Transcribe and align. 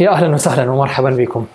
يا 0.00 0.10
أهلا 0.10 0.34
وسهلا 0.34 0.70
ومرحبا 0.70 1.10
بكم. 1.10 1.46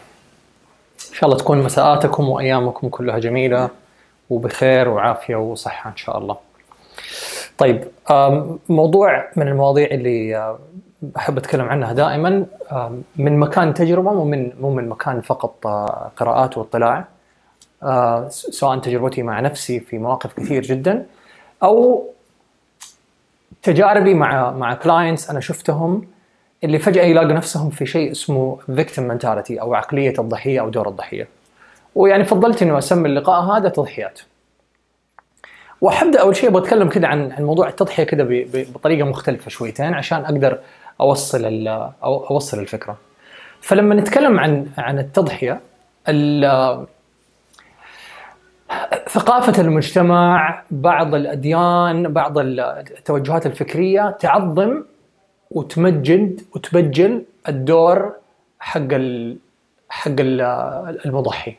إن 1.09 1.13
شاء 1.15 1.25
الله 1.25 1.37
تكون 1.37 1.63
مساءاتكم 1.63 2.29
وأيامكم 2.29 2.89
كلها 2.89 3.19
جميلة 3.19 3.69
وبخير 4.29 4.89
وعافية 4.89 5.35
وصحة 5.35 5.89
إن 5.89 5.95
شاء 5.97 6.17
الله. 6.17 6.37
طيب 7.57 7.87
موضوع 8.69 9.27
من 9.35 9.47
المواضيع 9.47 9.87
اللي 9.87 10.55
أحب 11.17 11.37
أتكلم 11.37 11.69
عنها 11.69 11.93
دائما 11.93 12.45
من 13.15 13.39
مكان 13.39 13.73
تجربة 13.73 14.13
مو 14.13 14.25
من 14.25 14.51
مو 14.61 14.69
من 14.73 14.89
مكان 14.89 15.21
فقط 15.21 15.67
آه، 15.67 16.11
قراءات 16.17 16.57
واطلاع. 16.57 17.05
آه، 17.83 18.27
سواء 18.29 18.79
تجربتي 18.79 19.23
مع 19.23 19.39
نفسي 19.39 19.79
في 19.79 19.97
مواقف 19.97 20.33
كثير 20.33 20.63
جدا 20.63 21.05
أو 21.63 22.05
تجاربي 23.63 24.13
مع 24.13 24.51
مع 24.51 24.73
clients 24.73 25.29
أنا 25.29 25.39
شفتهم 25.39 26.07
اللي 26.63 26.79
فجأة 26.79 27.03
يلاقوا 27.03 27.31
نفسهم 27.33 27.69
في 27.69 27.85
شيء 27.85 28.11
اسمه 28.11 28.59
victim 28.75 29.17
mentality 29.19 29.51
أو 29.61 29.73
عقلية 29.73 30.13
الضحية 30.19 30.59
أو 30.61 30.69
دور 30.69 30.87
الضحية. 30.89 31.27
ويعني 31.95 32.25
فضلت 32.25 32.61
انه 32.61 32.77
أسمي 32.77 33.09
اللقاء 33.09 33.41
هذا 33.41 33.69
تضحيات. 33.69 34.19
وحبدا 35.81 36.21
أول 36.21 36.35
شيء 36.35 36.49
بتكلم 36.49 36.89
كذا 36.89 37.07
عن 37.07 37.31
عن 37.31 37.43
موضوع 37.43 37.67
التضحية 37.67 38.03
ب- 38.13 38.73
بطريقة 38.73 39.05
مختلفة 39.07 39.49
شويتين 39.49 39.93
عشان 39.93 40.25
أقدر 40.25 40.59
أوصل 41.01 41.67
أو 42.03 42.27
أوصل 42.29 42.59
الفكرة. 42.59 42.97
فلما 43.61 43.95
نتكلم 43.95 44.39
عن 44.39 44.67
عن 44.77 44.99
التضحية 44.99 45.59
ال- 46.09 46.85
ثقافة 49.09 49.61
المجتمع 49.61 50.61
بعض 50.71 51.15
الأديان 51.15 52.13
بعض 52.13 52.37
التوجهات 52.37 53.45
الفكرية 53.45 54.09
تعظم 54.19 54.83
وتمجد 55.51 56.41
وتبجل 56.55 57.23
الدور 57.47 58.13
حق 58.59 58.93
ال 58.93 59.37
حق 59.89 60.19
ال 60.19 60.41
المضحي. 61.05 61.55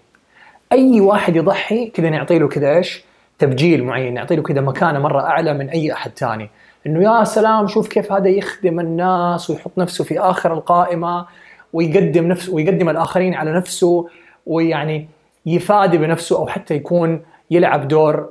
أي 0.73 1.01
واحد 1.01 1.37
يضحي 1.37 1.87
كذا 1.87 2.11
نعطي 2.11 2.39
له 2.39 2.49
كذا 2.49 2.77
إيش؟ 2.77 3.05
تبجيل 3.39 3.85
معين 3.85 4.15
نعطي 4.15 4.37
له 4.37 4.43
كذا 4.43 4.61
مكانة 4.61 4.99
مرة 4.99 5.21
أعلى 5.21 5.55
من 5.55 5.69
أي 5.69 5.93
أحد 5.93 6.11
ثاني 6.11 6.51
إنه 6.87 7.03
يا 7.03 7.25
سلام 7.25 7.67
شوف 7.67 7.89
كيف 7.89 8.13
هذا 8.13 8.29
يخدم 8.29 8.81
الناس 8.81 9.51
ويحط 9.51 9.79
نفسه 9.79 10.05
في 10.05 10.19
آخر 10.19 10.53
القائمة 10.55 11.27
ويقدم 11.73 12.29
نفسه 12.29 12.55
ويقدم 12.55 12.89
الآخرين 12.89 13.35
على 13.35 13.53
نفسه 13.53 14.09
ويعني 14.47 15.09
يفادي 15.47 15.99
بنفسه 15.99 16.39
أو 16.39 16.47
حتى 16.47 16.75
يكون 16.75 17.23
يلعب 17.51 17.89
دور 17.89 18.31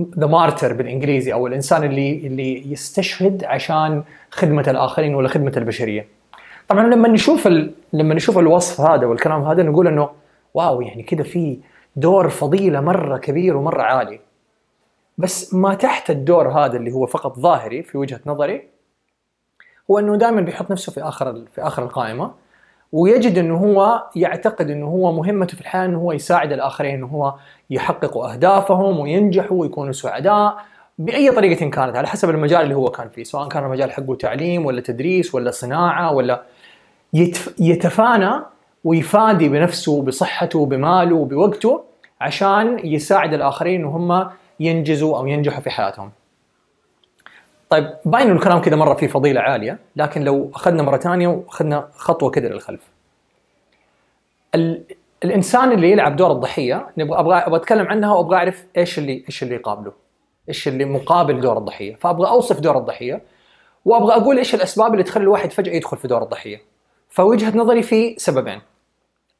the 0.00 0.26
martyr 0.26 0.72
بالإنجليزي 0.72 1.32
أو 1.32 1.46
الإنسان 1.46 1.84
اللي 1.84 2.26
اللي 2.26 2.72
يستشهد 2.72 3.44
عشان 3.44 4.02
خدمة 4.30 4.64
الآخرين 4.68 5.14
ولا 5.14 5.28
خدمة 5.28 5.52
البشرية. 5.56 6.08
طبعا 6.68 6.86
لما 6.86 7.08
نشوف 7.08 7.46
ال... 7.46 7.74
لما 7.92 8.14
نشوف 8.14 8.38
الوصف 8.38 8.80
هذا 8.80 9.06
والكلام 9.06 9.42
هذا 9.42 9.62
نقول 9.62 9.86
إنه 9.86 10.10
wow 10.54 10.80
يعني 10.80 11.02
كذا 11.02 11.22
في 11.22 11.58
دور 11.96 12.28
فضيلة 12.28 12.80
مرة 12.80 13.18
كبير 13.18 13.56
ومرة 13.56 13.82
عالي. 13.82 14.20
بس 15.18 15.54
ما 15.54 15.74
تحت 15.74 16.10
الدور 16.10 16.48
هذا 16.48 16.76
اللي 16.76 16.92
هو 16.92 17.06
فقط 17.06 17.38
ظاهري 17.38 17.82
في 17.82 17.98
وجهة 17.98 18.20
نظري 18.26 18.68
هو 19.90 19.98
إنه 19.98 20.16
دائما 20.16 20.40
بيحط 20.40 20.70
نفسه 20.70 20.92
في 20.92 21.02
آخر 21.02 21.44
في 21.54 21.62
آخر 21.62 21.82
القائمة 21.82 22.34
ويجد 22.92 23.38
إنه 23.38 23.56
هو 23.56 24.02
يعتقد 24.16 24.70
إنه 24.70 24.86
هو 24.86 25.12
مهمته 25.12 25.54
في 25.54 25.60
الحياة 25.60 25.84
إنه 25.84 25.98
هو 25.98 26.12
يساعد 26.12 26.52
الآخرين 26.52 26.94
إنه 26.94 27.06
هو 27.06 27.34
يحققوا 27.70 28.32
أهدافهم 28.32 29.00
وينجحوا 29.00 29.60
ويكونوا 29.60 29.92
سعداء 29.92 30.56
بأي 30.98 31.30
طريقة 31.30 31.70
كانت 31.70 31.96
على 31.96 32.08
حسب 32.08 32.30
المجال 32.30 32.62
اللي 32.62 32.74
هو 32.74 32.90
كان 32.90 33.08
فيه 33.08 33.24
سواء 33.24 33.48
كان 33.48 33.64
المجال 33.64 33.92
حقه 33.92 34.14
تعليم 34.14 34.66
ولا 34.66 34.80
تدريس 34.80 35.34
ولا 35.34 35.50
صناعة 35.50 36.12
ولا 36.12 36.42
يتف 37.12 37.54
يتفانى 37.60 38.30
ويفادي 38.84 39.48
بنفسه 39.48 40.02
بصحته 40.02 40.66
بماله 40.66 41.24
بوقته 41.24 41.84
عشان 42.20 42.78
يساعد 42.84 43.34
الآخرين 43.34 43.80
ان 43.80 43.86
هم 43.86 44.30
ينجزوا 44.60 45.18
أو 45.18 45.26
ينجحوا 45.26 45.60
في 45.60 45.70
حياتهم. 45.70 46.10
طيب 47.72 47.90
باين 48.04 48.26
انه 48.26 48.36
الكلام 48.36 48.60
كذا 48.60 48.76
مرة 48.76 48.94
فيه 48.94 49.06
فضيلة 49.06 49.40
عالية 49.40 49.78
لكن 49.96 50.22
لو 50.22 50.50
أخذنا 50.54 50.82
مرة 50.82 50.96
ثانية 50.96 51.28
وأخذنا 51.28 51.88
خطوة 51.94 52.30
كذا 52.30 52.48
للخلف. 52.48 52.80
ال... 54.54 54.84
الإنسان 55.24 55.72
اللي 55.72 55.90
يلعب 55.90 56.16
دور 56.16 56.32
الضحية 56.32 56.86
نبغى 56.98 57.18
أبغى 57.20 57.36
أبغى 57.36 57.56
أتكلم 57.56 57.86
عنها 57.86 58.14
وأبغى 58.14 58.36
أعرف 58.36 58.64
إيش 58.76 58.98
اللي 58.98 59.24
إيش 59.28 59.42
اللي 59.42 59.54
يقابله. 59.54 59.92
إيش 60.48 60.68
اللي 60.68 60.84
مقابل 60.84 61.40
دور 61.40 61.58
الضحية، 61.58 61.94
فأبغى 61.94 62.28
أوصف 62.28 62.60
دور 62.60 62.78
الضحية 62.78 63.22
وأبغى 63.84 64.16
أقول 64.16 64.38
إيش 64.38 64.54
الأسباب 64.54 64.92
اللي 64.92 65.04
تخلي 65.04 65.22
الواحد 65.22 65.52
فجأة 65.52 65.72
يدخل 65.72 65.96
في 65.96 66.08
دور 66.08 66.22
الضحية. 66.22 66.62
فوجهة 67.08 67.56
نظري 67.56 67.82
في 67.82 68.14
سببين 68.18 68.60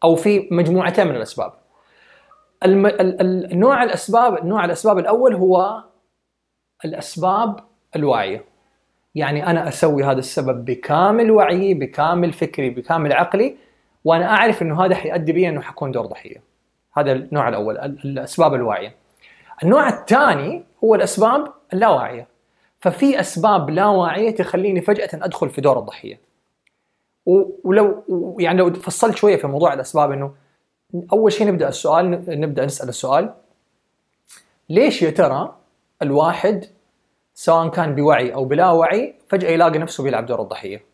أو 0.04 0.14
في 0.16 0.48
مجموعتين 0.50 1.06
من 1.06 1.16
الأسباب. 1.16 1.52
الم... 2.64 2.86
ال... 2.86 3.20
ال... 3.20 3.52
النوع 3.52 3.82
الاسباب 3.82 4.46
نوع 4.46 4.64
الأسباب 4.64 4.98
الأول 4.98 5.34
هو 5.34 5.82
الأسباب 6.84 7.71
الواعيه. 7.96 8.44
يعني 9.14 9.46
أنا 9.46 9.68
أسوي 9.68 10.04
هذا 10.04 10.18
السبب 10.18 10.64
بكامل 10.64 11.30
وعيي 11.30 11.74
بكامل 11.74 12.32
فكري 12.32 12.70
بكامل 12.70 13.12
عقلي 13.12 13.56
وأنا 14.04 14.26
أعرف 14.30 14.62
إنه 14.62 14.84
هذا 14.84 14.94
حيؤدي 14.94 15.32
بي 15.32 15.48
إنه 15.48 15.60
حكون 15.60 15.90
دور 15.92 16.06
ضحية. 16.06 16.42
هذا 16.96 17.12
النوع 17.12 17.48
الأول 17.48 17.78
ال- 17.78 17.98
الأسباب 18.04 18.54
الواعيه. 18.54 18.94
النوع 19.62 19.88
الثاني 19.88 20.64
هو 20.84 20.94
الأسباب 20.94 21.52
اللاواعية. 21.72 22.26
ففي 22.80 23.20
أسباب 23.20 23.70
لا 23.70 23.86
واعيه 23.86 24.30
تخليني 24.34 24.80
فجأة 24.80 25.08
أدخل 25.14 25.50
في 25.50 25.60
دور 25.60 25.78
الضحية. 25.78 26.20
ولو 27.64 28.04
يعني 28.40 28.58
لو 28.58 28.72
فصلت 28.72 29.16
شوية 29.16 29.36
في 29.36 29.46
موضوع 29.46 29.72
الأسباب 29.74 30.12
إنه 30.12 30.34
أول 31.12 31.32
شيء 31.32 31.46
نبدأ 31.46 31.68
السؤال 31.68 32.10
نبدأ 32.40 32.64
نسأل 32.64 32.88
السؤال 32.88 33.34
ليش 34.68 35.02
يا 35.02 35.10
ترى 35.10 35.56
الواحد 36.02 36.64
سواء 37.42 37.68
كان 37.68 37.94
بوعي 37.94 38.34
أو 38.34 38.44
بلا 38.44 38.70
وعي 38.70 39.14
فجأة 39.28 39.50
يلاقي 39.50 39.78
نفسه 39.78 40.04
بيلعب 40.04 40.26
دور 40.26 40.42
الضحية. 40.42 40.84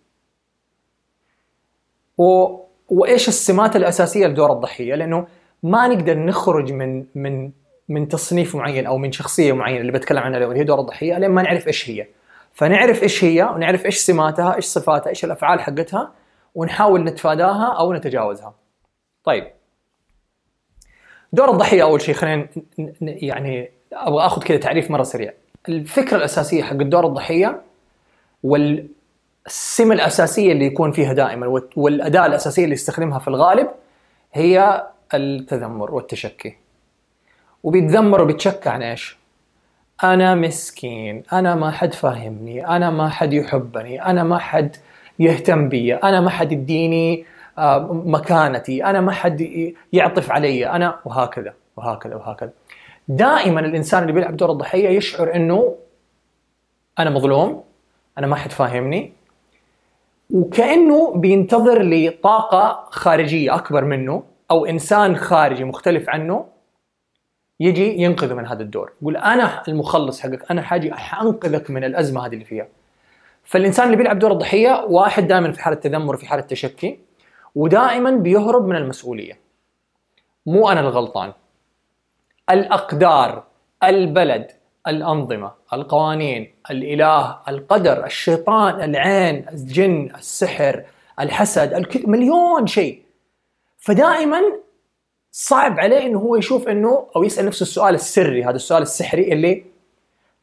و... 2.18 2.56
وإيش 2.88 3.28
السمات 3.28 3.76
الأساسية 3.76 4.26
لدور 4.26 4.52
الضحية؟ 4.52 4.94
لأنه 4.94 5.26
ما 5.62 5.88
نقدر 5.88 6.18
نخرج 6.18 6.72
من 6.72 7.04
من 7.14 7.50
من 7.88 8.08
تصنيف 8.08 8.56
معين 8.56 8.86
أو 8.86 8.98
من 8.98 9.12
شخصية 9.12 9.52
معينة 9.52 9.80
اللي 9.80 9.92
بتكلم 9.92 10.18
عنها 10.18 10.36
اليوم 10.36 10.50
اللي 10.50 10.60
هي 10.60 10.64
دور 10.64 10.80
الضحية 10.80 11.18
لين 11.18 11.30
ما 11.30 11.42
نعرف 11.42 11.66
إيش 11.66 11.90
هي. 11.90 12.06
فنعرف 12.52 13.02
إيش 13.02 13.24
هي 13.24 13.42
ونعرف 13.42 13.86
إيش 13.86 13.96
سماتها، 13.98 14.54
إيش 14.54 14.64
صفاتها، 14.64 15.10
إيش 15.10 15.24
الأفعال 15.24 15.60
حقتها 15.60 16.12
ونحاول 16.54 17.04
نتفاداها 17.04 17.72
أو 17.78 17.92
نتجاوزها. 17.92 18.54
طيب 19.24 19.50
دور 21.32 21.50
الضحية 21.50 21.82
أول 21.82 22.00
شيء 22.00 22.14
خلينا 22.14 22.48
يعني 23.00 23.70
أبغى 23.92 24.26
آخذ 24.26 24.42
كذا 24.42 24.56
تعريف 24.56 24.90
مرة 24.90 25.02
سريع. 25.02 25.32
الفكرة 25.68 26.16
الأساسية 26.16 26.62
حق 26.62 26.74
دور 26.74 27.06
الضحية 27.06 27.60
والسمه 28.42 29.94
الأساسية 29.94 30.52
اللي 30.52 30.64
يكون 30.64 30.92
فيها 30.92 31.12
دائما 31.12 31.46
وال- 31.46 31.68
والأداة 31.76 32.26
الأساسية 32.26 32.64
اللي 32.64 32.74
يستخدمها 32.74 33.18
في 33.18 33.28
الغالب 33.28 33.68
هي 34.32 34.86
التذمر 35.14 35.94
والتشكي. 35.94 36.56
وبيتذمر 37.62 38.22
وبيتشكى 38.22 38.68
عن 38.68 38.82
إيش؟ 38.82 39.18
أنا 40.04 40.34
مسكين، 40.34 41.22
أنا 41.32 41.54
ما 41.54 41.70
حد 41.70 41.94
فاهمني، 41.94 42.66
أنا 42.66 42.90
ما 42.90 43.08
حد 43.08 43.32
يحبني، 43.32 44.02
أنا 44.04 44.24
ما 44.24 44.38
حد 44.38 44.76
يهتم 45.18 45.68
بي، 45.68 45.94
أنا 45.94 46.20
ما 46.20 46.30
حد 46.30 46.52
يديني 46.52 47.24
آه، 47.58 47.78
مكانتي، 47.92 48.84
أنا 48.84 49.00
ما 49.00 49.12
حد 49.12 49.40
يعطف 49.92 50.30
علي، 50.32 50.66
أنا 50.70 50.98
وهكذا 51.04 51.54
وهكذا 51.76 52.14
وهكذا. 52.14 52.50
دائما 53.08 53.60
الإنسان 53.60 54.02
اللي 54.02 54.12
بيلعب 54.12 54.36
دور 54.36 54.52
الضحية 54.52 54.88
يشعر 54.88 55.34
إنه 55.34 55.76
أنا 56.98 57.10
مظلوم، 57.10 57.64
أنا 58.18 58.26
ما 58.26 58.36
حد 58.36 58.52
فاهمني، 58.52 59.12
وكأنه 60.30 61.14
بينتظر 61.14 61.82
لطاقه 61.82 62.88
خارجية 62.90 63.54
أكبر 63.54 63.84
منه 63.84 64.22
أو 64.50 64.66
إنسان 64.66 65.16
خارجي 65.16 65.64
مختلف 65.64 66.08
عنه 66.08 66.46
يجي 67.60 68.02
ينقذه 68.02 68.34
من 68.34 68.46
هذا 68.46 68.62
الدور. 68.62 68.92
يقول 69.02 69.16
أنا 69.16 69.62
المخلص 69.68 70.20
حقك 70.20 70.50
أنا 70.50 70.62
حاجي 70.62 70.92
حانقذك 70.92 71.70
من 71.70 71.84
الأزمة 71.84 72.26
هذه 72.26 72.32
اللي 72.32 72.44
فيها. 72.44 72.68
فالإنسان 73.44 73.86
اللي 73.86 73.96
بيلعب 73.96 74.18
دور 74.18 74.32
الضحية 74.32 74.84
واحد 74.88 75.26
دائما 75.26 75.52
في 75.52 75.62
حالة 75.62 75.76
تذمر 75.76 76.14
وفي 76.14 76.26
حالة 76.26 76.42
تشكي 76.42 76.98
ودائما 77.54 78.10
بيهرب 78.10 78.66
من 78.66 78.76
المسؤولية. 78.76 79.38
مو 80.46 80.68
أنا 80.68 80.80
الغلطان. 80.80 81.32
الأقدار 82.50 83.44
البلد 83.84 84.50
الأنظمة 84.86 85.52
القوانين 85.72 86.54
الإله 86.70 87.38
القدر 87.48 88.06
الشيطان 88.06 88.82
العين 88.82 89.48
الجن 89.48 90.10
السحر 90.18 90.84
الحسد 91.20 91.72
الك... 91.74 92.08
مليون 92.08 92.66
شيء 92.66 93.02
فدائما 93.78 94.40
صعب 95.32 95.80
عليه 95.80 96.06
إنه 96.06 96.18
هو 96.18 96.36
يشوف 96.36 96.68
إنه 96.68 97.06
أو 97.16 97.24
يسأل 97.24 97.46
نفسه 97.46 97.62
السؤال 97.62 97.94
السري 97.94 98.44
هذا 98.44 98.56
السؤال 98.56 98.82
السحري 98.82 99.32
اللي 99.32 99.64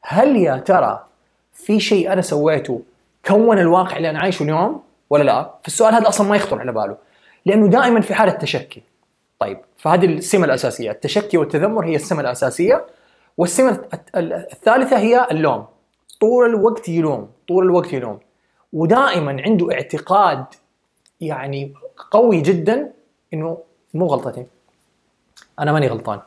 هل 0.01 0.35
يا 0.35 0.57
ترى 0.57 1.05
في 1.53 1.79
شيء 1.79 2.13
أنا 2.13 2.21
سويته 2.21 2.81
كون 3.25 3.59
الواقع 3.59 3.97
اللي 3.97 4.09
أنا 4.09 4.19
عايشه 4.19 4.43
اليوم 4.43 4.83
ولا 5.09 5.23
لا؟ 5.23 5.53
فالسؤال 5.63 5.93
هذا 5.93 6.07
أصلا 6.07 6.27
ما 6.27 6.35
يخطر 6.35 6.59
على 6.59 6.71
باله 6.71 6.97
لأنه 7.45 7.67
دائما 7.67 8.01
في 8.01 8.13
حالة 8.13 8.31
تشكي 8.31 8.83
طيب 9.39 9.57
فهذه 9.77 10.05
السمة 10.05 10.45
الأساسية. 10.45 10.91
التشكي 10.91 11.37
والتذمر 11.37 11.85
هي 11.85 11.95
السمة 11.95 12.21
الأساسية 12.21 12.85
والسمة 13.37 13.81
الثالثة 14.15 14.97
هي 14.97 15.27
اللوم. 15.31 15.65
طول 16.21 16.45
الوقت 16.45 16.89
يلوم 16.89 17.29
طول 17.47 17.65
الوقت 17.65 17.93
يلوم. 17.93 18.19
ودائما 18.73 19.41
عنده 19.45 19.73
اعتقاد 19.73 20.45
يعني 21.21 21.73
قوي 22.11 22.41
جدا 22.41 22.93
إنه 23.33 23.57
مو 23.93 24.05
غلطتي 24.05 24.45
أنا 25.59 25.71
ماني 25.71 25.87
غلطان. 25.87 26.19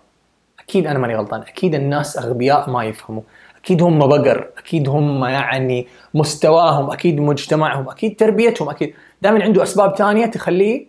أكيد 0.60 0.86
أنا 0.86 0.98
ماني 0.98 1.16
غلطان. 1.16 1.40
أكيد 1.40 1.74
الناس 1.74 2.18
أغبياء 2.18 2.70
ما 2.70 2.84
يفهموا. 2.84 3.22
أكيد 3.56 3.82
هم 3.82 3.98
بقر. 3.98 4.50
أكيد 4.58 4.88
هم 4.88 5.24
يعني 5.24 5.88
مستواهم 6.14 6.90
أكيد 6.90 7.20
مجتمعهم 7.20 7.88
أكيد 7.88 8.16
تربيتهم 8.16 8.68
أكيد. 8.68 8.94
دائما 9.22 9.42
عنده 9.42 9.62
أسباب 9.62 9.96
ثانية 9.96 10.26
تخليه 10.26 10.86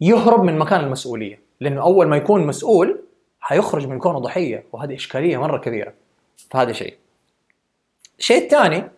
يهرب 0.00 0.42
من 0.42 0.58
مكان 0.58 0.80
المسؤولية. 0.80 1.45
لأنه 1.60 1.82
أول 1.82 2.06
ما 2.06 2.16
يكون 2.16 2.46
مسؤول 2.46 3.02
حيخرج 3.40 3.86
من 3.86 3.98
كونه 3.98 4.18
ضحية 4.18 4.66
وهذه 4.72 4.94
إشكالية 4.94 5.36
مرة 5.36 5.58
كبيرة. 5.58 5.94
فهذا 6.50 6.72
شيء. 6.72 6.94
الشيء 8.18 8.42
الثاني 8.42 8.90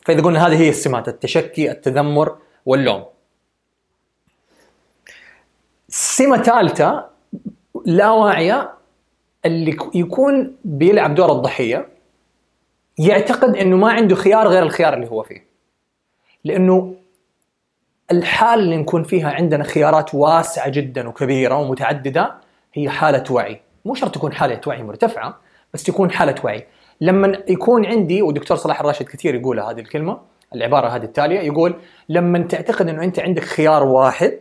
فإذا 0.00 0.22
قلنا 0.22 0.46
هذه 0.46 0.60
هي 0.60 0.68
السمات 0.68 1.08
التشكي 1.08 1.70
التذمر 1.70 2.38
واللوم. 2.66 3.04
سمة 5.88 6.42
ثالثة 6.42 7.10
لا 7.84 8.10
واعيه 8.10 8.72
اللي 9.44 9.76
يكون 9.94 10.56
بيلعب 10.64 11.14
دور 11.14 11.32
الضحية 11.32 11.88
يعتقد 12.98 13.56
إنه 13.56 13.76
ما 13.76 13.92
عنده 13.92 14.16
خيار 14.16 14.48
غير 14.48 14.62
الخيار 14.62 14.94
اللي 14.94 15.10
هو 15.10 15.22
فيه. 15.22 15.46
لأنه 16.44 16.94
الحال 18.10 18.60
اللي 18.60 18.76
نكون 18.76 19.02
فيها 19.02 19.30
عندنا 19.30 19.64
خيارات 19.64 20.14
واسعة 20.14 20.68
جدا 20.68 21.08
وكبيرة 21.08 21.54
ومتعددة 21.54 22.34
هي 22.74 22.88
حالة 22.88 23.24
وعي. 23.30 23.60
مو 23.84 23.94
شرط 23.94 24.14
تكون 24.14 24.32
حالة 24.32 24.60
وعي 24.66 24.82
مرتفعة 24.82 25.38
بس 25.74 25.82
تكون 25.82 26.10
حالة 26.10 26.34
وعي. 26.44 26.66
لما 27.00 27.38
يكون 27.48 27.86
عندي 27.86 28.22
ودكتور 28.22 28.56
صلاح 28.56 28.80
الراشد 28.80 29.06
كثير 29.06 29.34
يقول 29.34 29.60
هذه 29.60 29.80
الكلمة 29.80 30.20
العبارة 30.54 30.88
هذه 30.88 31.04
التالية 31.04 31.40
يقول 31.40 31.74
لما 32.08 32.38
تعتقد 32.38 32.88
أنه 32.88 33.04
أنت 33.04 33.18
عندك 33.18 33.42
خيار 33.42 33.82
واحد 33.82 34.38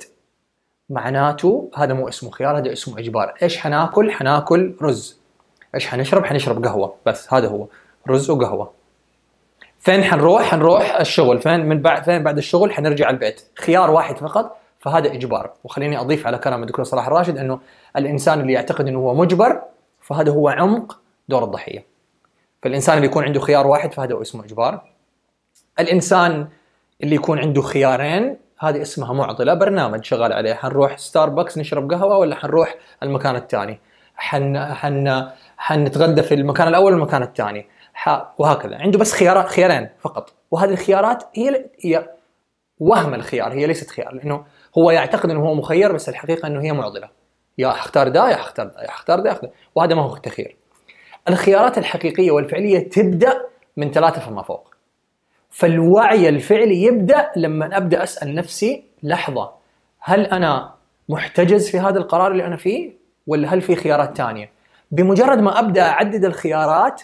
معناته 0.89 1.69
هذا 1.75 1.93
مو 1.93 2.07
اسمه 2.07 2.31
خيار 2.31 2.57
هذا 2.57 2.73
اسمه 2.73 2.99
إجبار. 2.99 3.33
إيش 3.43 3.57
حناكل؟ 3.57 4.11
حناكل 4.11 4.75
رز. 4.81 5.19
إيش 5.75 5.87
حنشرب؟ 5.87 6.25
حنشرب 6.25 6.65
قهوة. 6.65 6.95
بس 7.05 7.33
هذا 7.33 7.47
هو. 7.47 7.67
رز 8.09 8.29
وقهوة. 8.29 8.84
فين 9.85 10.03
حنروح؟ 10.03 10.43
حنروح 10.43 10.99
الشغل. 10.99 11.41
فين 11.41 11.65
من 11.65 11.81
بعد 11.81 12.03
فين 12.03 12.23
بعد 12.23 12.37
الشغل 12.37 12.73
حنرجع 12.73 13.09
البيت. 13.09 13.41
خيار 13.55 13.91
واحد 13.91 14.17
فقط 14.17 14.57
فهذا 14.79 15.13
إجبار. 15.13 15.51
وخليني 15.63 15.99
أضيف 15.99 16.27
على 16.27 16.37
كلام 16.37 16.61
الدكتور 16.63 16.85
صلاح 16.85 17.07
الراشد 17.07 17.37
أنه 17.37 17.59
الإنسان 17.97 18.39
اللي 18.39 18.53
يعتقد 18.53 18.87
أنه 18.87 18.99
هو 18.99 19.13
مجبر 19.13 19.61
فهذا 20.01 20.31
هو 20.31 20.49
عمق 20.49 20.99
دور 21.29 21.43
الضحية. 21.43 21.85
فالإنسان 22.63 22.95
اللي 22.97 23.07
يكون 23.07 23.23
عنده 23.23 23.39
خيار 23.39 23.67
واحد 23.67 23.93
فهذا 23.93 24.21
اسمه 24.21 24.45
إجبار. 24.45 24.81
الإنسان 25.79 26.47
اللي 27.03 27.15
يكون 27.15 27.39
عنده 27.39 27.61
خيارين 27.61 28.37
هذه 28.59 28.81
اسمها 28.81 29.13
معضلة 29.13 29.53
برنامج 29.53 30.03
شغال 30.03 30.33
عليه. 30.33 30.53
حنروح 30.53 30.97
ستاربكس 30.97 31.57
نشرب 31.57 31.91
قهوة 31.91 32.17
ولا 32.17 32.35
حنروح 32.35 32.75
المكان 33.03 33.35
الثاني؟ 33.35 33.79
حن 34.15 34.73
حن 34.73 35.27
حنتغدى 35.57 36.23
في 36.23 36.33
المكان 36.33 36.67
الأول 36.67 36.93
والمكان 36.93 37.23
الثاني. 37.23 37.74
وهكذا. 38.37 38.75
عنده 38.75 38.99
بس 38.99 39.13
خيارات 39.13 39.47
خيارين 39.47 39.89
فقط. 39.99 40.33
وهذه 40.51 40.69
الخيارات 40.69 41.23
هي 41.35 41.65
هي 41.79 42.09
وهم 42.79 43.13
الخيار 43.13 43.53
هي 43.53 43.67
ليست 43.67 43.89
خيار 43.89 44.13
لأنه 44.13 44.45
هو 44.77 44.91
يعتقد 44.91 45.29
إنه 45.29 45.39
هو 45.39 45.53
مخير 45.53 45.91
بس 45.91 46.09
الحقيقة 46.09 46.47
إنه 46.47 46.61
هي 46.61 46.71
معضلة. 46.71 47.09
يا 47.57 47.71
أختار 47.71 48.07
ده 48.07 48.29
يا 48.29 48.35
أختار 48.35 48.67
ده 48.67 48.81
يا 48.81 48.89
أختار 48.89 49.19
ده 49.19 49.51
وهذا 49.75 49.95
ما 49.95 50.01
هو 50.01 50.17
تخيير 50.17 50.55
الخيارات 51.29 51.77
الحقيقية 51.77 52.31
والفعلية 52.31 52.89
تبدأ 52.89 53.41
من 53.77 53.91
ثلاثة 53.91 54.21
فما 54.21 54.41
فوق. 54.41 54.75
فالوعي 55.49 56.29
الفعلي 56.29 56.83
يبدأ 56.83 57.31
لما 57.35 57.77
أبدأ 57.77 58.03
أسأل 58.03 58.35
نفسي 58.35 58.83
لحظة 59.03 59.51
هل 59.99 60.25
أنا 60.25 60.73
محتجز 61.09 61.69
في 61.69 61.79
هذا 61.79 61.99
القرار 61.99 62.31
اللي 62.31 62.45
أنا 62.45 62.55
فيه 62.55 62.91
ولا 63.27 63.53
هل 63.53 63.61
في 63.61 63.75
خيارات 63.75 64.17
ثانية؟ 64.17 64.49
بمجرد 64.91 65.39
ما 65.39 65.59
أبدأ 65.59 65.81
أعدد 65.81 66.25
الخيارات 66.25 67.01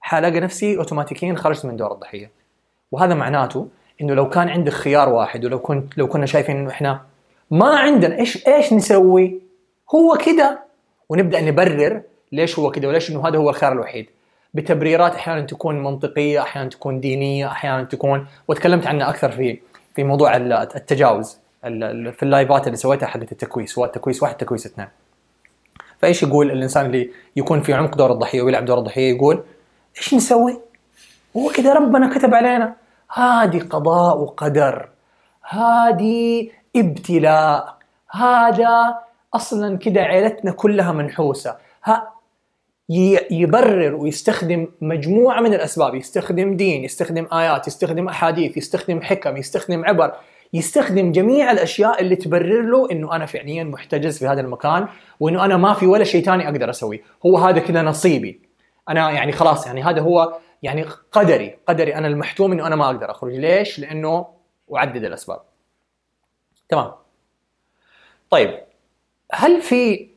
حلاقي 0.00 0.40
نفسي 0.40 0.78
اوتوماتيكيا 0.78 1.34
خرجت 1.34 1.66
من 1.66 1.76
دور 1.76 1.92
الضحية. 1.92 2.30
وهذا 2.92 3.14
معناته 3.14 3.68
إنه 4.00 4.14
لو 4.14 4.28
كان 4.28 4.48
عندك 4.48 4.72
خيار 4.72 5.08
واحد 5.08 5.44
ولو 5.44 5.58
كنت 5.58 5.98
لو 5.98 6.08
كنا 6.08 6.26
شايفين 6.26 6.56
إنه 6.56 6.70
إحنا 6.70 7.02
ما 7.50 7.78
عندنا 7.78 8.18
إيش 8.18 8.48
إيش 8.48 8.72
نسوي؟ 8.72 9.40
هو 9.94 10.18
كده. 10.26 10.60
ونبدأ 11.08 11.40
نبرر 11.40 12.02
ليش 12.32 12.58
هو 12.58 12.70
كده 12.70 12.88
وليش 12.88 13.10
إنه 13.10 13.28
هذا 13.28 13.38
هو 13.38 13.50
الخيار 13.50 13.72
الوحيد. 13.72 14.06
بتبريرات 14.54 15.14
أحيانا 15.14 15.40
تكون 15.40 15.82
منطقية 15.82 16.40
أحيانا 16.40 16.68
تكون 16.68 17.00
دينية 17.00 17.46
أحيانا 17.46 17.84
تكون 17.84 18.26
وتكلمت 18.48 18.86
عنها 18.86 19.10
أكثر 19.10 19.32
في 19.32 19.58
في 19.94 20.04
موضوع 20.04 20.36
التجاوز 20.36 21.38
في 22.12 22.22
اللايفات 22.22 22.66
اللي 22.66 22.76
سويتها 22.76 23.06
حقت 23.06 23.32
التكويس 23.32 23.72
سواء 23.74 23.90
تكويس 23.90 24.22
واحد 24.22 24.34
تكويس 24.34 24.66
اثنين. 24.66 24.88
فإيش 25.98 26.22
يقول 26.22 26.50
الإنسان 26.50 26.86
اللي 26.86 27.10
يكون 27.36 27.62
في 27.62 27.74
عمق 27.74 27.96
دور 27.96 28.12
الضحية 28.12 28.42
ويلعب 28.42 28.64
دور 28.64 28.78
الضحية؟ 28.78 29.14
يقول 29.14 29.42
إيش 29.98 30.14
نسوي؟ 30.14 30.60
هو 31.36 31.48
كذا 31.48 31.74
ربنا 31.74 32.18
كتب 32.18 32.34
علينا. 32.34 32.74
هذه 33.14 33.58
قضاء 33.58 34.18
وقدر. 34.18 34.88
هذه 35.48 36.50
ابتلاء. 36.76 37.76
هذا 38.10 38.98
أصلا 39.34 39.78
كذا 39.78 40.00
عيلتنا 40.00 40.52
كلها 40.52 40.92
منحوسة. 40.92 41.56
ها 41.84 42.10
يبرر 43.30 43.94
ويستخدم 43.94 44.66
مجموعة 44.80 45.40
من 45.40 45.54
الأسباب. 45.54 45.94
يستخدم 45.94 46.56
دين 46.56 46.84
يستخدم 46.84 47.26
آيات 47.32 47.66
يستخدم 47.66 48.08
أحاديث 48.08 48.56
يستخدم 48.56 49.02
حكم 49.02 49.36
يستخدم 49.36 49.84
عبر. 49.84 50.12
يستخدم 50.52 51.12
جميع 51.12 51.50
الأشياء 51.50 52.00
اللي 52.00 52.16
تبرر 52.16 52.62
له 52.62 52.90
إنه 52.90 53.16
أنا 53.16 53.26
فعليا 53.26 53.64
محتجز 53.64 54.18
في 54.18 54.26
هذا 54.26 54.40
المكان 54.40 54.88
وإنه 55.20 55.44
أنا 55.44 55.56
ما 55.56 55.74
في 55.74 55.86
ولا 55.86 56.04
شيء 56.04 56.24
ثاني 56.24 56.48
أقدر 56.48 56.70
أسويه. 56.70 57.00
هو 57.26 57.38
هذا 57.38 57.58
كذا 57.58 57.82
نصيبي. 57.82 58.49
أنا 58.90 59.10
يعني 59.10 59.32
خلاص 59.32 59.66
يعني 59.66 59.82
هذا 59.82 60.00
هو 60.00 60.38
يعني 60.62 60.82
قدري 61.12 61.56
قدري 61.68 61.94
أنا 61.94 62.08
المحتوم 62.08 62.52
إنه 62.52 62.66
أنا 62.66 62.76
ما 62.76 62.86
أقدر 62.86 63.10
أخرج. 63.10 63.32
ليش؟ 63.32 63.78
لأنه 63.78 64.26
أعدد 64.76 65.04
الأسباب. 65.04 65.40
تمام. 66.68 66.92
طيب 68.30 68.60
هل 69.32 69.62
في 69.62 70.08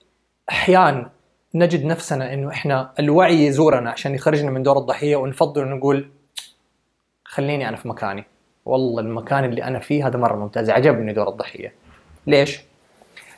أحيان 0.49 1.09
نجد 1.55 1.85
نفسنا 1.85 2.33
إنه 2.33 2.49
إحنا 2.49 2.93
الوعي 2.99 3.45
يزورنا 3.45 3.91
عشان 3.91 4.15
يخرجنا 4.15 4.51
من 4.51 4.63
دور 4.63 4.77
الضحية 4.77 5.15
ونفضل 5.15 5.67
نقول 5.67 6.09
خليني 7.25 7.69
أنا 7.69 7.77
في 7.77 7.87
مكاني؟ 7.87 8.25
والله 8.65 9.01
المكان 9.01 9.43
اللي 9.45 9.63
أنا 9.63 9.79
فيه 9.79 10.07
هذا 10.07 10.17
مرة 10.17 10.35
ممتاز 10.35 10.69
عجبني 10.69 11.13
دور 11.13 11.29
الضحية. 11.29 11.73
ليش؟ 12.27 12.61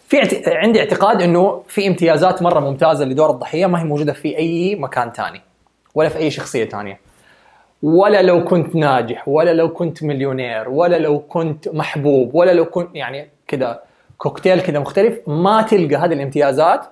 في 0.07 0.43
عندي 0.47 0.79
اعتقاد 0.79 1.21
انه 1.21 1.63
في 1.67 1.87
امتيازات 1.87 2.41
مرة 2.41 2.59
ممتازة 2.59 3.05
لدور 3.05 3.29
الضحية 3.29 3.65
ما 3.65 3.79
هي 3.79 3.83
موجودة 3.83 4.13
في 4.13 4.37
أي 4.37 4.75
مكان 4.75 5.11
ثاني 5.11 5.41
ولا 5.95 6.09
في 6.09 6.17
أي 6.17 6.31
شخصية 6.31 6.65
ثانية 6.65 6.99
ولا 7.83 8.21
لو 8.21 8.43
كنت 8.43 8.75
ناجح 8.75 9.27
ولا 9.27 9.53
لو 9.53 9.73
كنت 9.73 10.03
مليونير 10.03 10.69
ولا 10.69 10.95
لو 10.95 11.19
كنت 11.19 11.69
محبوب 11.69 12.35
ولا 12.35 12.51
لو 12.51 12.65
كنت 12.65 12.95
يعني 12.95 13.29
كذا 13.47 13.81
كوكتيل 14.17 14.61
كذا 14.61 14.79
مختلف 14.79 15.19
ما 15.27 15.61
تلقى 15.61 15.95
هذه 15.95 16.13
الامتيازات 16.13 16.85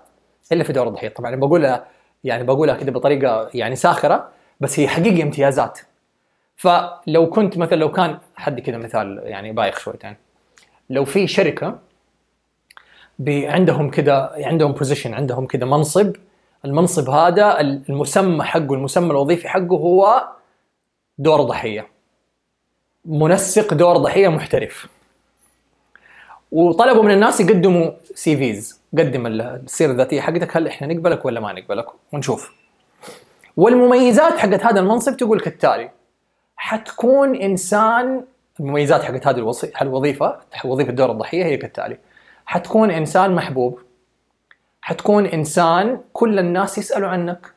إلا 0.52 0.64
في 0.64 0.74
دور 0.74 0.88
الضحية. 0.88 1.10
طبعا 1.10 1.36
بقولها 1.36 1.86
يعني 2.24 2.44
بقولها 2.44 2.76
كذا 2.76 2.92
بطريقة 2.92 3.50
يعني 3.54 3.76
ساخرة 3.76 4.30
بس 4.60 4.80
هي 4.80 4.88
حقيقة 4.88 5.24
امتيازات. 5.24 5.80
فلو 6.56 7.30
كنت 7.30 7.58
مثلا 7.58 7.78
لو 7.78 7.92
كان 7.92 8.18
حد 8.36 8.60
كذا 8.60 8.78
مثال 8.78 9.22
يعني 9.24 9.52
بايخ 9.52 9.80
شويتين 9.80 10.16
لو 10.90 11.06
في 11.06 11.28
شركة 11.28 11.80
عندهم 13.30 13.90
كذا 13.90 14.32
عندهم 14.38 14.72
position 14.72 15.14
عندهم 15.14 15.46
كذا 15.46 15.66
منصب. 15.66 16.16
المنصب 16.66 17.10
هذا 17.10 17.60
المسمى 17.60 18.44
حقه 18.44 18.74
المسمى 18.74 19.12
الوظيفي 19.12 19.50
حقه 19.50 19.76
هو 19.76 20.28
دور 21.18 21.42
ضحية. 21.42 21.88
منسق 23.06 23.74
دور 23.74 23.98
ضحية 23.98 24.28
محترف. 24.28 24.88
وطلبوا 26.52 27.04
من 27.04 27.12
الناس 27.12 27.40
يقدموا 27.40 27.92
CVs 28.16 28.82
قدم 28.98 29.28
السيرة 29.28 29.92
الذاتية 29.92 30.22
حقتك 30.22 30.58
هل 30.58 30.68
إحنا 30.68 30.94
نقبلك 30.94 31.26
ولا 31.26 31.40
ما 31.40 31.54
نقبلك؟ 31.54 31.86
ونشوف. 32.14 32.54
والمميزات 33.58 34.38
حقت 34.38 34.66
هذا 34.66 34.80
المنصب 34.80 35.18
تقول 35.18 35.40
كالتالي. 35.40 35.90
حتكون 36.56 37.36
إنسان 37.36 38.24
المميزات 38.60 39.04
حقت 39.04 39.28
هذه 39.28 39.56
الوظيفة 39.82 40.40
وظيفة 40.66 40.92
دور 40.92 41.12
الضحية 41.12 41.46
هي 41.46 41.58
كالتالي. 41.58 41.98
حتكون 42.46 42.92
إنسان 42.92 43.36
محبوب. 43.36 43.80
حتكون 44.82 45.26
إنسان 45.26 46.00
كل 46.14 46.40
الناس 46.40 46.78
يسألوا 46.78 47.10
عنك. 47.10 47.54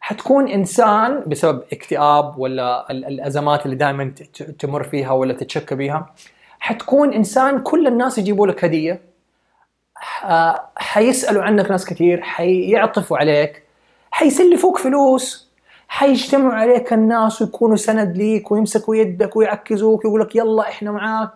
حتكون 0.00 0.48
إنسان 0.48 1.22
بسبب 1.26 1.62
اكتئاب 1.72 2.38
ولا 2.38 2.90
الأزمات 2.90 3.64
اللي 3.66 3.76
دائما 3.76 4.12
تمر 4.58 4.82
فيها 4.82 5.10
ولا 5.10 5.32
تتشكى 5.32 5.74
بها 5.74 6.14
حتكون 6.60 7.12
إنسان 7.12 7.60
كل 7.60 7.86
الناس 7.86 8.18
يجيبوا 8.18 8.46
لك 8.46 8.64
هدية. 8.64 9.00
حيسألوا 10.76 11.42
عنك 11.42 11.70
ناس 11.70 11.84
كثير 11.84 12.22
حيعطفوا 12.22 13.18
عليك 13.18 13.62
حيسلفوك 14.10 14.78
فلوس 14.78 15.48
حيجتمعوا 15.88 16.54
عليك 16.54 16.92
الناس 16.92 17.42
ويكونوا 17.42 17.76
سند 17.76 18.16
ليك 18.16 18.50
ويمسكوا 18.52 18.96
يدك 18.96 19.36
ويعكزوك 19.36 20.04
ويقول 20.04 20.20
لك 20.20 20.36
يلا 20.36 20.68
إحنا 20.68 20.90
معاك. 20.90 21.30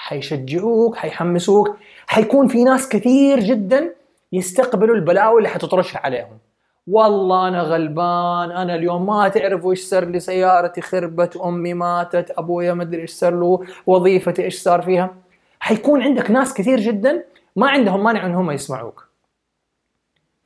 حيشجعوك 0.00 0.96
حيحمسوك. 0.96 1.76
حيكون 2.06 2.48
في 2.48 2.64
ناس 2.64 2.88
كثير 2.88 3.40
جدا 3.40 3.94
يستقبلوا 4.32 4.96
البلاوي 4.96 5.38
اللي 5.38 5.48
حتطرشها 5.48 5.98
عليهم. 5.98 6.38
والله 6.86 7.48
أنا 7.48 7.62
غلبان. 7.62 8.50
أنا 8.50 8.74
اليوم 8.74 9.06
ما 9.06 9.28
تعرفوا 9.28 9.70
إيش 9.70 9.80
صار 9.80 10.04
لي. 10.04 10.20
سيارتي 10.20 10.80
خربت 10.80 11.36
أمي 11.36 11.74
ماتت 11.74 12.30
أبويا 12.30 12.74
ما 12.74 12.82
أدري 12.82 13.02
إيش 13.02 13.10
صار 13.10 13.34
له 13.34 13.66
وظيفتي 13.86 14.44
إيش 14.44 14.62
صار 14.62 14.82
فيها. 14.82 15.14
حيكون 15.60 16.02
عندك 16.02 16.30
ناس 16.30 16.54
كثير 16.54 16.80
جدا 16.80 17.24
ما 17.56 17.68
عندهم 17.68 18.04
مانع 18.04 18.26
إنهم 18.26 18.50
يسمعوك. 18.50 19.06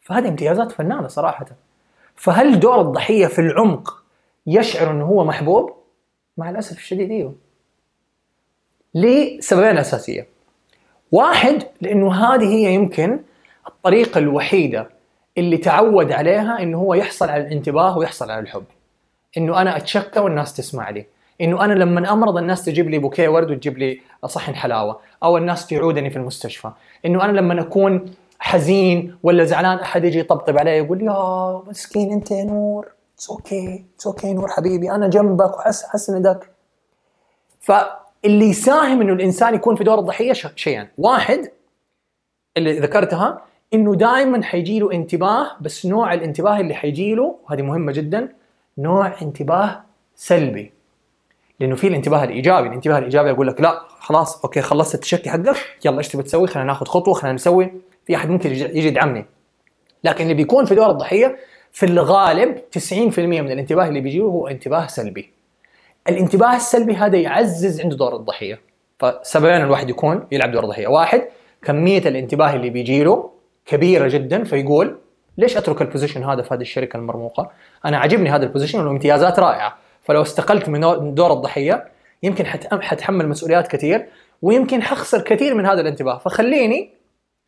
فهذه 0.01 0.29
امتيازات 0.29 0.73
فنانة 0.73 1.09
صراحة. 1.09 1.47
فهل 2.15 2.61
دور 2.61 2.81
الضحية 2.81 3.27
في 3.27 3.39
العمق 3.39 4.03
يشعر 4.47 4.91
إنه 4.91 5.05
هو 5.05 5.25
محبوب؟ 5.25 5.73
مع 6.37 6.51
الأسف 6.51 6.77
الشديد 6.77 7.11
إيوه. 7.11 7.44
لسببين 8.95 9.79
أساسية. 9.79 10.27
واحد 11.13 11.63
لأنه 11.81 12.15
هذه 12.15 12.45
هي 12.45 12.75
يمكن 12.75 13.21
الطريقة 13.69 14.19
الوحيدة 14.19 14.89
اللي 15.39 15.57
تعود 15.57 16.13
عليها 16.13 16.63
إنه 16.63 16.79
هو 16.79 16.95
يحصل 16.95 17.29
على 17.29 17.43
الانتباه 17.47 17.99
ويحصل 17.99 18.31
على 18.31 18.41
الحب. 18.41 18.65
إنه 19.37 19.61
أنا 19.61 19.77
أتشكى 19.77 20.21
والناس 20.21 20.55
تسمع 20.57 20.91
لي. 20.91 21.07
إنه 21.41 21.65
أنا 21.65 21.73
لما 21.73 22.13
أمرض 22.13 22.37
الناس 22.37 22.65
تجيب 22.65 22.91
لي 22.91 22.99
بوكيه 22.99 23.29
ورد 23.29 23.51
وتجيب 23.51 23.79
لي 23.79 24.01
صحن 24.27 24.55
حلاوة. 24.55 25.01
أو 25.23 25.37
الناس 25.37 25.67
تعودني 25.67 26.11
في 26.11 26.17
المستشفى. 26.17 26.71
إنه 27.07 27.25
أنا 27.25 27.33
لما 27.33 27.61
أكون 27.61 28.15
حزين 28.39 29.17
ولا 29.23 29.45
زعلان 29.45 29.79
أحد 29.79 30.05
يجي 30.05 30.19
يطبطب 30.19 30.59
علي 30.59 30.71
يقول 30.71 31.03
يا 31.03 31.63
مسكين 31.67 32.13
أنت 32.13 32.31
يا 32.31 32.45
نور. 32.45 32.89
it's 33.15 33.31
okay 33.31 33.85
it's 33.95 34.07
okay 34.07 34.33
نور 34.33 34.49
حبيبي. 34.49 34.91
أنا 34.91 35.09
جنبك 35.09 35.57
وحس 35.59 35.85
حسندك 35.85 36.51
فاللي 38.25 38.45
يساهم 38.45 39.01
إنه 39.01 39.13
الإنسان 39.13 39.55
يكون 39.55 39.77
في 39.77 39.85
دور 39.85 39.99
الضحية 39.99 40.33
شيئين 40.33 40.89
واحد 40.99 41.51
اللي 42.57 42.79
ذكرتها 42.79 43.45
إنه 43.75 43.95
دائما 43.95 44.43
حيجي 44.43 44.79
له 44.79 44.93
انتباه 44.93 45.51
بس 45.61 45.87
نوع 45.87 46.15
الانتباه 46.15 46.61
اللي 46.61 46.75
حيجي 46.75 47.15
له 47.15 47.39
وهذه 47.45 47.63
مهمة 47.63 47.93
جدا 47.93 48.29
نوع 48.79 49.23
انتباه 49.23 49.83
سلبي. 50.17 50.73
لأنه 51.61 51.77
في 51.77 51.87
الانتباه 51.87 52.25
الإيجابي 52.25 52.69
الانتباه 52.69 52.99
الإيجابي 52.99 53.29
يقول 53.29 53.47
لك 53.47 53.61
لا 53.61 53.81
خلاص 53.89 54.45
okay 54.45 54.61
خلصت 54.61 54.95
التشكي 54.95 55.31
حقك 55.31 55.57
يلا 55.85 55.99
إيش 55.99 56.09
تبي 56.09 56.23
تسوي؟ 56.23 56.47
خلينا 56.47 56.67
ناخذ 56.67 56.87
خطوة 56.87 57.15
خلينا 57.15 57.35
نسوي. 57.35 57.73
في 58.07 58.17
أحد 58.17 58.31
ممكن 58.31 58.51
يجي 58.51 58.89
يدعمني. 58.89 59.27
لكن 60.05 60.23
اللي 60.23 60.35
بيكون 60.35 60.65
في 60.65 60.75
دور 60.75 60.91
الضحية 60.91 61.37
في 61.73 61.87
الغالب 61.87 62.59
90% 62.79 63.19
من 63.19 63.53
الانتباه 63.53 63.89
اللي 63.89 64.01
بيجيه 64.01 64.23
هو 64.23 64.49
انتباه 64.49 64.87
سلبي. 64.87 65.31
الانتباه 66.09 66.57
السلبي 66.57 66.95
هذا 66.95 67.19
يعزز 67.19 67.81
عنده 67.81 67.97
دور 67.97 68.17
الضحية 68.17 68.61
فسببين 68.99 69.63
الواحد 69.63 69.91
يكون 69.91 70.27
يلعب 70.33 70.53
دور 70.53 70.65
الضحية 70.65 70.87
واحد 70.87 71.29
كمية 71.63 71.99
الانتباه 71.99 72.55
اللي 72.55 72.71
بيجي 72.71 73.05
له 73.05 73.31
كبيرة 73.67 74.09
جدا 74.09 74.45
فيقول 74.45 74.99
ليش 75.39 75.57
أترك 75.57 75.83
ال 75.83 75.87
position 75.87 76.25
هذا 76.25 76.43
في 76.43 76.55
هذه 76.55 76.61
الشركة 76.61 76.97
المرموقة؟ 76.97 77.51
أنا 77.85 77.99
عاجبني 77.99 78.31
هذا 78.31 78.45
ال 78.45 78.49
position 78.49 78.79
والامتيازات 78.81 79.39
رائعة، 79.39 79.77
فلو 80.03 80.23
استقلت 80.23 80.69
من 80.69 81.15
دور 81.15 81.33
الضحية 81.33 81.89
يمكن 82.23 82.47
حتحمل 82.81 83.29
مسؤوليات 83.29 83.69
كثير 83.69 84.07
ويمكن 84.43 84.83
حخسر 84.83 85.21
كثير 85.21 85.55
من 85.55 85.67
هذا 85.67 85.81
الانتباه، 85.81 86.19
فخليني 86.19 86.91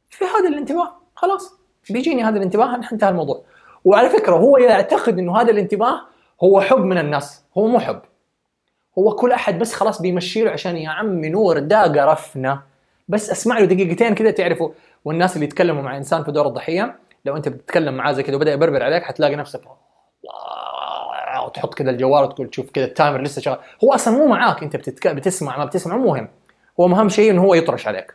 في 0.09 0.25
هذا 0.25 0.49
الانتباه، 0.49 0.93
خلاص 1.15 1.59
بيجيني 1.91 2.25
هذا 2.25 2.37
الانتباه 2.37 2.81
انتهى 2.93 3.11
الموضوع. 3.11 3.43
وعلى 3.85 4.09
فكرة 4.09 4.35
هو 4.35 4.57
يعتقد 4.57 5.19
إنه 5.19 5.41
هذا 5.41 5.51
الانتباه 5.51 6.01
هو 6.45 6.61
حب 6.61 6.81
من 6.81 6.99
الناس، 6.99 7.45
هو 7.59 7.67
مو 7.67 7.79
حب. 7.79 8.01
هو 8.99 9.15
كل 9.15 9.33
أحد 9.33 9.59
بس 9.59 9.75
خلاص 9.75 10.03
بيمشي 10.03 10.43
له 10.43 10.51
عشان 10.51 10.77
يا 10.77 10.91
عمي 10.91 11.29
نور 11.29 11.59
ده 11.59 11.83
قرفنا. 11.83 12.63
بس 13.09 13.31
اسمع 13.31 13.59
له 13.59 13.65
دقيقتين 13.65 14.15
كذا 14.15 14.31
تعرفوا 14.31 14.71
والناس 15.05 15.35
اللي 15.35 15.47
يتكلموا 15.47 15.83
مع 15.83 15.97
إنسان 15.97 16.25
في 16.25 16.33
دور 16.33 16.47
الضحية 16.47 16.97
لو 17.25 17.37
أنت 17.37 17.49
بتتكلم 17.49 17.95
معاه 17.95 18.13
زي 18.13 18.23
كذا 18.23 18.37
وبدأ 18.37 18.53
يبربر 18.53 18.83
عليك 18.83 19.03
حتلاقي 19.03 19.37
نفسك 19.37 19.61
وتحط 21.47 21.75
كذا 21.75 21.91
الجوال 21.91 22.25
وتقول 22.25 22.51
تشوف 22.51 22.71
كذا 22.71 22.85
التايمر 22.85 23.23
لسه 23.23 23.41
شغال. 23.43 23.59
هو 23.85 23.95
أصلا 23.95 24.15
مو 24.15 24.27
معاك 24.27 24.63
أنت 24.63 24.77
بتتك... 24.77 25.09
بتسمع 25.09 25.59
ما 25.59 25.65
بتسمع 25.65 25.97
مو 25.97 26.15
مهم. 26.15 26.29
هو 26.81 26.89
مهم 26.89 27.09
شيء 27.09 27.31
إنه 27.31 27.43
هو 27.43 27.55
يطرش 27.55 27.87
عليك. 27.87 28.15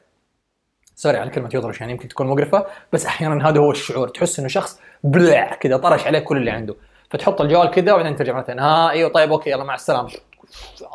sorry 0.95 1.17
على 1.17 1.29
كلمة 1.29 1.49
يطرش 1.53 1.81
يعني 1.81 1.91
يمكن 1.91 2.07
تكون 2.07 2.27
مقرفة 2.27 2.65
بس 2.93 3.05
أحيانا 3.05 3.49
هذا 3.49 3.59
هو 3.59 3.71
الشعور. 3.71 4.07
تحس 4.07 4.39
إنه 4.39 4.47
شخص 4.47 4.79
بلع 5.03 5.55
كذا 5.55 5.77
طرش 5.77 6.07
عليك 6.07 6.23
كل 6.23 6.37
اللي 6.37 6.51
عنده. 6.51 6.75
فتحط 7.09 7.41
الجوال 7.41 7.71
كذا 7.71 7.93
وبعدين 7.93 8.15
ترجع 8.15 8.41
ثانية. 8.41 8.61
ها 8.61 8.89
إيوه 8.89 9.09
طيب 9.09 9.31
okay 9.31 9.49
يلا 9.49 9.63
مع 9.63 9.75
السلامة. 9.75 10.09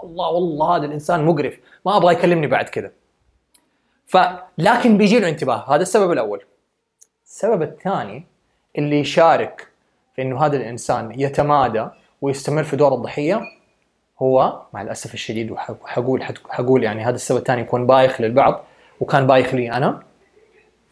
الله 0.02 0.30
والله 0.30 0.76
هذا 0.76 0.86
الإنسان 0.86 1.24
مقرف. 1.24 1.58
ما 1.86 1.96
أبغى 1.96 2.14
يكلمني 2.14 2.46
بعد 2.46 2.68
كذا. 2.68 2.90
فلكن 4.06 4.96
بيجي 4.96 5.18
له 5.18 5.28
انتباه. 5.28 5.74
هذا 5.74 5.82
السبب 5.82 6.12
الأول. 6.12 6.42
السبب 7.26 7.62
الثاني 7.62 8.26
اللي 8.78 9.00
يشارك 9.00 9.68
في 10.16 10.22
إنه 10.22 10.46
هذا 10.46 10.56
الإنسان 10.56 11.20
يتمادى 11.20 11.86
ويستمر 12.22 12.64
في 12.64 12.76
دور 12.76 12.94
الضحية 12.94 13.42
هو 14.22 14.62
مع 14.72 14.82
الأسف 14.82 15.14
الشديد 15.14 15.50
وحقول 15.50 16.22
حقول 16.48 16.82
يعني 16.82 17.04
هذا 17.04 17.14
السبب 17.14 17.38
الثاني 17.38 17.60
يكون 17.60 17.86
بايخ 17.86 18.20
للبعض 18.20 18.64
وكان 19.00 19.26
بايخ 19.26 19.54
لي 19.54 19.72
أنا. 19.72 20.02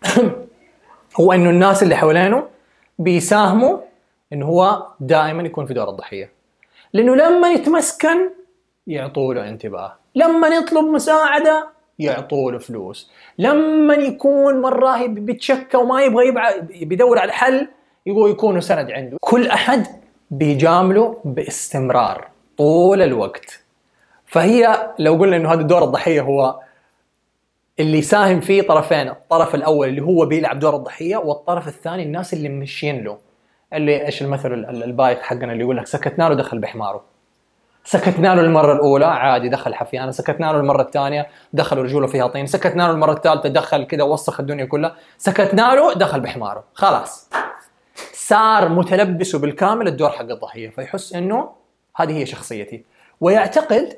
هو 1.21 1.33
إنه 1.33 1.51
الناس 1.51 1.83
اللي 1.83 1.97
حوالينه 1.97 2.49
بيساهموا 2.99 3.79
إنه 4.33 4.47
هو 4.47 4.87
دائما 5.01 5.43
يكون 5.43 5.67
في 5.67 5.75
دور 5.75 5.89
الضحية. 5.89 6.31
لأنه 6.93 7.15
لما 7.15 7.53
يتمسكن 7.53 8.31
يعطوا 8.87 9.35
له 9.35 9.49
انتباه. 9.49 9.97
لما 10.15 10.49
يطلب 10.49 10.85
مساعدة 10.85 11.69
يعطوا 11.99 12.53
له 12.53 12.59
فلوس. 12.59 13.11
لما 13.39 13.95
يكون 13.95 14.61
مرة 14.61 15.07
بيتشكى 15.07 15.77
وما 15.77 16.03
يبغى 16.03 16.29
يبعد 16.29 16.67
بيدور 16.67 17.19
على 17.19 17.33
حل 17.33 17.69
يبغوا 18.07 18.29
يكونوا 18.29 18.61
سند 18.61 18.91
عنده. 18.91 19.17
كل 19.21 19.49
أحد 19.49 19.87
بيجامله 20.31 21.21
باستمرار 21.25 22.29
طول 22.59 23.03
الوقت. 23.03 23.65
فهي 24.27 24.93
لو 24.99 25.15
قلنا 25.15 25.37
إنه 25.37 25.53
هذا 25.53 25.63
دور 25.63 25.85
الضحية 25.85 26.21
هو 26.21 26.61
اللي 27.81 27.99
يساهم 27.99 28.41
فيه 28.41 28.63
طرفين 28.63 29.09
الطرف 29.09 29.55
الأول 29.55 29.89
اللي 29.89 30.03
هو 30.03 30.27
بيلعب 30.27 30.59
دور 30.59 30.77
الضحية 30.77 31.17
والطرف 31.17 31.69
الثاني 31.69 32.03
الناس 32.03 32.35
اللي 32.35 32.49
ممشين 32.49 33.05
له. 33.05 33.19
اللي 33.73 34.07
إيش 34.07 34.23
المثل 34.23 34.53
البايخ 34.53 35.19
حقنا 35.19 35.53
اللي 35.53 35.65
يقول 35.65 35.77
لك 35.77 35.87
سكتنا 35.87 36.29
له 36.29 36.35
دخل 36.35 36.59
بحماره. 36.59 37.14
سكتنا 37.85 38.35
له 38.35 38.41
المرة 38.41 38.73
الأولى 38.73 39.05
عادي 39.07 39.49
دخل 39.49 39.75
حفيانه 39.75 40.11
سكتنا 40.11 40.47
له 40.47 40.61
المرة 40.61 40.83
الثانية 40.83 41.27
دخل 41.53 41.79
رجوله 41.79 42.07
فيها 42.07 42.27
طين 42.27 42.47
سكتنا 42.47 42.83
له 42.83 42.91
المرة 42.91 43.13
الثالثة 43.13 43.49
دخل 43.49 43.85
كذا 43.85 44.03
وسخ 44.03 44.41
الدنيا 44.41 44.65
كلها 44.65 44.97
سكتنا 45.19 45.75
له 45.75 45.95
دخل 45.95 46.21
بحماره 46.21 46.65
خلاص. 46.75 47.31
صار 48.13 48.69
متلبس 48.69 49.37
بالكامل 49.37 49.89
الدور 49.89 50.11
حق 50.11 50.21
الضحية 50.21 50.71
فيحس 50.71 51.13
إنه 51.13 51.51
هذه 51.97 52.19
هي 52.19 52.27
شخصيتي. 52.27 52.85
ويعتقد 53.21 53.97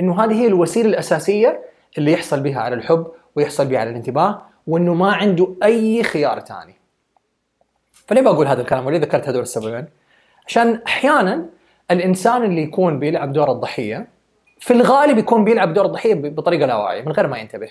إنه 0.00 0.24
هذه 0.24 0.32
هي 0.32 0.46
الوسيلة 0.46 0.88
الأساسية 0.88 1.60
اللي 1.98 2.12
يحصل 2.12 2.40
بها 2.40 2.60
على 2.60 2.74
الحب 2.74 3.06
ويحصل 3.36 3.66
بها 3.66 3.78
على 3.78 3.90
الانتباه 3.90 4.42
وإنه 4.66 4.94
ما 4.94 5.12
عنده 5.12 5.54
أي 5.62 6.02
خيار 6.02 6.40
ثاني 6.40 6.74
فليه 8.06 8.22
بقول 8.22 8.46
هذا 8.46 8.60
الكلام؟ 8.60 8.86
وليه 8.86 8.98
ذكرت 8.98 9.28
هذول 9.28 9.42
السببين؟ 9.42 9.86
عشان 10.46 10.82
أحيانا 10.86 11.46
الإنسان 11.92 12.44
اللي 12.44 12.62
يكون 12.62 12.98
بيلعب 12.98 13.32
دور 13.32 13.52
الضحية 13.52 14.08
في 14.60 14.72
الغالب 14.72 15.18
يكون 15.18 15.44
بيلعب 15.44 15.74
دور 15.74 15.86
الضحية 15.86 16.14
بطريقة 16.14 16.66
لا 16.66 16.76
واعية 16.76 17.02
من 17.02 17.12
غير 17.12 17.26
ما 17.26 17.38
ينتبه. 17.38 17.68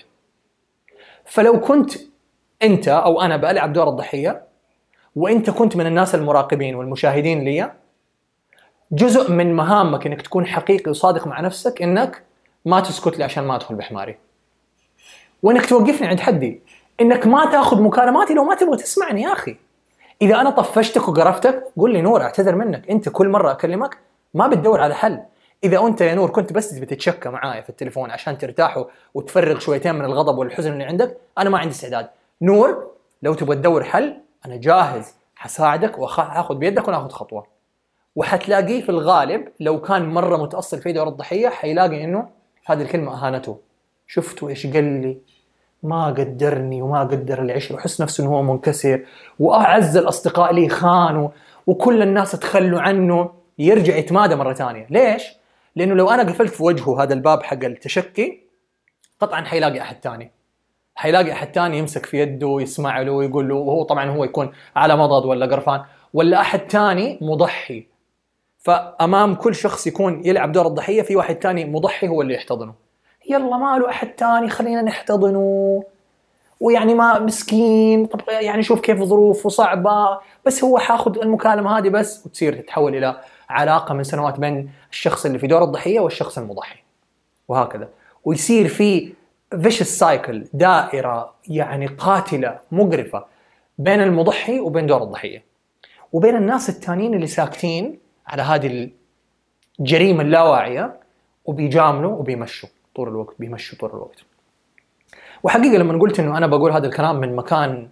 فلو 1.24 1.60
كنت 1.60 1.92
أنت 2.62 2.88
أو 2.88 3.20
أنا 3.20 3.36
بلعب 3.36 3.72
دور 3.72 3.88
الضحية 3.88 4.42
وأنت 5.16 5.50
كنت 5.50 5.76
من 5.76 5.86
الناس 5.86 6.14
المراقبين 6.14 6.74
والمشاهدين 6.74 7.44
لي 7.44 7.72
جزء 8.92 9.30
من 9.30 9.54
مهامك 9.56 10.06
إنك 10.06 10.22
تكون 10.22 10.46
حقيقي 10.46 10.90
وصادق 10.90 11.26
مع 11.26 11.40
نفسك 11.40 11.82
إنك 11.82 12.22
ما 12.64 12.80
تسكت 12.80 13.18
لي 13.18 13.24
عشان 13.24 13.44
ما 13.44 13.56
أدخل 13.56 13.74
بحماري. 13.74 14.16
وإنك 15.42 15.66
توقفني 15.66 16.08
عند 16.08 16.20
حدي، 16.20 16.60
إنك 17.00 17.26
ما 17.26 17.44
تأخذ 17.46 17.82
مكالماتي 17.82 18.34
لو 18.34 18.44
ما 18.44 18.54
تبغى 18.54 18.76
تسمعني 18.76 19.22
يا 19.22 19.32
أخي. 19.32 19.56
إذا 20.22 20.40
أنا 20.40 20.50
طفشتك 20.50 21.08
وقرفتك 21.08 21.64
قول 21.76 21.92
لي 21.92 22.00
نور 22.00 22.22
أعتذر 22.22 22.54
منك 22.54 22.90
أنت 22.90 23.08
كل 23.08 23.28
مرة 23.28 23.50
أكلمك 23.50 23.98
ما 24.34 24.46
بتدور 24.46 24.80
على 24.80 24.94
حل. 24.94 25.18
إذا 25.64 25.86
أنت 25.86 26.00
يا 26.00 26.14
نور 26.14 26.30
كنت 26.30 26.52
بس 26.52 26.78
بتتشكى 26.78 27.28
معايا 27.28 27.60
في 27.60 27.70
التليفون 27.70 28.10
عشان 28.10 28.38
ترتاح 28.38 28.84
وتفرغ 29.14 29.58
شويتين 29.58 29.94
من 29.94 30.04
الغضب 30.04 30.38
والحزن 30.38 30.72
اللي 30.72 30.84
عندك 30.84 31.16
أنا 31.38 31.50
ما 31.50 31.58
عندي 31.58 31.74
استعداد. 31.74 32.08
نور 32.42 32.86
لو 33.22 33.34
تبغى 33.34 33.56
تدور 33.56 33.84
حل 33.84 34.16
أنا 34.46 34.56
جاهز. 34.56 35.14
حساعدك 35.36 35.98
وهاخذ 35.98 36.54
بيدك 36.54 36.88
وناخذ 36.88 37.08
خطوة. 37.08 37.46
وحتلاقيه 38.16 38.82
في 38.82 38.88
الغالب 38.88 39.48
لو 39.60 39.80
كان 39.80 40.08
مرة 40.08 40.36
متأصل 40.36 40.78
في 40.78 40.92
دور 40.92 41.08
الضحية 41.08 41.48
حيلاقي 41.48 42.04
إنه 42.04 42.28
هذه 42.66 42.82
الكلمة 42.82 43.14
أهانته. 43.14 43.58
شفتوا 44.06 44.48
إيش 44.48 44.66
قال 44.66 44.84
لي؟ 44.84 45.18
ما 45.82 46.06
قدرني 46.06 46.82
وما 46.82 47.00
قدر 47.00 47.42
العشرة. 47.42 47.76
وحس 47.76 48.00
نفسه 48.00 48.24
إنه 48.24 48.32
هو 48.32 48.42
منكسر. 48.42 49.04
وأعز 49.40 49.96
الأصدقاء 49.96 50.52
لي 50.52 50.68
خانوا. 50.68 51.28
وكل 51.66 52.02
الناس 52.02 52.32
تخلوا 52.32 52.80
عنه. 52.80 53.41
يرجع 53.58 53.96
يتمادى 53.96 54.34
مرة 54.34 54.52
ثانية. 54.52 54.86
ليش؟ 54.90 55.22
لأنه 55.76 55.94
لو 55.94 56.10
أنا 56.10 56.22
قفلت 56.22 56.54
في 56.54 56.62
وجهه 56.62 57.02
هذا 57.02 57.14
الباب 57.14 57.42
حق 57.42 57.64
التشكي 57.64 58.40
قطعا 59.20 59.44
حيلاقي 59.44 59.80
أحد 59.80 59.96
ثاني. 60.02 60.30
حيلاقي 60.94 61.32
أحد 61.32 61.54
ثاني 61.54 61.78
يمسك 61.78 62.06
في 62.06 62.18
يده 62.18 62.56
يسمع 62.60 63.00
له 63.00 63.12
ويقول 63.12 63.48
له 63.48 63.54
وهو 63.54 63.82
طبعا 63.82 64.10
هو 64.10 64.24
يكون 64.24 64.52
على 64.76 64.96
مضض 64.96 65.24
ولا 65.24 65.46
قرفان 65.46 65.82
ولا 66.14 66.40
أحد 66.40 66.60
ثاني 66.70 67.18
مضحي. 67.20 67.86
فأمام 68.58 69.34
كل 69.34 69.54
شخص 69.54 69.86
يكون 69.86 70.26
يلعب 70.26 70.52
دور 70.52 70.66
الضحية 70.66 71.02
في 71.02 71.16
واحد 71.16 71.36
ثاني 71.36 71.64
مضحي 71.64 72.08
هو 72.08 72.22
اللي 72.22 72.34
يحتضنه. 72.34 72.74
يلا 73.30 73.56
ما 73.56 73.78
له 73.78 73.88
أحد 73.90 74.08
ثاني 74.18 74.48
خلينا 74.48 74.82
نحتضنه. 74.82 75.82
ويعني 76.60 76.94
ما 76.94 77.18
مسكين 77.18 78.06
طب 78.06 78.20
يعني 78.28 78.62
شوف 78.62 78.80
كيف 78.80 79.02
ظروفه 79.02 79.48
صعبة 79.48 80.18
بس 80.46 80.64
هو 80.64 80.78
حاخذ 80.78 81.18
المكالمة 81.18 81.78
هذه 81.78 81.88
بس 81.88 82.26
وتصير 82.26 82.54
تتحول 82.54 82.96
إلى 82.96 83.20
علاقة 83.48 83.94
من 83.94 84.04
سنوات 84.04 84.40
بين 84.40 84.72
الشخص 84.90 85.26
اللي 85.26 85.38
في 85.38 85.46
دور 85.46 85.64
الضحية 85.64 86.00
والشخص 86.00 86.38
المضحي. 86.38 86.78
وهكذا. 87.48 87.88
ويصير 88.24 88.68
في 88.68 89.12
فيش 89.62 89.82
سايكل 89.82 90.44
دائرة 90.52 91.34
يعني 91.48 91.86
قاتلة 91.86 92.58
مقرفة 92.72 93.24
بين 93.78 94.00
المضحي 94.00 94.60
وبين 94.60 94.86
دور 94.86 95.02
الضحية. 95.02 95.44
وبين 96.12 96.36
الناس 96.36 96.68
الثانيين 96.68 97.14
اللي 97.14 97.26
ساكتين 97.26 97.98
على 98.26 98.42
هذه 98.42 98.90
الجريمة 99.80 100.22
اللاواعية 100.22 101.00
وبيجاملوا 101.44 102.18
وبيمشوا. 102.18 102.68
طول 102.94 103.08
الوقت 103.08 103.34
بيمشوا 103.38 103.78
طول 103.78 103.90
الوقت. 103.90 104.18
وحقيقة 105.42 105.78
لما 105.78 105.98
قلت 105.98 106.20
إنه 106.20 106.38
أنا 106.38 106.46
بقول 106.46 106.72
هذا 106.72 106.86
الكلام 106.86 107.16
من 107.16 107.36
مكان 107.36 107.88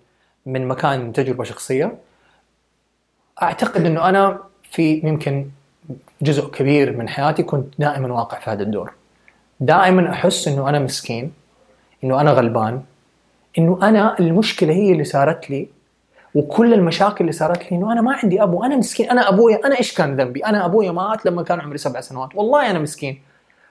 من 0.47 0.69
مكان 0.69 1.13
تجربة 1.13 1.45
شخصية 1.45 1.99
أعتقد 3.43 3.87
إنه 3.87 4.09
أنا 4.09 4.39
في 4.71 5.01
يمكن 5.05 5.47
جزء 6.23 6.47
كبير 6.47 6.97
من 6.97 7.09
حياتي 7.09 7.43
كنت 7.43 7.75
دائما 7.79 8.13
واقع 8.13 8.39
في 8.39 8.51
هذا 8.51 8.63
الدور. 8.63 8.93
دائما 9.61 10.11
أحس 10.11 10.49
إنه 10.49 10.69
أنا 10.69 10.79
مسكين 10.79 11.33
إنه 12.05 12.21
أنا 12.21 12.31
غلبان 12.31 12.83
إنه 13.59 13.79
أنا 13.83 14.19
المشكلة 14.21 14.73
هي 14.73 14.93
اللي 14.93 15.05
صارت 15.05 15.51
لي 15.51 15.69
وكل 16.35 16.75
المشاكل 16.75 17.17
اللي 17.21 17.33
صارت 17.33 17.63
لي 17.63 17.77
إنه 17.79 17.93
أنا 17.93 18.01
ما 18.01 18.15
عندي 18.23 18.43
أبو 18.43 18.65
أنا 18.65 18.77
مسكين 18.77 19.11
أنا 19.11 19.29
ابويا 19.29 19.67
أنا 19.67 19.79
إيش 19.79 19.95
كان 19.95 20.17
ذنبي؟ 20.17 20.47
أنا 20.47 20.65
ابويا 20.65 20.93
مات 20.93 21.27
لما 21.27 21.43
كان 21.43 21.61
عمري 21.61 21.79
سبع 21.79 22.01
سنوات. 22.01 22.29
والله 22.35 22.71
أنا 22.71 22.79
مسكين. 22.79 23.23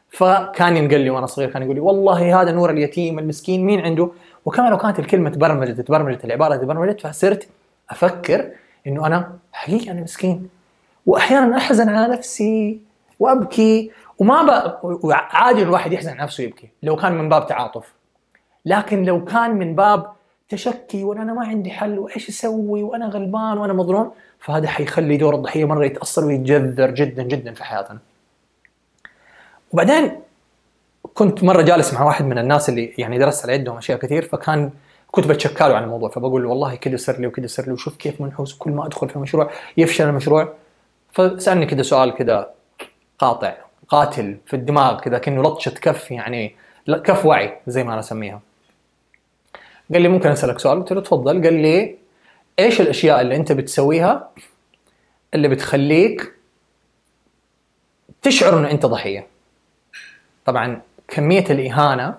فكان 0.10 0.78
ينقل 0.78 1.00
لي 1.00 1.10
وأنا 1.10 1.26
صغير 1.26 1.50
كان 1.50 1.64
يقول 1.64 1.76
لي 1.76 1.82
والله 1.82 2.42
هذا 2.42 2.52
نور 2.52 2.70
اليتيم 2.70 3.20
المسكين 3.20 3.66
مين 3.66 3.80
عنده؟ 3.80 4.12
وكما 4.46 4.70
لو 4.70 4.78
كانت 4.78 5.00
الكلمة 5.00 5.30
تبرمجت 5.30 5.82
تبرمجت 5.82 6.26
العبارة 6.26 6.56
تبرمجت 6.56 7.02
فصرت 7.02 7.48
أفكر 7.90 8.52
إنه 8.88 9.08
أنا 9.08 9.38
حقيقه 9.52 9.92
أنا 9.92 10.02
مسكين. 10.02 10.59
وأحيانا 11.10 11.58
أحزن 11.58 11.90
على 11.90 12.14
نفسي 12.14 12.80
وأبكي 13.20 13.92
وما 14.20 14.44
ب... 14.44 15.12
عادي 15.12 15.62
الواحد 15.62 15.94
يحزن 15.94 16.10
على 16.10 16.20
نفسه 16.20 16.44
ويبكي 16.44 16.70
لو 16.84 16.96
كان 16.96 17.18
من 17.18 17.30
باب 17.30 17.48
تعاطف 17.48 17.94
لكن 18.66 19.04
لو 19.04 19.26
كان 19.26 19.52
من 19.52 19.76
باب 19.76 20.12
تشكي 20.50 21.04
وأنا 21.04 21.22
أنا 21.22 21.34
ما 21.34 21.48
عندي 21.48 21.72
حل 21.72 22.00
وإيش 22.00 22.30
أسوي 22.30 22.84
وأنا 22.84 23.06
غلبان 23.06 23.58
وأنا 23.58 23.74
مظلوم 23.74 24.12
فهذا 24.40 24.68
حيخلي 24.68 25.18
دور 25.18 25.36
الضحية 25.36 25.66
مرة 25.66 25.86
يتأثر 25.86 26.26
ويتجذر 26.26 26.92
جدا 26.92 27.24
جدا 27.24 27.54
في 27.54 27.64
حياتنا. 27.64 28.00
وبعدين 29.74 30.12
كنت 31.14 31.44
مرة 31.44 31.62
جالس 31.62 31.94
مع 31.94 32.04
واحد 32.04 32.26
من 32.26 32.38
الناس 32.38 32.70
اللي 32.70 32.94
يعني 32.98 33.18
درست 33.18 33.44
على 33.44 33.54
يدهم 33.54 33.78
أشياء 33.78 34.00
كثير 34.00 34.22
فكان 34.22 34.72
كنت 35.12 35.28
بتشكى 35.28 35.64
له 35.64 35.76
عن 35.76 35.84
الموضوع 35.84 36.10
فبقول 36.10 36.44
له 36.44 36.50
والله 36.50 36.76
كذا 36.76 36.98
صار 36.98 37.20
لي 37.20 37.28
وكذا 37.28 37.48
صار 37.48 37.66
لي 37.66 37.72
وشوف 37.72 37.98
كيف 37.98 38.22
منحوس 38.22 38.54
كل 38.54 38.72
ما 38.72 38.86
أدخل 38.86 39.10
في 39.10 39.20
مشروع 39.20 39.52
يفشل 39.78 40.10
المشروع 40.10 40.54
فسألني 41.12 41.66
كذا 41.66 41.82
سؤال 41.82 42.14
كذا 42.14 42.54
قاطع 43.20 43.54
قاتل 43.88 44.38
في 44.46 44.56
الدماغ 44.56 45.00
كذا 45.00 45.18
كأنه 45.18 45.44
لطشة 45.44 45.72
كف 45.72 46.12
يعني 46.12 46.56
كف 46.88 47.26
وعي 47.26 47.58
زي 47.68 47.84
ما 47.84 47.92
أنا 47.92 48.00
أسميها. 48.00 48.42
قال 49.94 50.02
لي 50.02 50.08
ممكن 50.08 50.30
أسألك 50.30 50.60
سؤال؟ 50.60 50.80
قلت 50.80 50.94
له 50.94 51.02
تفضل. 51.02 51.44
قال 51.44 51.54
لي 51.54 51.96
إيش 52.60 52.82
الأشياء 52.82 53.22
اللي 53.22 53.36
أنت 53.36 53.52
بتسويها 53.52 54.30
اللي 55.34 55.48
بتخليك 55.48 56.34
تشعر 58.22 58.60
انه 58.60 58.72
أنت 58.72 58.86
ضحية؟ 58.86 59.28
طبعا 60.46 60.82
كمية 61.08 61.46
الإهانة 61.50 62.16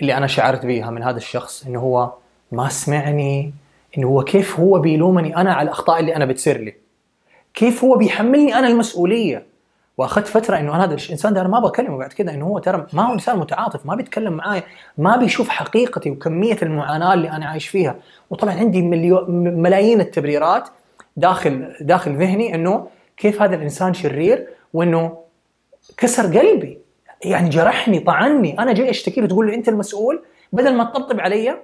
اللي 0.00 0.16
أنا 0.16 0.26
شعرت 0.26 0.66
بها 0.66 0.90
من 0.90 1.02
هذا 1.02 1.16
الشخص 1.16 1.66
إنه 1.66 1.80
هو 1.80 2.12
ما 2.52 2.68
سمعني 2.68 3.52
إنه 3.98 4.08
هو 4.08 4.24
كيف 4.24 4.60
هو 4.60 4.78
بيلومني 4.78 5.36
أنا 5.36 5.54
على 5.54 5.66
الأخطاء 5.66 6.00
اللي 6.00 6.16
أنا 6.16 6.24
بتصير 6.24 6.60
لي. 6.60 6.83
كيف 7.54 7.84
هو 7.84 7.96
بيحملني 7.96 8.54
أنا 8.58 8.68
المسؤولية؟ 8.68 9.46
وأخذت 9.98 10.26
فترة 10.26 10.56
إنه 10.58 10.74
أنا 10.74 10.84
هذا 10.84 10.94
الانسان 10.94 11.34
ده 11.34 11.40
أنا 11.40 11.48
ما 11.48 11.60
بكلمه 11.60 11.98
بعد 11.98 12.12
كده 12.12 12.34
إنه 12.34 12.46
هو 12.46 12.58
ترى 12.58 12.86
ما 12.92 13.08
هو 13.08 13.12
إنسان 13.12 13.38
متعاطف 13.38 13.86
ما 13.86 13.94
بيتكلم 13.94 14.32
معاي 14.32 14.62
ما 14.98 15.16
بيشوف 15.16 15.48
حقيقتي 15.48 16.10
وكمية 16.10 16.56
المعاناة 16.62 17.14
اللي 17.14 17.30
أنا 17.30 17.46
عايش 17.46 17.68
فيها. 17.68 17.96
وطبعا 18.30 18.54
عندي 18.54 18.82
مليو 18.82 19.26
ملايين 19.28 20.00
التبريرات 20.00 20.68
داخل 21.16 21.74
داخل 21.80 22.16
ذهني 22.16 22.54
إنه 22.54 22.88
كيف 23.16 23.42
هذا 23.42 23.54
الإنسان 23.54 23.94
شرير 23.94 24.48
وإنه 24.72 25.18
كسر 25.96 26.38
قلبي. 26.38 26.78
يعني 27.24 27.48
جرحني 27.48 28.00
طعني 28.00 28.58
أنا 28.58 28.72
جاي 28.72 28.90
أشتكي 28.90 29.20
له 29.20 29.26
تقول 29.26 29.46
له 29.46 29.54
أنت 29.54 29.68
المسؤول 29.68 30.22
بدل 30.52 30.74
ما 30.74 30.84
تطبطب 30.84 31.20
علي. 31.20 31.56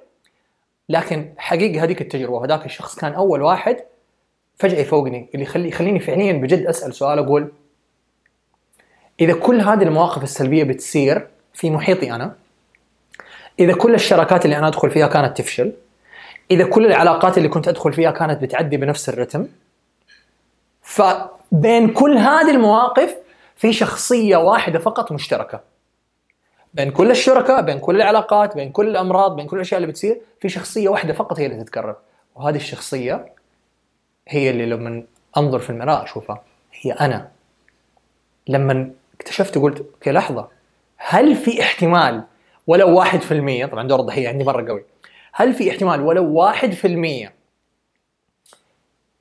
لكن 0.89 1.33
حقيقة 1.39 1.85
هذيك 1.85 2.01
التجربة 2.01 2.45
هذاك 2.45 2.67
الشخص 2.67 2.95
كان 2.95 3.13
أول 3.13 3.43
واحد 3.43 3.77
فجأة 4.61 4.79
يفوقني 4.79 5.29
اللي 5.35 5.45
يخلي 5.45 5.69
يخليني 5.69 6.01
فعليا 6.01 6.33
بجد 6.33 6.67
أسأل 6.67 6.95
سؤال 6.95 7.19
أقول 7.19 7.53
إذا 9.21 9.33
كل 9.33 9.61
هذه 9.61 9.83
المواقف 9.83 10.23
السلبية 10.23 10.65
بتصير 10.65 11.27
في 11.55 11.71
محيطي 11.71 12.13
أنا 12.13 12.35
إذا 13.59 13.75
كل 13.75 13.95
الشراكات 13.95 14.45
اللي 14.45 14.59
أنا 14.59 14.69
أدخل 14.69 14.91
فيها 14.91 15.07
كانت 15.07 15.39
تفشل 15.39 15.73
إذا 16.51 16.65
كل 16.65 16.87
العلاقات 16.87 17.39
اللي 17.39 17.49
كنت 17.49 17.69
أدخل 17.69 17.93
فيها 17.93 18.11
كانت 18.11 18.43
بتعدي 18.43 18.77
بنفس 18.77 19.09
الرتم 19.09 19.47
فبين 20.83 21.93
كل 21.93 22.19
هذه 22.19 22.51
المواقف 22.51 23.17
في 23.57 23.73
شخصية 23.73 24.37
واحدة 24.37 24.79
فقط 24.79 25.13
مشتركة. 25.13 25.61
بين 26.75 26.91
كل 26.91 27.11
الشركاء 27.11 27.63
بين 27.63 27.79
كل 27.79 27.97
العلاقات 27.97 28.55
بين 28.55 28.73
كل 28.73 28.89
الأمراض 28.89 29.37
بين 29.37 29.47
كل 29.47 29.57
الأشياء 29.57 29.81
اللي 29.81 29.93
بتصير 29.93 30.21
في 30.41 30.49
شخصية 30.49 30.89
واحدة 30.89 31.13
فقط 31.13 31.39
هي 31.39 31.47
اللي 31.47 31.65
تتكرر 31.65 31.97
وهذه 32.35 32.57
الشخصية 32.57 33.40
هي 34.31 34.51
اللي 34.51 34.67
لما 34.67 35.03
انظر 35.37 35.59
في 35.59 35.71
المراه 35.71 36.05
أشوفها 36.05 36.43
هي 36.73 36.93
أنا 36.93 37.31
لما 38.49 38.91
اكتشفت 39.15 39.57
وقلت 39.57 39.79
أوكي 39.79 40.13
لحظة 40.13 40.49
هل 40.97 41.37
في 41.37 41.63
احتمال 41.63 42.25
ولو 42.67 42.99
واحد 42.99 43.21
في 43.21 43.35
المية 43.35 43.67
طبعا 43.67 43.89
دور 43.89 44.01
الضحية 44.01 44.29
عندي 44.29 44.45
مرة 44.45 44.69
قوي 44.69 44.85
هل 45.33 45.55
في 45.55 45.71
احتمال 45.71 46.01
ولو 46.01 46.33
واحد 46.33 46.73
في 46.73 46.87
المية 46.87 47.35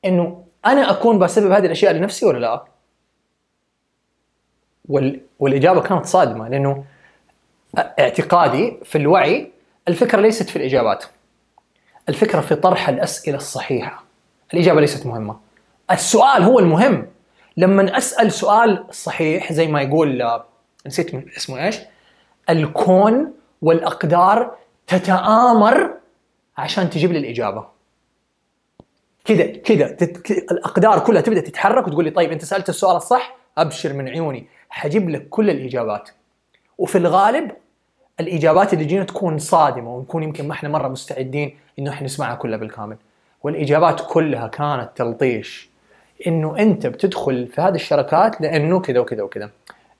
إنه 0.05 0.43
أنا 0.65 0.91
أكون 0.91 1.19
بسبب 1.19 1.51
هذه 1.51 1.65
الأشياء 1.65 1.93
لنفسي 1.93 2.25
ولا 2.25 2.39
لا؟ 2.39 2.65
وال... 4.89 5.21
والإجابة 5.39 5.81
كانت 5.81 6.05
صادمة 6.05 6.49
لأنه 6.49 6.85
اعتقادي 7.77 8.77
في 8.83 8.97
الوعي 8.97 9.51
الفكرة 9.87 10.21
ليست 10.21 10.49
في 10.49 10.55
الإجابات 10.55 11.05
الفكرة 12.09 12.41
في 12.41 12.55
طرح 12.55 12.89
الأسئلة 12.89 13.37
الصحيحة 13.37 14.08
الإجابة 14.53 14.81
ليست 14.81 15.05
مهمة. 15.05 15.39
السؤال 15.91 16.43
هو 16.43 16.59
المهم. 16.59 17.07
لما 17.57 17.97
أسأل 17.97 18.31
سؤال 18.31 18.85
صحيح 18.91 19.53
زي 19.53 19.67
ما 19.67 19.81
يقول 19.81 20.39
نسيت 20.87 21.15
من 21.15 21.25
اسمه 21.37 21.65
إيش؟ 21.65 21.79
الكون 22.49 23.33
والأقدار 23.61 24.55
تتآمر 24.87 25.93
عشان 26.57 26.89
تجيب 26.89 27.11
لي 27.11 27.19
الإجابة. 27.19 27.65
كذا 29.25 29.45
كذا. 29.45 29.97
الأقدار 30.51 30.99
كلها 30.99 31.21
تبدأ 31.21 31.41
تتحرك 31.41 31.87
وتقول 31.87 32.05
لي 32.05 32.11
طيب 32.11 32.31
أنت 32.31 32.45
سألت 32.45 32.69
السؤال 32.69 32.95
الصح 32.95 33.35
أبشر 33.57 33.93
من 33.93 34.07
عيوني. 34.09 34.47
حجيب 34.69 35.09
لك 35.09 35.29
كل 35.29 35.49
الإجابات. 35.49 36.09
وفي 36.77 36.97
الغالب 36.97 37.51
الإجابات 38.19 38.73
اللي 38.73 38.85
تجينا 38.85 39.03
تكون 39.03 39.37
صادمة 39.39 39.95
ونكون 39.95 40.23
يمكن 40.23 40.47
ما 40.47 40.53
إحنا 40.53 40.69
مرة 40.69 40.87
مستعدين 40.87 41.57
إنه 41.79 41.91
إحنا 41.91 42.05
نسمعها 42.05 42.35
كلها 42.35 42.57
بالكامل. 42.57 42.97
والإجابات 43.43 44.01
كلها 44.09 44.47
كانت 44.47 44.89
تلطيش. 44.95 45.69
إنه 46.27 46.57
أنت 46.57 46.87
بتدخل 46.87 47.47
في 47.47 47.61
هذه 47.61 47.75
الشركات 47.75 48.41
لأنه 48.41 48.79
كذا 48.79 48.99
وكذا 48.99 49.23
وكذا. 49.23 49.49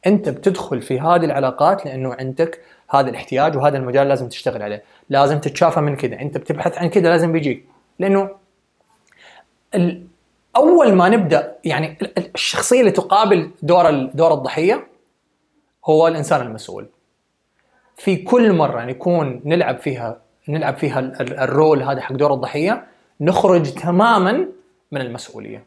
أنت 0.07 0.29
بتدخل 0.29 0.81
في 0.81 0.99
هذه 0.99 1.25
العلاقات 1.25 1.85
لأنه 1.85 2.13
عندك 2.19 2.61
هذا 2.89 3.09
الاحتياج 3.09 3.57
وهذا 3.57 3.77
المجال 3.77 4.07
لازم 4.07 4.29
تشتغل 4.29 4.61
عليه. 4.61 4.83
لازم 5.09 5.39
تتشافى 5.39 5.81
من 5.81 5.95
كذا. 5.95 6.21
أنت 6.21 6.37
بتبحث 6.37 6.77
عن 6.77 6.89
كذا 6.89 7.09
لازم 7.09 7.31
بيجيك. 7.31 7.65
لأنه 7.99 8.29
أول 10.55 10.93
ما 10.93 11.09
نبدأ 11.09 11.55
يعني 11.63 11.97
الشخصية 12.35 12.79
اللي 12.79 12.91
تقابل 12.91 13.51
دور 13.61 13.91
دور 14.05 14.33
الضحية 14.33 14.87
هو 15.85 16.07
الإنسان 16.07 16.41
المسؤول. 16.41 16.87
في 17.97 18.15
كل 18.15 18.53
مرة 18.53 18.85
نكون 18.85 19.41
نلعب 19.45 19.79
فيها 19.79 20.21
نلعب 20.49 20.77
فيها 20.77 20.99
الرول 21.21 21.83
هذا 21.83 22.01
حق 22.01 22.13
دور 22.13 22.33
الضحية 22.33 22.88
نخرج 23.21 23.73
تماما 23.73 24.47
من 24.91 25.01
المسؤولية. 25.01 25.63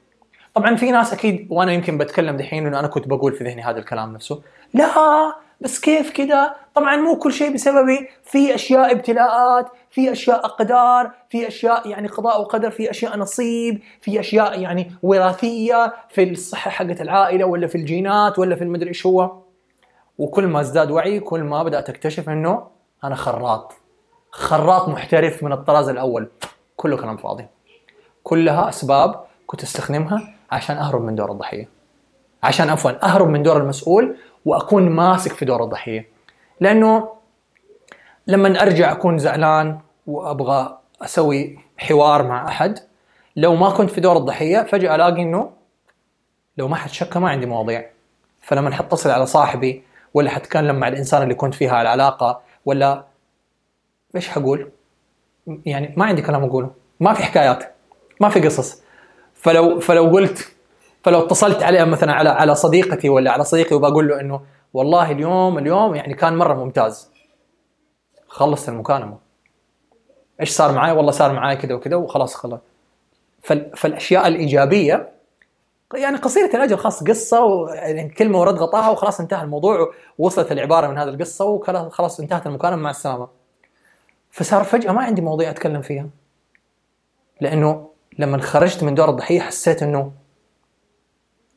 طبعا 0.55 0.77
في 0.77 0.91
ناس 0.91 1.13
أكيد 1.13 1.47
وأنا 1.51 1.73
يمكن 1.73 1.99
بتكلم 1.99 2.37
دحين 2.37 2.67
انه 2.67 2.79
أنا 2.79 2.89
كنت 2.89 3.09
بقول 3.09 3.33
في 3.33 3.45
ذهني 3.45 3.63
هذا 3.63 3.79
الكلام 3.79 4.15
نفسه، 4.15 4.43
لا 4.75 5.35
بس 5.61 5.81
كيف 5.81 6.11
كذا؟ 6.11 6.55
طبعا 6.75 6.97
مو 6.97 7.17
كل 7.17 7.33
شيء 7.33 7.55
بسببي، 7.55 8.09
في 8.25 8.55
أشياء 8.55 8.93
ابتلاءات، 8.93 9.69
في 9.91 10.13
أشياء 10.13 10.45
أقدار، 10.45 11.11
في 11.29 11.49
أشياء 11.49 11.89
يعني 11.89 12.09
قضاء 12.09 12.41
وقدر، 12.41 12.71
في 12.71 12.91
أشياء 12.91 13.19
نصيب، 13.19 13.83
في 14.01 14.21
أشياء 14.21 14.61
يعني 14.61 14.93
وراثية 15.03 15.95
في 16.09 16.31
الصحة 16.31 16.71
حقت 16.71 17.01
العائلة 17.01 17.45
ولا 17.45 17.67
في 17.67 17.75
الجينات 17.75 18.39
ولا 18.39 18.57
في 18.57 18.65
المدري 18.65 18.89
إيش 18.89 19.07
هو. 19.07 19.43
وكل 20.19 20.47
ما 20.47 20.61
ازداد 20.61 20.91
وعي 20.91 21.21
كل 21.21 21.41
ما 21.43 21.63
بدأت 21.63 21.89
أكتشف 21.89 22.29
إنه 22.29 22.67
أنا 23.05 23.15
خراط. 23.15 23.73
خراط 24.31 24.89
محترف 24.89 25.43
من 25.43 25.53
الطراز 25.53 25.89
الأول. 25.89 26.29
كله 26.77 26.97
كلام 26.97 27.17
فاضي. 27.17 27.47
كلها 28.23 28.69
أسباب 28.69 29.25
كنت 29.47 29.63
أستخدمها 29.63 30.35
عشان 30.51 30.77
أهرب 30.77 31.03
من 31.03 31.15
دور 31.15 31.33
الضحية. 31.33 31.69
عشان 32.43 32.71
عفوا 32.71 33.05
أهرب 33.07 33.29
من 33.29 33.43
دور 33.43 33.57
المسؤول 33.57 34.17
وأكون 34.45 34.91
ماسك 34.91 35.33
في 35.33 35.45
دور 35.45 35.65
الضحية 35.65 36.09
لأنه 36.61 37.09
لما 38.27 38.63
أرجع 38.63 38.93
أكون 38.93 39.19
زعلان 39.19 39.79
وأبغى 40.07 40.79
أسوي 41.03 41.59
حوار 41.79 42.23
مع 42.23 42.49
أحد 42.49 42.79
لو 43.37 43.55
ما 43.55 43.71
كنت 43.71 43.91
في 43.91 44.01
دور 44.01 44.17
الضحية 44.17 44.63
فجأة 44.63 44.95
ألاقي 44.95 45.23
إنه 45.23 45.51
لو 46.59 46.69
ما 46.69 46.77
حد 46.77 46.91
شك 46.91 47.17
ما 47.17 47.31
عندي 47.31 47.47
مواضيع 47.47 47.91
فلما 48.41 48.75
حتصل 48.75 49.11
على 49.11 49.27
صاحبي 49.27 49.83
ولا 50.15 50.31
حتكلم 50.31 50.77
مع 50.77 50.89
الإنسان 50.89 51.23
اللي 51.23 51.35
كنت 51.35 51.55
فيها 51.55 51.83
العلاقة 51.83 52.41
ولا 52.65 53.05
إيش 54.17 54.29
حقول؟ 54.29 54.71
يعني 55.47 55.95
ما 55.97 56.05
عندي 56.05 56.23
كلام 56.23 56.45
أقوله. 56.45 56.71
ما 57.01 57.13
في 57.13 57.23
حكايات. 57.23 57.75
ما 58.21 58.29
في 58.29 58.41
قصص. 58.41 58.83
فلو 59.35 59.81
فلو 59.81 60.05
قلت 60.05 60.53
فلو 61.03 61.21
اتصلت 61.21 61.63
عليه 61.63 61.85
مثلا 61.85 62.13
على 62.13 62.29
على 62.29 62.55
صديقتي 62.55 63.09
ولا 63.09 63.31
على 63.31 63.45
صديقي 63.45 63.77
وبقول 63.77 64.09
له 64.09 64.21
إنه 64.21 64.41
والله 64.75 65.11
اليوم 65.11 65.59
اليوم 65.59 65.95
يعني 65.95 66.15
كان 66.15 66.37
مرة 66.37 66.55
ممتاز. 66.55 67.11
خلصت 68.29 68.69
المكالمة. 68.69 69.19
إيش 70.41 70.51
صار 70.51 70.73
معي؟ 70.73 70.93
والله 70.93 71.11
صار 71.11 71.33
معي 71.33 71.57
كذا 71.57 71.75
وكذا 71.75 71.97
وخلاص 71.97 72.35
خلاص. 72.35 72.61
فالأشياء 73.77 74.29
الإيجابية 74.29 75.13
يعني 75.95 76.17
قصيرة 76.17 76.57
الأجل 76.57 76.79
خلاص 76.79 77.05
قصة 77.05 77.69
يعني 77.69 78.09
كلمة 78.09 78.41
ورد 78.41 78.59
غطاها 78.59 78.91
وخلاص 78.91 79.21
انتهى 79.21 79.43
الموضوع 79.43 79.93
ووصلت 80.19 80.53
العبارة 80.53 80.87
من 80.87 80.99
هذه 80.99 81.09
القصة 81.09 81.45
وخلاص 81.45 82.21
انتهت 82.21 82.47
المكالمة 82.47 82.77
مع 82.77 82.91
السلامة. 82.91 83.42
فصار 84.33 84.65
فجأة 84.65 84.93
ما 84.93 85.03
عندي 85.03 85.23
مواضيع 85.23 85.51
أتكلم 85.51 85.83
فيها. 85.83 86.09
لأنه 87.41 87.91
لما 88.19 88.39
خرجت 88.39 88.83
من 88.83 88.95
دور 88.95 89.11
الضحية 89.11 89.41
حسيت 89.41 89.83
إنه 89.83 90.13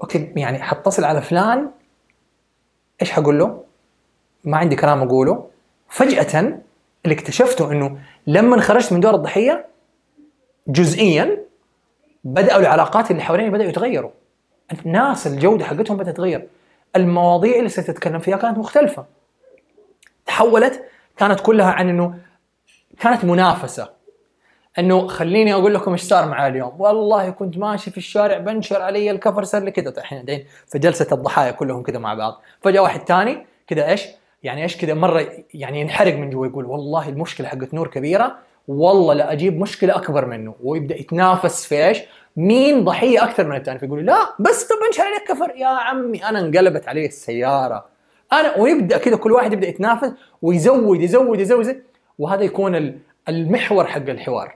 أوكي 0.02 0.34
يعني 0.36 0.64
حتصل 0.64 1.04
على 1.04 1.22
فلان 1.22 1.72
إيش 3.02 3.12
حقول 3.12 3.40
له؟ 3.40 3.64
ما 4.44 4.58
عندي 4.58 4.76
كلام 4.76 5.02
أقوله. 5.02 5.50
فجأة 5.90 6.40
اللي 7.06 7.16
اكتشفته 7.16 7.72
إنه 7.72 8.00
لما 8.28 8.62
خرجت 8.62 8.94
من 8.94 9.00
دور 9.00 9.16
الضحية 9.16 9.66
جزئيا 10.68 11.38
بدأوا 12.24 12.60
العلاقات 12.60 13.12
اللي 13.12 13.22
حواليني 13.22 13.50
بدأوا 13.50 13.70
يتغيروا. 13.70 14.12
الناس 14.86 15.28
الجودة 15.28 15.66
حقتهم 15.66 15.98
بدأت 15.98 16.16
تتغير. 16.16 16.48
المواضيع 16.96 17.58
اللي 17.58 17.70
ستتكلم 17.70 18.20
فيها 18.20 18.38
كانت 18.38 18.58
مختلفة. 18.58 19.06
تحولت 20.26 20.84
كانت 21.18 21.40
كلها 21.40 21.72
عن 21.72 21.90
إنه 21.90 22.25
كانت 23.00 23.26
منافسة. 23.26 23.90
إنه 24.80 25.08
خليني 25.08 25.54
أقول 25.54 25.74
لكم 25.74 25.92
إيش 25.92 26.02
صار 26.02 26.30
معي 26.30 26.48
اليوم. 26.48 26.82
والله 26.82 27.30
كنت 27.30 27.58
ماشي 27.58 27.92
في 27.92 27.98
الشارع 27.98 28.38
بنشر 28.38 28.82
علي 28.82 29.12
الكفر 29.12 29.44
صار 29.44 29.64
لي 29.64 29.72
كذا. 29.72 29.90
الحين 29.98 30.26
دين 30.26 30.46
في 30.68 30.80
جلسة 30.80 31.08
الضحايا 31.12 31.52
كلهم 31.52 31.84
كذا 31.84 32.00
مع 32.00 32.14
بعض. 32.14 32.42
فجأة 32.62 32.80
واحد 32.82 33.02
ثاني 33.08 33.46
كذا 33.68 33.90
إيش؟ 33.90 34.08
يعني 34.44 34.64
إيش 34.64 34.78
كذا 34.78 34.94
مرة 34.94 35.28
يعني 35.54 35.82
ينحرق 35.82 36.16
من 36.16 36.30
جوا 36.30 36.48
يقول 36.48 36.66
والله 36.66 37.10
المشكلة 37.10 37.48
حقت 37.48 37.74
نور 37.74 37.88
كبيرة 37.88 38.36
والله 38.68 39.14
لا 39.14 39.32
أجيب 39.32 39.60
مشكلة 39.60 39.96
أكبر 39.96 40.26
منه. 40.26 40.56
ويبدأ 40.64 40.96
يتنافس 41.00 41.66
في 41.66 41.88
إيش؟ 41.88 42.02
مين 42.38 42.84
ضحية 42.84 43.24
أكثر 43.24 43.48
من 43.48 43.56
الثاني 43.56 43.80
فيقول 43.80 44.06
لا 44.06 44.36
بس 44.40 44.64
طب 44.64 44.76
انشر 44.88 45.04
عليك 45.04 45.24
كفر 45.28 45.56
يا 45.56 45.68
عمي 45.68 46.26
أنا 46.26 46.40
انقلبت 46.40 46.88
عليه 46.88 47.08
السيارة. 47.08 47.86
أنا 48.34 48.58
ويبدأ 48.58 48.98
كذا 48.98 49.16
كل 49.16 49.32
واحد 49.32 49.54
يبدأ 49.54 49.68
يتنافس 49.68 50.12
ويزود 50.42 51.02
يزود 51.02 51.40
يزود. 51.40 51.84
وهذا 52.20 52.44
يكون 52.44 53.00
المحور 53.30 53.88
حق 53.88 54.10
الحوار 54.10 54.56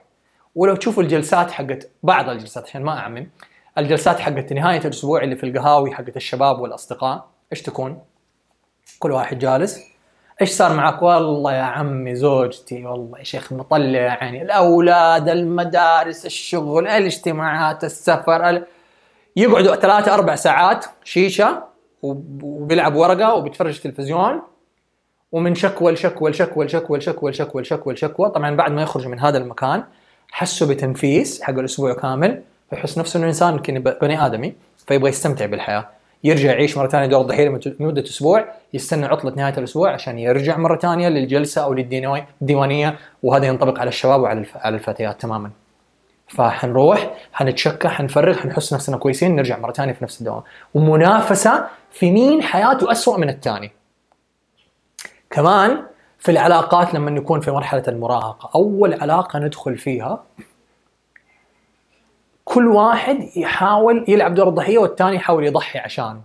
ولو 0.56 0.76
تشوفوا 0.76 1.04
الجلسات 1.04 1.52
حقت 1.52 1.90
بعض 2.04 2.30
الجلسات 2.30 2.64
عشان 2.64 2.84
ما 2.84 2.98
أعمم 2.98 3.30
الجلسات 3.78 4.20
حقت 4.20 4.54
نهاية 4.54 4.80
الأسبوع 4.80 5.24
اللي 5.24 5.36
في 5.36 5.44
القهاوي 5.46 5.92
حقت 5.92 6.18
الشباب 6.18 6.60
والأصدقاء 6.60 7.28
إيش 7.52 7.62
تكون؟ 7.62 8.02
كل 9.00 9.12
واحد 9.12 9.40
جالس 9.40 9.80
إيش 10.42 10.50
صار 10.50 10.74
معك؟ 10.74 11.02
والله 11.02 11.54
يا 11.54 11.62
عمي 11.62 12.16
زوجتي 12.16 12.86
والله 12.86 13.20
يا 13.20 13.24
شيخ 13.24 13.54
مطلع 13.54 14.00
يعني 14.00 14.42
الأولاد 14.42 15.30
المدارس 15.30 16.26
الشغل 16.26 16.88
الاجتماعات 16.88 17.84
السفر 17.84 18.50
ال... 18.50 18.66
يقعدوا 19.36 19.76
ثلاثة 19.76 20.14
أربع 20.14 20.36
ساعات 20.36 20.86
شيشة 21.04 21.64
وبيلعب 22.02 22.96
ورقة 22.96 23.34
وبيتفرج 23.34 23.80
تلفزيون 23.80 24.42
ومن 25.32 25.56
شكوى 25.56 25.92
لشكوى 25.92 26.32
لشكوى 26.32 26.66
لشكوى 26.66 26.98
لشكوى 26.98 27.32
لشكوى 27.32 27.62
لشكوى 27.62 27.94
لشكوى. 27.94 28.30
طبعا 28.30 28.56
بعد 28.56 28.72
ما 28.72 28.82
يخرجوا 28.82 29.12
من 29.12 29.20
هذا 29.20 29.38
المكان 29.38 29.84
حسوا 30.32 30.68
بتنفيس 30.68 31.42
حق 31.42 31.54
الأسبوع 31.54 31.94
كامل 31.94 32.42
فيحس 32.70 32.98
نفسه 32.98 33.18
إنه 33.18 33.28
إنسان 33.28 33.54
يمكن 33.54 33.80
بني 33.80 34.26
آدمي 34.26 34.54
فيبغى 34.88 35.10
يستمتع 35.10 35.46
بالحياة. 35.46 35.88
يرجع 36.24 36.52
يعيش 36.52 36.78
مرة 36.78 36.88
ثانية 36.88 37.08
دور 37.08 37.22
الضحيه 37.22 37.60
لمدة 37.80 38.04
أسبوع 38.04 38.46
يستنى 38.74 39.06
عطلة 39.06 39.34
نهاية 39.36 39.58
الأسبوع 39.58 39.94
عشان 39.94 40.20
يرجع 40.20 40.58
مرة 40.58 40.78
ثانية 40.78 41.10
للجلسة 41.10 41.64
أو 41.64 41.74
للديوانيه 41.74 42.96
وهذا 43.24 43.46
ينطبق 43.46 43.80
على 43.80 43.88
الشباب 43.88 44.22
وعلى 44.22 44.46
على 44.56 44.76
الفتيات 44.76 45.22
تماما. 45.22 45.52
فحنروح 46.28 47.14
حنتشكى 47.34 47.88
حنفرغ 47.88 48.38
حنحس 48.38 48.74
نفسنا 48.74 48.98
كويسين 48.98 49.36
نرجع 49.36 49.58
مرة 49.58 49.72
ثانية 49.72 49.94
في 49.94 50.04
نفس 50.04 50.20
الدوام. 50.20 50.42
ومنافسة 50.74 51.68
في 51.92 52.12
مين 52.12 52.44
حياته 52.44 52.92
أسوأ 52.92 53.18
من 53.18 53.30
الثاني. 53.30 53.72
كمان 55.30 55.84
في 56.20 56.32
العلاقات 56.32 56.94
لما 56.94 57.12
نكون 57.12 57.40
في 57.40 57.52
مرحلة 57.52 57.84
المراهقة 57.88 58.50
أول 58.56 58.94
علاقة 58.94 59.40
ندخل 59.40 59.78
فيها 59.78 60.24
كل 62.46 62.68
واحد 62.68 63.18
يحاول 63.36 64.06
يلعب 64.08 64.36
دور 64.36 64.48
الضحية 64.48 64.78
والثاني 64.78 65.16
يحاول 65.16 65.46
يضحي 65.46 65.80
عشانه 65.80 66.22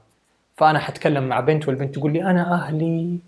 فأنا 0.57 0.79
حتكلم 0.79 1.29
مع 1.29 1.41
بنت 1.41 1.69
والبنت 1.69 1.95
تقول 1.95 2.13
لي 2.13 2.23
أنا 2.23 2.55
أهلي 2.55 3.19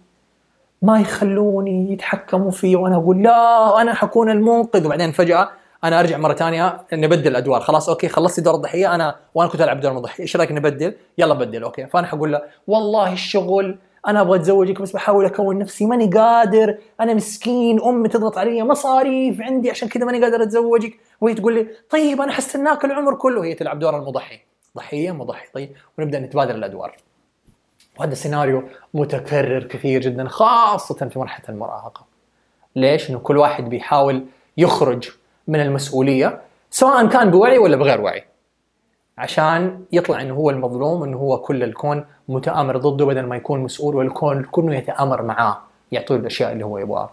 ما 0.82 1.00
يخلوني 1.00 1.92
يتحكموا 1.92 2.50
في 2.50 2.76
وأنا 2.76 2.96
أقول 2.96 3.22
لا 3.22 3.80
أنا 3.80 3.94
حكون 3.94 4.30
المنقذ. 4.30 4.86
وبعدين 4.86 5.12
فجأة 5.12 5.48
أنا 5.84 6.00
أرجع 6.00 6.16
مرة 6.16 6.34
ثانية 6.34 6.80
نبدل 6.92 7.30
الأدوار. 7.30 7.60
خلاص 7.60 7.88
okay 7.88 8.09
خلصتي 8.08 8.40
دور 8.40 8.54
الضحية 8.54 8.94
أنا 8.94 9.16
وأنا 9.34 9.50
كنت 9.50 9.60
ألعب 9.60 9.80
دور 9.80 9.96
الضحيه 9.96 10.22
إيش 10.22 10.36
رأيك 10.36 10.52
نبدل؟ 10.52 10.94
يلا 11.18 11.34
بدل 11.34 11.62
okay. 11.62 11.87
فأنا 11.86 12.06
حقول 12.06 12.32
له 12.32 12.42
والله 12.66 13.12
الشغل 13.12 13.78
أنا 14.06 14.20
أبغى 14.20 14.38
أتزوجك 14.38 14.82
بس 14.82 14.92
بحاول 14.92 15.24
أكون 15.24 15.58
نفسي 15.58 15.86
ماني 15.86 16.06
قادر. 16.06 16.78
أنا 17.00 17.14
مسكين 17.14 17.82
أمي 17.82 18.08
تضغط 18.08 18.38
علي 18.38 18.62
مصاريف 18.62 19.40
عندي 19.40 19.70
عشان 19.70 19.88
كذا 19.88 20.04
ماني 20.04 20.22
قادر 20.22 20.42
أتزوجك. 20.42 20.96
وهي 21.20 21.34
تقول 21.34 21.54
لي 21.54 21.68
طيب 21.90 22.20
أنا 22.20 22.32
حستناك 22.32 22.84
العمر 22.84 23.14
كله. 23.14 23.40
وهي 23.40 23.54
تلعب 23.54 23.78
دور 23.78 23.96
المضحي. 23.96 24.40
ضحية 24.76 25.10
مضحي. 25.10 25.46
طيب 25.54 25.72
ونبدأ 25.98 26.18
نتبادل 26.18 26.54
الأدوار. 26.54 26.96
وهذا 27.98 28.12
السيناريو 28.12 28.62
متكرر 28.94 29.64
كثير 29.64 30.00
جدا 30.00 30.28
خاصة 30.28 31.08
في 31.08 31.18
مرحلة 31.18 31.44
المراهقة. 31.48 32.06
ليش؟ 32.76 33.10
إنه 33.10 33.18
كل 33.18 33.36
واحد 33.36 33.68
بيحاول 33.68 34.26
يخرج 34.56 35.10
من 35.48 35.60
المسؤولية 35.60 36.40
سواء 36.70 37.06
كان 37.06 37.30
بوعي 37.30 37.58
ولا 37.58 37.76
بغير 37.76 38.00
وعي. 38.00 38.24
عشان 39.18 39.85
يطلع 39.92 40.20
إنه 40.20 40.35
هو 40.35 40.50
المظلوم 40.50 41.02
إنه 41.02 41.16
هو 41.16 41.38
كل 41.38 41.62
الكون 41.62 42.05
متآمر 42.29 42.76
ضده 42.76 43.05
بدل 43.05 43.22
ما 43.22 43.37
يكون 43.37 43.61
مسؤول 43.61 43.94
والكون 43.94 44.44
كله 44.44 44.74
يتآمر 44.74 45.22
معاه 45.22 45.59
يعطيه 45.92 46.16
الأشياء 46.16 46.52
اللي 46.52 46.64
هو 46.64 46.79
يبغاها. 46.79 47.11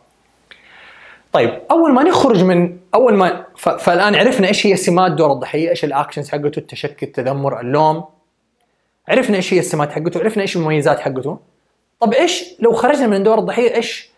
طيب 1.33 1.61
أول 1.71 1.93
ما 1.93 2.03
نخرج 2.03 2.43
من 2.43 2.77
أول 2.95 3.13
ما 3.13 3.45
فالآن 3.55 4.15
عرفنا 4.15 4.47
إيش 4.47 4.67
هي 4.67 4.75
سمات 4.75 5.11
دور 5.11 5.31
الضحية، 5.31 5.69
إيش 5.69 5.83
الاكشنز 5.83 6.29
حقته، 6.29 6.59
التشكي، 6.59 7.05
التذمر، 7.05 7.59
اللوم. 7.59 8.03
عرفنا 9.07 9.35
إيش 9.35 9.53
هي 9.53 9.59
السمات 9.59 9.91
حقته، 9.91 10.19
عرفنا 10.19 10.41
إيش 10.41 10.55
المميزات 10.55 10.99
حقته. 10.99 11.39
طب 11.99 12.13
إيش 12.13 12.45
لو 12.59 12.73
خرجنا 12.73 13.07
من 13.07 13.23
دور 13.23 13.39
الضحية 13.39 13.75
إيش 13.75 14.09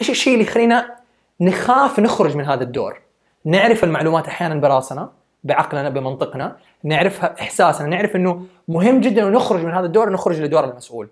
إيش 0.00 0.10
الشيء 0.10 0.32
اللي 0.32 0.44
يخلينا 0.44 0.94
نخاف 1.40 2.00
نخرج 2.00 2.36
من 2.36 2.44
هذا 2.44 2.62
الدور؟ 2.62 3.00
نعرف 3.44 3.84
المعلومات 3.84 4.26
أحيانا 4.28 4.54
براسنا 4.54 5.10
بعقلنا 5.44 5.88
بمنطقنا 5.88 6.56
نعرفها 6.82 7.40
إحساسنا 7.40 7.88
نعرف 7.88 8.16
إنه 8.16 8.46
مهم 8.68 9.00
جدا 9.00 9.22
إنه 9.22 9.36
نخرج 9.36 9.64
من 9.64 9.72
هذا 9.72 9.86
الدور 9.86 10.12
نخرج 10.12 10.40
لدور 10.40 10.64
المسؤول. 10.64 11.08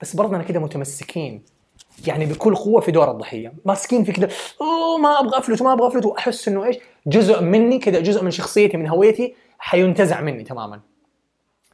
بس 0.00 0.16
برضنا 0.16 0.42
كده 0.42 0.60
متمسكين 0.60 1.42
يعني 2.06 2.26
بكل 2.26 2.56
قوة 2.56 2.80
في 2.80 2.92
دور 2.92 3.10
الضحية. 3.10 3.52
ماسكين 3.64 4.04
في 4.04 4.12
كذا 4.12 4.28
أوه 4.60 4.98
ما 4.98 5.20
أبغى 5.20 5.38
أفلت 5.38 5.62
ما 5.62 5.72
أبغى 5.72 5.86
أفلت. 5.86 6.06
وأحس 6.06 6.48
إنه 6.48 6.64
إيش؟ 6.64 6.76
جزء 7.06 7.42
مني 7.42 7.78
كذا 7.78 8.00
جزء 8.00 8.24
من 8.24 8.30
شخصيتي 8.30 8.76
من 8.76 8.88
هويتي 8.88 9.34
حينتزع 9.58 10.20
مني 10.20 10.44
تماما. 10.44 10.80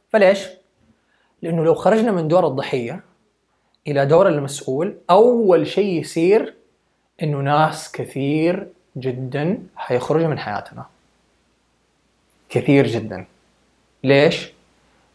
فليش؟ 0.09 0.47
لأنه 1.41 1.63
لو 1.63 1.73
خرجنا 1.73 2.11
من 2.11 2.27
دور 2.27 2.47
الضحية 2.47 3.03
إلى 3.87 4.05
دور 4.05 4.27
المسؤول 4.27 4.97
أول 5.09 5.67
شيء 5.67 5.99
يصير 5.99 6.55
إنه 7.23 7.37
ناس 7.37 7.91
كثير 7.91 8.67
جدا 8.97 9.63
حيخرجوا 9.75 10.27
من 10.27 10.39
حياتنا. 10.39 10.85
كثير 12.51 12.87
جدا. 12.87 13.25
ليش؟ 14.03 14.53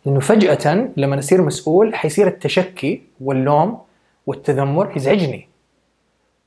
لأنه 0.05 0.21
فجأة 0.21 0.89
لما 0.97 1.19
اصير 1.19 1.43
مسؤول 1.43 1.95
حيصير 1.95 2.27
التشكي 2.27 3.03
واللوم 3.21 3.79
والتذمر 4.27 4.97
يزعجني. 4.97 5.49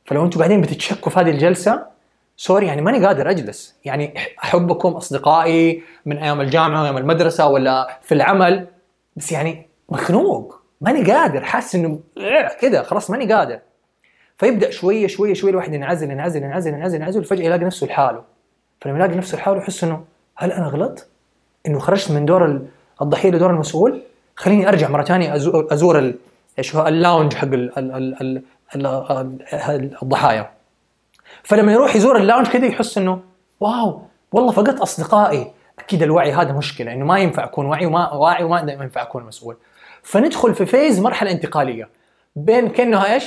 فلو 0.06 0.26
أنتم 0.26 0.40
قاعدين 0.40 0.62
بتتشكوا 0.62 1.12
في 1.12 1.20
هذه 1.20 1.30
الجلسة 1.30 1.86
سوري 2.38 2.68
يعني 2.68 2.82
ماني 2.82 3.06
قادر 3.06 3.30
أجلس. 3.30 3.76
يعني 3.86 4.14
أحبكم 4.44 4.90
أصدقائي 4.90 5.84
من 6.06 6.18
أيام 6.18 6.42
الجامعة 6.42 6.82
وأيام 6.82 6.98
المدرسة 6.98 7.48
ولا 7.48 8.00
في 8.02 8.14
العمل 8.14 8.68
بس 9.16 9.32
يعني 9.32 9.68
مخنوق. 9.90 10.62
ماني 10.82 11.12
قادر. 11.12 11.44
حاسس 11.44 11.76
إنه 11.76 12.00
كذا 12.62 12.84
خلاص 12.84 13.10
ماني 13.10 13.34
قادر. 13.34 13.60
فيبدأ 14.38 14.72
شوية 14.72 15.08
شوية 15.08 15.34
شوية 15.34 15.52
الواحد 15.52 15.74
ينعزل 15.74 16.12
ينعزل 16.12 16.44
ينعزل 16.44 16.74
ينعزل 16.74 16.96
ينعزل 16.96 17.20
وفجأة 17.20 17.44
يلاقي 17.44 17.66
نفسه 17.66 17.88
لحاله. 17.88 18.24
فلما 18.82 18.98
يلاقي 18.98 19.18
نفسه 19.18 19.38
لحاله 19.38 19.58
يحس 19.58 19.84
إنه 19.84 20.04
هل 20.42 20.52
أنا 20.52 20.68
غلط؟ 20.68 21.08
إنه 21.68 21.80
خرجت 21.80 22.12
من 22.12 22.26
دور 22.26 22.62
الضحية 23.02 23.32
لدور 23.32 23.50
المسؤول؟ 23.50 24.02
خليني 24.36 24.70
أرجع 24.70 24.90
مرة 24.90 25.04
ثانية 25.04 25.36
أزور 25.72 26.14
إيش 26.60 26.76
هو؟ 26.76 26.88
اللاونج 26.88 27.34
حق 27.34 27.48
الضحايا. 30.04 30.52
فلما 31.44 31.72
يروح 31.74 31.96
يزور 31.96 32.18
ال 32.18 32.22
lounge 32.22 32.48
كذا 32.48 32.66
يحس 32.66 32.98
إنه 32.98 33.22
wow 33.60 34.02
والله 34.32 34.52
فقدت 34.52 34.80
أصدقائي. 34.80 35.52
أكيد 35.80 36.04
الوعي 36.04 36.32
هذا 36.32 36.52
مشكلة 36.52 36.94
إنه 36.94 37.06
ما 37.06 37.20
ينفع 37.20 37.44
أكون 37.44 37.66
وعي 37.66 37.86
وما 37.86 38.14
واعي 38.14 38.44
وما 38.44 38.72
ينفع 38.72 39.02
أكون 39.02 39.24
مسؤول. 39.24 39.58
فندخل 40.04 40.56
في 40.56 40.66
phase 40.66 41.00
مرحلة 41.00 41.32
انتقالية 41.32 41.90
بين 42.36 42.70
كأنها 42.70 43.14
إيش؟ 43.14 43.24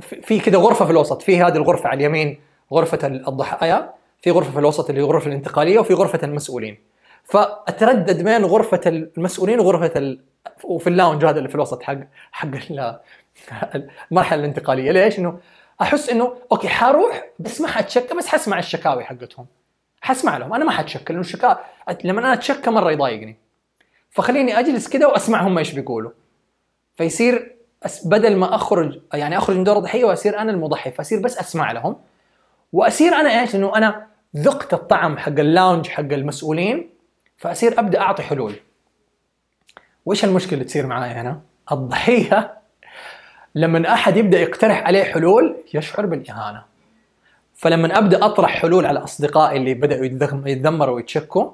في 0.00 0.40
كذا 0.40 0.58
غرفة 0.58 0.84
في 0.84 0.90
الوسط 0.90 1.22
في 1.22 1.42
هذه 1.42 1.56
الغرفة 1.56 1.88
على 1.88 1.96
اليمين 1.96 2.40
غرفة 2.72 3.06
الضحايا. 3.06 4.01
في 4.22 4.30
غرفة 4.30 4.52
في 4.52 4.58
الوسط 4.58 4.88
اللي 4.88 5.00
هي 5.00 5.04
غرفة 5.04 5.26
الانتقالية 5.26 5.78
وفي 5.78 5.94
غرفة 5.94 6.20
المسؤولين. 6.22 6.78
فأتردد 7.24 8.24
بين 8.24 8.44
غرفة 8.44 8.80
المسؤولين 8.86 9.60
وغرفة 9.60 9.92
ال... 9.96 10.20
وفي 10.64 10.86
ال 10.86 10.91
lounge 10.91 11.24
هذا 11.24 11.38
اللي 11.38 11.48
في 11.48 11.54
الوسط 11.54 11.82
حق 11.82 11.98
حق 12.32 12.48
المرحلة 14.10 14.40
الانتقالية. 14.40 14.92
ليش؟ 14.92 15.18
إنه 15.18 15.38
أحس 15.82 16.10
إنه 16.10 16.36
okay 16.52 16.68
حروح 16.68 17.24
بس 17.38 17.60
ما 17.60 17.68
حتشكى 17.68 18.14
بس 18.14 18.26
حسمع 18.26 18.58
الشكاوي 18.58 19.04
حقتهم. 19.04 19.46
حسمع 20.00 20.36
لهم. 20.36 20.54
أنا 20.54 20.64
ما 20.64 20.70
حتشكى 20.70 21.12
لأنه 21.12 21.20
الشكا 21.20 21.58
لما 22.04 22.20
أنا 22.20 22.32
أتشكى 22.32 22.70
مرة 22.70 22.92
يضايقني. 22.92 23.36
فخليني 24.10 24.58
أجلس 24.58 24.88
كذا 24.88 25.06
واسمعهم 25.06 25.58
إيش 25.58 25.72
بيقولوا. 25.72 26.10
فيصير 26.96 27.56
بدل 28.04 28.36
ما 28.36 28.54
اخرج 28.54 29.00
يعني 29.14 29.38
أخرج 29.38 29.56
من 29.56 29.64
دور 29.64 29.76
الضحية 29.76 30.04
واصير 30.04 30.38
أنا 30.38 30.52
المضحي 30.52 30.90
فاصير 30.90 31.20
بس 31.20 31.38
أسمع 31.38 31.72
لهم. 31.72 31.96
واصير 32.72 33.12
أنا 33.14 33.40
إيش؟ 33.40 33.54
إنه 33.54 33.76
أنا 33.76 34.11
ذقت 34.36 34.74
الطعم 34.74 35.18
حق 35.18 35.28
ال 35.38 35.45
lounge 35.45 35.88
حق 35.88 36.00
المسؤولين 36.00 36.90
فأصير 37.36 37.78
أبدأ 37.78 38.00
أعطي 38.00 38.22
حلول. 38.22 38.54
وإيش 40.06 40.24
المشكلة 40.24 40.52
اللي 40.52 40.64
تصير 40.64 40.86
معايا 40.86 41.22
هنا 41.22 41.40
الضحية 41.72 42.58
لما 43.54 43.92
أحد 43.92 44.16
يبدأ 44.16 44.40
يقترح 44.40 44.82
عليه 44.82 45.04
حلول 45.04 45.56
يشعر 45.74 46.06
بالإهانة. 46.06 46.64
فلما 47.54 47.98
أبدأ 47.98 48.24
أطرح 48.26 48.50
حلول 48.50 48.86
على 48.86 48.98
أصدقائي 48.98 49.56
اللي 49.56 49.74
بدأوا 49.74 50.04
يتذمروا 50.48 50.94
ويتشكوا 50.94 51.50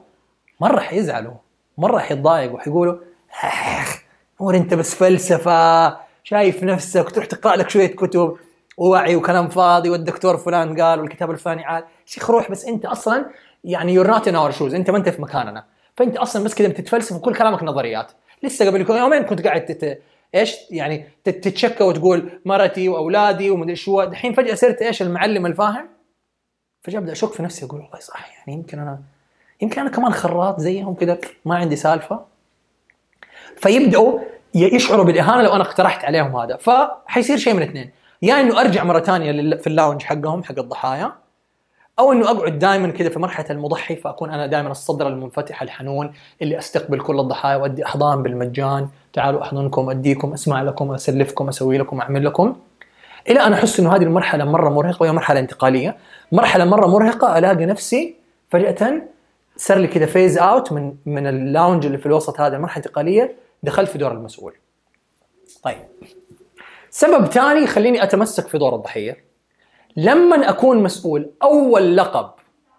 مرة 0.60 0.80
حيزعلوا 0.80 1.34
مرة 1.78 1.98
حيتضايقوا 1.98 2.56
وحيقولوا 2.56 2.96
أخ 3.42 4.02
أنت 4.40 4.74
بس 4.74 4.94
فلسفة 4.94 5.88
شايف 6.24 6.64
نفسك 6.64 7.10
تروح 7.10 7.26
تقرأ 7.26 7.56
لك 7.56 7.70
شوية 7.70 7.86
كتب. 7.86 8.36
ووعي 8.78 9.16
وكلام 9.16 9.48
فاضي 9.48 9.90
والدكتور 9.90 10.36
فلان 10.36 10.80
قال 10.80 11.00
والكتاب 11.00 11.30
الفلاني 11.30 11.64
عاد. 11.64 11.84
شيخ 12.06 12.30
روح 12.30 12.50
بس 12.50 12.64
أنت 12.64 12.86
أصلا 12.86 13.26
يعني 13.64 13.94
you're 13.94 14.06
not 14.06 14.28
in 14.28 14.36
our 14.36 14.50
shoes 14.50 14.74
أنت 14.74 14.90
ما 14.90 14.98
أنت 14.98 15.08
في 15.08 15.22
مكاننا. 15.22 15.64
فأنت 15.96 16.16
أصلا 16.16 16.44
بس 16.44 16.54
كذا 16.54 16.68
بتتفلسف 16.68 17.16
وكل 17.16 17.34
كلامك 17.34 17.62
نظريات. 17.62 18.12
لسه 18.42 18.66
قبل 18.66 18.90
يومين 18.90 19.22
كنت 19.22 19.46
قاعد 19.46 19.64
تت... 19.64 20.02
إيش؟ 20.34 20.56
يعني 20.70 21.08
تتشكى 21.24 21.84
وتقول 21.84 22.40
مرتي 22.44 22.88
وأولادي 22.88 23.50
ومدري 23.50 23.76
شو. 23.76 24.02
الحين 24.02 24.32
فجأة 24.32 24.54
صرت 24.54 24.82
إيش؟ 24.82 25.02
المعلم 25.02 25.46
الفاهم. 25.46 25.88
فجأة 26.82 26.98
أبدأ 26.98 27.12
أشك 27.12 27.32
في 27.32 27.42
نفسي 27.42 27.66
أقول 27.66 27.80
والله 27.80 27.98
صح 27.98 28.38
يعني 28.38 28.58
يمكن 28.58 28.78
أنا 28.78 28.98
يمكن 29.60 29.80
أنا 29.80 29.90
كمان 29.90 30.12
خراط 30.12 30.60
زيهم 30.60 30.94
كذا 30.94 31.18
ما 31.44 31.56
عندي 31.56 31.76
سالفة. 31.76 32.24
فيبدأوا 33.56 34.20
يشعروا 34.54 35.04
بالإهانة 35.04 35.42
لو 35.42 35.54
أنا 35.54 35.62
اقترحت 35.62 36.04
عليهم 36.04 36.36
هذا. 36.36 36.56
فحيصير 36.56 37.36
شيء 37.36 37.54
من 37.54 37.62
اثنين. 37.62 37.90
يا 38.22 38.28
يعني 38.28 38.40
إنه 38.40 38.60
أرجع 38.60 38.84
مرة 38.84 39.00
ثانية 39.00 39.56
في 39.56 39.66
ال 39.66 39.71
lounge 39.71 40.02
حقهم 40.02 40.42
حق 40.42 40.58
الضحايا 40.58 41.12
أو 41.98 42.12
إنه 42.12 42.30
أقعد 42.30 42.58
دائما 42.58 42.90
كذا 42.90 43.08
في 43.08 43.18
مرحلة 43.18 43.46
المضحي 43.50 43.96
فأكون 43.96 44.30
أنا 44.30 44.46
دائما 44.46 44.70
الصدر 44.70 45.08
المنفتح 45.08 45.62
الحنون 45.62 46.12
اللي 46.42 46.58
أستقبل 46.58 47.00
كل 47.00 47.20
الضحايا 47.20 47.56
وأدي 47.56 47.84
أحضان 47.84 48.22
بالمجان. 48.22 48.88
تعالوا 49.12 49.42
أحضنكم 49.42 49.90
أديكم 49.90 50.32
أسمع 50.32 50.62
لكم 50.62 50.92
أسلفكم 50.94 51.48
أسوي 51.48 51.78
لكم 51.78 52.00
أعمل 52.00 52.24
لكم. 52.24 52.56
إلى 53.28 53.40
أن 53.40 53.52
أحس 53.52 53.80
إنه 53.80 53.96
هذه 53.96 54.02
المرحلة 54.02 54.44
مرة 54.44 54.70
مرهقة 54.70 55.02
وهي 55.02 55.12
مرحلة 55.12 55.40
انتقالية. 55.40 55.96
مرحلة 56.32 56.64
مرة 56.64 56.86
مرهقة 56.86 57.38
ألاقي 57.38 57.66
نفسي 57.66 58.14
فجأة 58.50 59.02
صار 59.56 59.78
لي 59.78 59.86
كذا 59.86 60.06
phase 60.06 60.38
out 60.38 60.72
من 60.72 60.94
من 61.06 61.26
ال 61.26 61.35
lounge 61.35 61.86
اللي 61.86 61.98
في 61.98 62.06
الوسط 62.06 62.40
هذا 62.40 62.56
المرحله 62.56 62.80
الانتقاليه 62.80 63.36
دخلت 63.62 63.88
في 63.88 63.98
دور 63.98 64.12
المسؤول. 64.12 64.54
طيب. 65.62 65.78
سبب 66.98 67.24
ثاني 67.24 67.60
يخليني 67.60 68.02
أتمسك 68.02 68.48
في 68.48 68.58
دور 68.58 68.74
الضحية. 68.74 69.24
لما 69.96 70.48
أكون 70.48 70.82
مسؤول 70.82 71.30
أول 71.42 71.96
لقب 71.96 72.30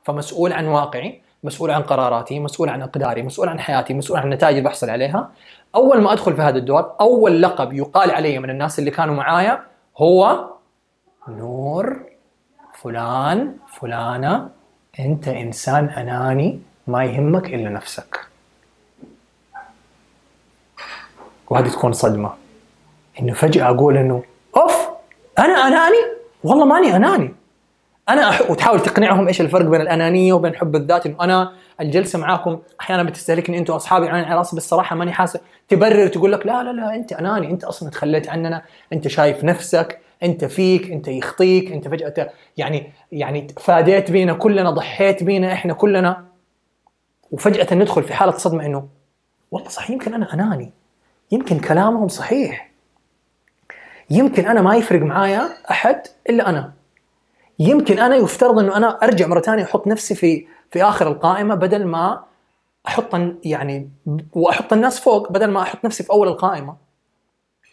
فمسؤول 0.03 0.53
عن 0.53 0.67
واقعي 0.67 1.21
مسؤول 1.43 1.71
عن 1.71 1.81
قراراتي 1.81 2.39
مسؤول 2.39 2.69
عن 2.69 2.81
إقداري 2.81 3.23
مسؤول 3.23 3.49
عن 3.49 3.59
حياتي 3.59 3.93
مسؤول 3.93 4.19
عن 4.19 4.25
النتائج 4.25 4.57
اللي 4.57 4.69
بحصل 4.69 4.89
عليها 4.89 5.31
أول 5.75 6.01
ما 6.01 6.13
أدخل 6.13 6.35
في 6.35 6.41
هذا 6.41 6.57
الدور 6.57 6.95
أول 7.01 7.41
لقب 7.41 7.73
يقال 7.73 8.11
علي 8.11 8.39
من 8.39 8.49
الناس 8.49 8.79
اللي 8.79 8.91
كانوا 8.91 9.15
معايا 9.15 9.63
هو 9.97 10.49
نور 11.27 11.99
فلان 12.73 13.55
فلانة 13.79 14.49
أنت 14.99 15.27
إنسان 15.27 15.85
أناني 15.85 16.59
ما 16.87 17.05
يهمك 17.05 17.45
إلا 17.45 17.69
نفسك. 17.69 18.19
وهذه 21.49 21.69
تكون 21.69 21.93
صدمة. 21.93 22.48
إنه 23.19 23.33
فجأة 23.33 23.69
أقول 23.69 23.97
إنه 23.97 24.23
أوف 24.57 24.87
أنا 25.39 25.67
أناني؟ 25.67 25.97
والله 26.43 26.65
ماني 26.65 26.95
أناني. 26.95 27.35
أنا 28.09 28.29
أح... 28.29 28.51
وتحاول 28.51 28.79
تقنعهم 28.79 29.27
إيش 29.27 29.41
الفرق 29.41 29.65
بين 29.65 29.81
الأنانية 29.81 30.33
وبين 30.33 30.55
حب 30.55 30.75
الذات 30.75 31.05
إنه 31.05 31.15
أنا 31.21 31.53
الجلسة 31.81 32.19
معاكم 32.19 32.59
أحيانا 32.81 33.03
بتستهلكني 33.03 33.57
أنتم 33.57 33.73
أصحابي 33.73 34.09
عيني 34.09 34.25
على 34.27 34.37
راسي 34.37 34.55
بس 34.55 34.69
صراحة 34.69 34.95
ماني 34.95 35.11
حاسس. 35.11 35.39
تبرر 35.67 36.07
تقول 36.07 36.31
لك 36.31 36.45
لا 36.45 36.63
لا 36.63 36.71
لا 36.71 36.95
أنت 36.95 37.13
أناني 37.13 37.51
أنت 37.51 37.63
أصلا 37.63 37.89
تخليت 37.89 38.29
عننا 38.29 38.61
أنت 38.93 39.07
شايف 39.07 39.43
نفسك 39.43 39.99
أنت 40.23 40.45
فيك 40.45 40.91
أنت 40.91 41.07
يخطيك 41.07 41.71
أنت 41.71 41.87
فجأة 41.87 42.29
يعني 42.57 42.91
يعني 43.11 43.47
فاديت 43.59 44.11
بينا 44.11 44.33
كلنا 44.33 44.69
ضحيت 44.69 45.23
بينا 45.23 45.53
إحنا 45.53 45.73
كلنا. 45.73 46.25
وفجأة 47.31 47.75
ندخل 47.75 48.03
في 48.03 48.13
حالة 48.13 48.31
صدمة 48.31 48.65
إنه 48.65 48.87
والله 49.51 49.69
صح 49.69 49.89
يمكن 49.89 50.13
أنا 50.13 50.33
أناني. 50.33 50.71
يمكن 51.31 51.59
كلامهم 51.59 52.07
صحيح. 52.07 52.68
يمكن 54.11 54.47
أنا 54.47 54.61
ما 54.61 54.75
يفرق 54.75 55.01
معايا 55.01 55.49
أحد 55.71 56.01
إلا 56.29 56.49
أنا. 56.49 56.73
يمكن 57.59 57.99
أنا 57.99 58.15
يفترض 58.15 58.59
إنه 58.59 58.77
أنا 58.77 59.03
أرجع 59.03 59.27
مرة 59.27 59.39
ثانية 59.39 59.63
أحط 59.63 59.87
نفسي 59.87 60.15
في 60.15 60.45
في 60.71 60.83
آخر 60.83 61.07
القائمة 61.07 61.55
بدل 61.55 61.85
ما 61.85 62.23
أحط 62.87 63.15
يعني 63.43 63.89
وأحط 64.33 64.73
الناس 64.73 64.99
فوق 64.99 65.31
بدل 65.31 65.47
ما 65.47 65.61
أحط 65.61 65.85
نفسي 65.85 66.03
في 66.03 66.09
أول 66.09 66.27
القائمة. 66.27 66.75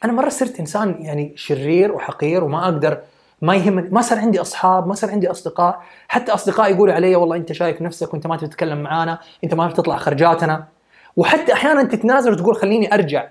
أنا 0.05 0.12
مرة 0.12 0.29
صرت 0.29 0.61
إنسان 0.61 0.96
يعني 1.01 1.33
شرير 1.37 1.92
وحقير 1.92 2.44
وما 2.44 2.64
أقدر 2.64 2.99
ما 3.42 3.55
يهمني 3.55 3.88
ما 3.88 4.01
صار 4.01 4.18
عندي 4.18 4.40
أصحاب 4.40 4.87
ما 4.87 4.94
صار 4.94 5.11
عندي 5.11 5.31
أصدقاء. 5.31 5.83
حتى 6.09 6.33
اصدقائي 6.33 6.75
يقولوا 6.75 6.94
علي 6.94 7.16
والله 7.16 7.37
أنت 7.37 7.53
شايف 7.53 7.83
نفسك 7.83 8.12
وأنت 8.12 8.27
ما 8.27 8.37
تتكلم 8.37 8.83
معانا 8.83 9.18
أنت 9.44 9.55
ما 9.55 9.70
تطلع 9.72 9.96
خرجاتنا. 9.96 10.68
وحتى 11.16 11.53
أحيانا 11.53 11.83
تتنازل 11.83 12.33
وتقول 12.33 12.57
خليني 12.57 12.94
أرجع 12.94 13.29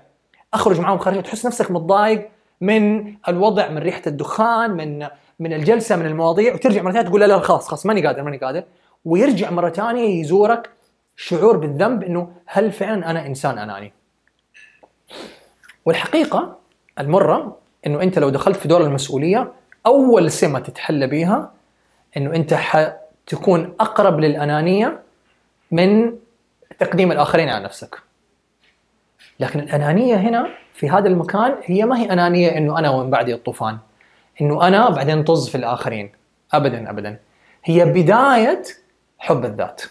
أخرج 0.54 0.80
معاهم 0.80 0.98
خارج 0.98 1.22
تحس 1.22 1.46
نفسك 1.46 1.70
متضايق. 1.70 2.30
من 2.60 3.14
الوضع 3.28 3.68
من 3.68 3.78
ريحة 3.78 4.02
الدخان 4.06 4.70
من 4.70 5.08
من 5.38 5.52
الجلسة 5.52 5.96
من 5.96 6.06
المواضيع 6.06 6.54
وترجع 6.54 6.82
مرة 6.82 6.92
ثانية 6.92 7.08
تقول 7.08 7.20
لا 7.20 7.26
لا 7.26 7.40
خلاص 7.40 7.68
خلاص 7.68 7.86
ماني 7.86 8.06
قادر 8.06 8.22
ماني 8.22 8.36
قادر 8.36 8.64
ويرجع 9.04 9.50
مرة 9.50 9.70
ثانية 9.70 10.20
يزورك 10.20 10.70
شعور 11.16 11.56
بالذنب 11.56 12.02
إنه 12.02 12.32
هل 12.46 12.72
فعلا 12.72 13.10
أنا 13.10 13.26
إنسان 13.26 13.58
أناني؟ 13.58 13.92
والحقيقة 15.84 16.58
المرة 16.98 17.58
إنه 17.86 18.02
أنت 18.02 18.18
لو 18.18 18.28
دخلت 18.28 18.56
في 18.56 18.68
دور 18.68 18.80
المسؤولية 18.80 19.52
أول 19.86 20.30
سمة 20.30 20.58
تتحلى 20.58 21.06
بيها 21.06 21.52
إنه 22.16 22.34
أنت 22.34 22.54
حتكون 22.54 23.74
أقرب 23.80 24.20
للأنانية 24.20 25.00
من 25.70 26.12
تقديم 26.78 27.12
الآخرين 27.12 27.48
على 27.48 27.64
نفسك. 27.64 27.98
لكن 29.40 29.60
الأنانية 29.60 30.14
هنا 30.14 30.46
في 30.74 30.90
هذا 30.90 31.08
المكان 31.08 31.54
هي 31.64 31.84
ما 31.84 31.98
هي 31.98 32.12
أنانية 32.12 32.58
إنه 32.58 32.78
أنا 32.78 32.90
ومن 32.90 33.10
بعدي 33.10 33.34
الطوفان. 33.34 33.78
إنه 34.40 34.66
أنا 34.66 34.90
بعدين 34.90 35.24
طز 35.24 35.48
في 35.48 35.54
الآخرين. 35.54 36.12
ابدا 36.52 36.90
ابدا. 36.90 37.18
هي 37.64 37.84
بداية 37.84 38.62
حب 39.18 39.44
الذات. 39.44 39.82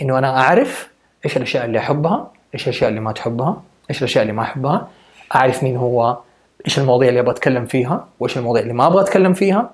إنه 0.00 0.18
أنا 0.18 0.40
أعرف 0.40 0.90
إيش 1.24 1.36
الأشياء 1.36 1.64
اللي 1.64 1.78
أحبها، 1.78 2.30
إيش 2.54 2.64
الأشياء 2.64 2.90
اللي 2.90 3.00
ما 3.00 3.12
تحبها، 3.12 3.62
إيش 3.90 3.98
الأشياء 3.98 4.22
اللي 4.22 4.32
ما 4.32 4.42
أحبها، 4.42 4.88
أعرف 5.34 5.62
مين 5.62 5.76
هو، 5.76 6.18
إيش 6.66 6.78
المواضيع 6.78 7.08
اللي 7.08 7.20
أبغى 7.20 7.30
أتكلم 7.30 7.66
فيها، 7.66 8.08
وإيش 8.20 8.38
المواضيع 8.38 8.62
اللي 8.62 8.74
ما 8.74 8.86
أبغى 8.86 9.02
أتكلم 9.02 9.32
فيها. 9.32 9.70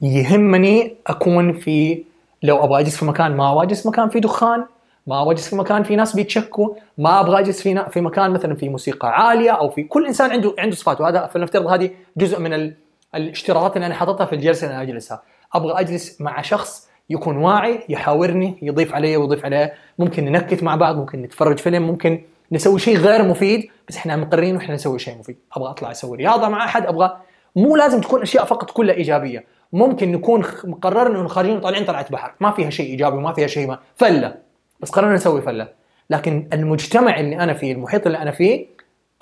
يهمني 0.00 0.94
أكون 1.06 1.52
في 1.52 2.04
لو 2.42 2.64
أبغى 2.64 2.80
أجلس 2.80 2.96
في 2.96 3.04
مكان 3.04 3.36
ما 3.36 3.52
أبغى 3.52 3.66
أجلس 3.66 3.82
في 3.82 3.88
مكان 3.88 4.08
في 4.08 4.20
دخان، 4.20 4.64
ما 5.08 5.22
أبغى 5.22 5.34
أجلس 5.34 5.48
في 5.48 5.56
مكان 5.56 5.82
في 5.82 5.96
ناس 5.96 6.16
بيتشكوا، 6.16 6.74
ما 6.98 7.20
أبغى 7.20 7.38
أجلس 7.38 7.62
في 7.62 7.84
في 7.90 8.00
مكان 8.00 8.30
مثلا 8.30 8.54
في 8.54 8.68
موسيقى 8.68 9.08
عالية 9.08 9.50
أو 9.50 9.70
في 9.70 9.82
كل 9.82 10.06
إنسان 10.06 10.30
عنده 10.30 10.54
عنده 10.58 10.76
صفات 10.76 11.00
وهذا 11.00 11.26
فلنفترض 11.26 11.66
هذه 11.66 11.90
جزء 12.16 12.40
من 12.40 12.52
ال... 12.52 12.74
الاشتراطات 13.14 13.76
اللي 13.76 13.86
أنا 13.86 13.94
حاططها 13.94 14.26
في 14.26 14.34
الجلسة 14.34 14.66
اللي 14.66 14.74
أنا 14.74 14.82
أجلسها، 14.82 15.22
أبغى 15.54 15.80
أجلس 15.80 16.20
مع 16.20 16.42
شخص 16.42 16.88
يكون 17.10 17.36
واعي 17.36 17.80
يحاورني 17.88 18.58
يضيف 18.62 18.94
علي 18.94 19.16
ويضيف 19.16 19.44
عليه. 19.44 19.72
ممكن 19.98 20.24
ننكت 20.24 20.62
مع 20.62 20.76
بعض 20.76 20.96
ممكن 20.96 21.22
نتفرج 21.22 21.58
فيلم 21.58 21.82
ممكن 21.82 22.22
نسوي 22.52 22.78
شيء 22.78 22.96
غير 22.96 23.22
مفيد 23.22 23.70
بس 23.88 23.96
إحنا 23.96 24.16
مقررين 24.16 24.56
وإحنا 24.56 24.74
نسوي 24.74 24.98
شيء 24.98 25.18
مفيد. 25.18 25.36
أبغى 25.52 25.70
أطلع 25.70 25.90
أسوي 25.90 26.16
رياضة 26.16 26.48
مع 26.48 26.64
أحد 26.64 26.86
أبغى 26.86 27.16
مو 27.56 27.76
لازم 27.76 28.00
تكون 28.00 28.22
أشياء 28.22 28.44
فقط 28.44 28.70
كلها 28.70 28.94
إيجابية. 28.94 29.44
ممكن 29.72 30.12
نكون 30.12 30.44
مقررين 30.64 31.16
إنه 31.16 31.28
خارجين 31.28 31.60
طالعين 31.60 31.84
طلعة 31.84 32.10
بحر. 32.10 32.34
ما 32.40 32.50
فيها 32.50 32.70
شيء 32.70 32.90
إيجابي 32.90 33.16
وما 33.16 33.32
فيها 33.32 33.46
شيء 33.46 33.66
ما 33.66 33.78
فله 33.96 34.47
بس 34.80 34.90
قررنا 34.90 35.14
نسوي 35.14 35.42
فلة. 35.42 35.68
لكن 36.10 36.48
المجتمع 36.52 37.20
اللي 37.20 37.40
أنا 37.40 37.54
فيه 37.54 37.72
المحيط 37.72 38.06
اللي 38.06 38.18
أنا 38.18 38.30
فيه 38.30 38.66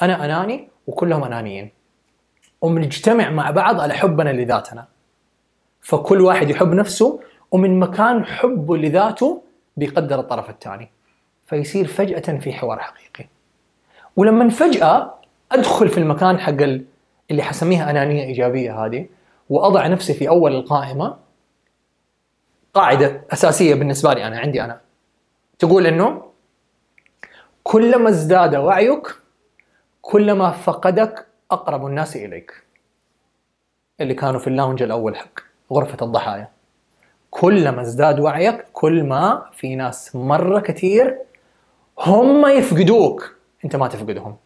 أنا 0.03 0.25
أناني 0.25 0.69
وكلهم 0.87 1.25
أنانيين. 1.25 1.71
وبنجتمع 2.61 3.31
مع 3.31 3.51
بعض 3.51 3.81
على 3.81 3.95
حبنا 3.95 4.31
لذاتنا. 4.31 4.87
فكل 5.81 6.21
واحد 6.21 6.51
يحب 6.51 6.73
نفسه 6.73 7.21
ومن 7.51 7.81
مكان 7.81 8.25
حبه 8.25 8.77
لذاته 8.77 9.43
بيقدر 9.77 10.21
الطرف 10.21 10.51
الثاني. 10.51 10.91
فيصير 11.47 11.87
فجأة 11.87 12.39
في 12.39 12.53
حوار 12.53 12.79
حقيقي. 12.79 13.29
ولما 14.17 14.49
فجأة 14.49 15.15
أدخل 15.53 15.89
في 15.89 15.99
المكان 15.99 16.39
حق 16.39 16.63
اللي 17.31 17.43
حسميها 17.43 17.91
أنانية 17.91 18.25
إيجابية 18.25 18.85
هذه 18.85 19.07
وأضع 19.51 19.87
نفسي 19.87 20.15
في 20.15 20.29
أول 20.29 20.55
القائمة 20.55 21.17
قاعدة 22.75 23.23
أساسية 23.33 23.75
بالنسبة 23.75 24.15
لي 24.15 24.27
أنا 24.27 24.39
عندي 24.39 24.65
أنا. 24.65 24.81
تقول 25.59 25.87
إنه 25.87 26.23
كلما 27.63 28.09
ازداد 28.09 28.55
وعيك 28.55 29.15
كلما 30.03 30.51
فقدك 30.51 31.27
أقرب 31.51 31.87
الناس 31.87 32.17
إليك. 32.17 32.63
اللي 34.01 34.15
كانوا 34.15 34.41
في 34.41 34.47
اللاونج 34.47 34.83
الأول 34.83 35.17
حق 35.17 35.41
غرفة 35.73 36.07
الضحايا. 36.07 36.49
كلما 37.31 37.83
ازداد 37.83 38.21
وعيك 38.21 38.65
كل 38.73 39.03
ما 39.05 39.51
في 39.53 39.77
ناس 39.77 40.17
مرة 40.17 40.61
كثير 40.61 41.19
هم 41.99 42.47
يفقدوك. 42.47 43.37
أنت 43.65 43.77
ما 43.77 43.89
تفقدهم. 43.89 44.37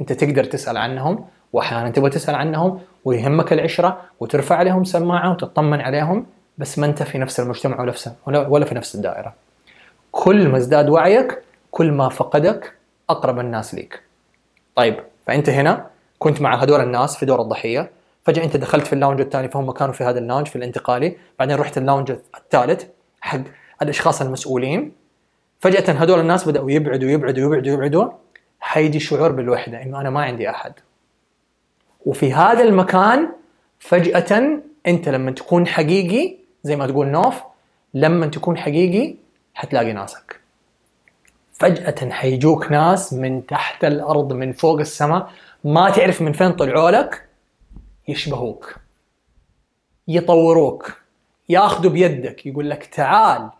أنت 0.00 0.12
تقدر 0.12 0.44
تسأل 0.44 0.76
عنهم 0.76 1.26
وأحيانا 1.52 1.90
تبغى 1.90 2.10
تسأل 2.10 2.34
عنهم 2.34 2.80
ويهمك 3.04 3.52
العشرة 3.52 4.00
وترفع 4.20 4.56
عليهم 4.56 4.84
سماعة 4.84 5.32
وتطمن 5.32 5.80
عليهم 5.80 6.26
بس 6.58 6.78
ما 6.78 6.86
أنت 6.86 7.02
في 7.02 7.18
نفس 7.18 7.40
المجتمع 7.40 7.92
ولا 8.26 8.46
ولا 8.46 8.64
في 8.64 8.74
نفس 8.74 8.94
الدائرة. 8.94 9.34
كل 10.20 10.48
ما 10.48 10.56
ازداد 10.56 10.88
وعيك 10.88 11.38
كل 11.70 11.92
ما 11.92 12.08
فقدك 12.08 12.72
أقرب 13.10 13.38
الناس 13.38 13.74
ليك. 13.74 14.02
طيب 14.76 14.96
فأنت 15.26 15.48
هنا 15.48 15.86
كنت 16.18 16.40
مع 16.40 16.62
هذول 16.62 16.80
الناس 16.80 17.16
في 17.16 17.26
دور 17.26 17.40
الضحية 17.40 17.90
فجأة 18.24 18.44
أنت 18.44 18.56
دخلت 18.56 18.86
في 18.86 18.92
ال 18.92 18.96
lounge 18.96 19.20
الثاني 19.20 19.48
فهم 19.48 19.70
كانوا 19.70 19.92
في 19.94 20.04
هذا 20.04 20.18
ال 20.18 20.22
lounge 20.22 20.46
في 20.46 20.56
الانتقالي 20.56 21.16
بعدين 21.38 21.56
رحت 21.56 21.78
ال 21.78 21.83
lounge 21.83 22.10
الثالث 22.36 22.84
حق 23.20 23.40
الأشخاص 23.82 24.22
المسؤولين. 24.22 24.92
فجأة 25.60 25.92
هذول 25.92 26.20
الناس 26.20 26.48
بدأوا 26.48 26.70
يبعدوا 26.70 27.10
يبعدوا 27.10 27.44
يبعدوا 27.44 27.72
يبعدوا. 27.72 28.10
حيجي 28.60 29.00
شعور 29.00 29.32
بالوحدة 29.32 29.82
إنه 29.82 30.00
أنا 30.00 30.10
ما 30.10 30.22
عندي 30.22 30.50
أحد. 30.50 30.72
وفي 32.06 32.32
هذا 32.32 32.64
المكان 32.64 33.28
فجأة 33.78 34.60
أنت 34.86 35.08
لما 35.08 35.30
تكون 35.30 35.66
حقيقي 35.66 36.36
زي 36.62 36.76
ما 36.76 36.86
تقول 36.86 37.06
نوف 37.06 37.40
لما 37.94 38.26
تكون 38.26 38.56
حقيقي 38.56 39.14
حتلاقي 39.54 39.92
ناسك. 39.92 40.40
فجأة 41.52 42.10
حيجوك 42.10 42.72
ناس 42.72 43.12
من 43.12 43.46
تحت 43.46 43.84
الأرض 43.84 44.32
من 44.32 44.52
فوق 44.52 44.80
السماء 44.80 45.30
ما 45.64 45.90
تعرف 45.90 46.22
من 46.22 46.32
فين 46.32 46.52
طلعوا 46.52 46.90
لك 46.90 47.28
يشبهوك 48.08 48.76
يطوروك 50.08 50.92
ياخذوا 51.48 51.90
بيدك 51.90 52.46
يقول 52.46 52.70
لك 52.70 52.84
تعال 52.86 53.50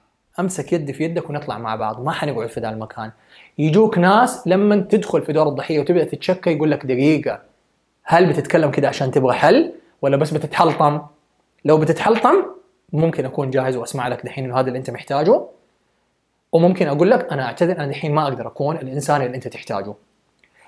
أمسك 0.41 0.73
يدي 0.73 0.93
في 0.93 1.05
يدك 1.05 1.31
ونطلع 1.31 1.59
مع 1.59 1.77
بعض 1.77 2.05
ما 2.05 2.13
حنقعد 2.13 2.49
في 2.49 2.61
ذا 2.61 2.71
المكان. 2.71 3.11
يجوك 3.59 3.99
ناس 3.99 4.47
لما 4.47 4.77
تدخل 4.77 5.23
في 5.23 5.33
دور 5.33 5.49
الضحية 5.49 5.81
وتبدأ 5.81 6.05
تتشكى 6.05 6.51
يقول 6.51 6.71
لك 6.71 6.87
دقيقة 6.87 7.41
هل 8.05 8.27
بتتكلم 8.27 8.71
كده 8.71 8.89
عشان 8.89 9.11
تبغى 9.11 9.33
حل 9.35 9.73
ولا 10.03 10.17
بس 10.17 10.31
بتتحلطم؟ 10.31 11.01
لو 11.65 11.79
بتتحلطم 11.79 12.45
ممكن 12.93 13.25
أكون 13.25 13.51
جاهز 13.51 13.77
وأسمع 13.77 14.09
لك 14.09 14.27
دحين 14.27 14.45
إنه 14.45 14.61
هذا 14.61 14.69
اللي 14.69 14.79
أنت 14.79 14.91
محتاجه. 14.91 15.43
وممكن 16.53 16.89
أقول 16.89 17.11
لك 17.11 17.33
أنا 17.33 17.45
أعتذر 17.47 17.77
أنا 17.77 17.87
دحين 17.87 18.15
ما 18.15 18.23
أقدر 18.23 18.47
أكون 18.47 18.77
الإنسان 18.77 19.23
اللي 19.23 19.37
أنت 19.37 19.49
تحتاجه. 19.49 19.95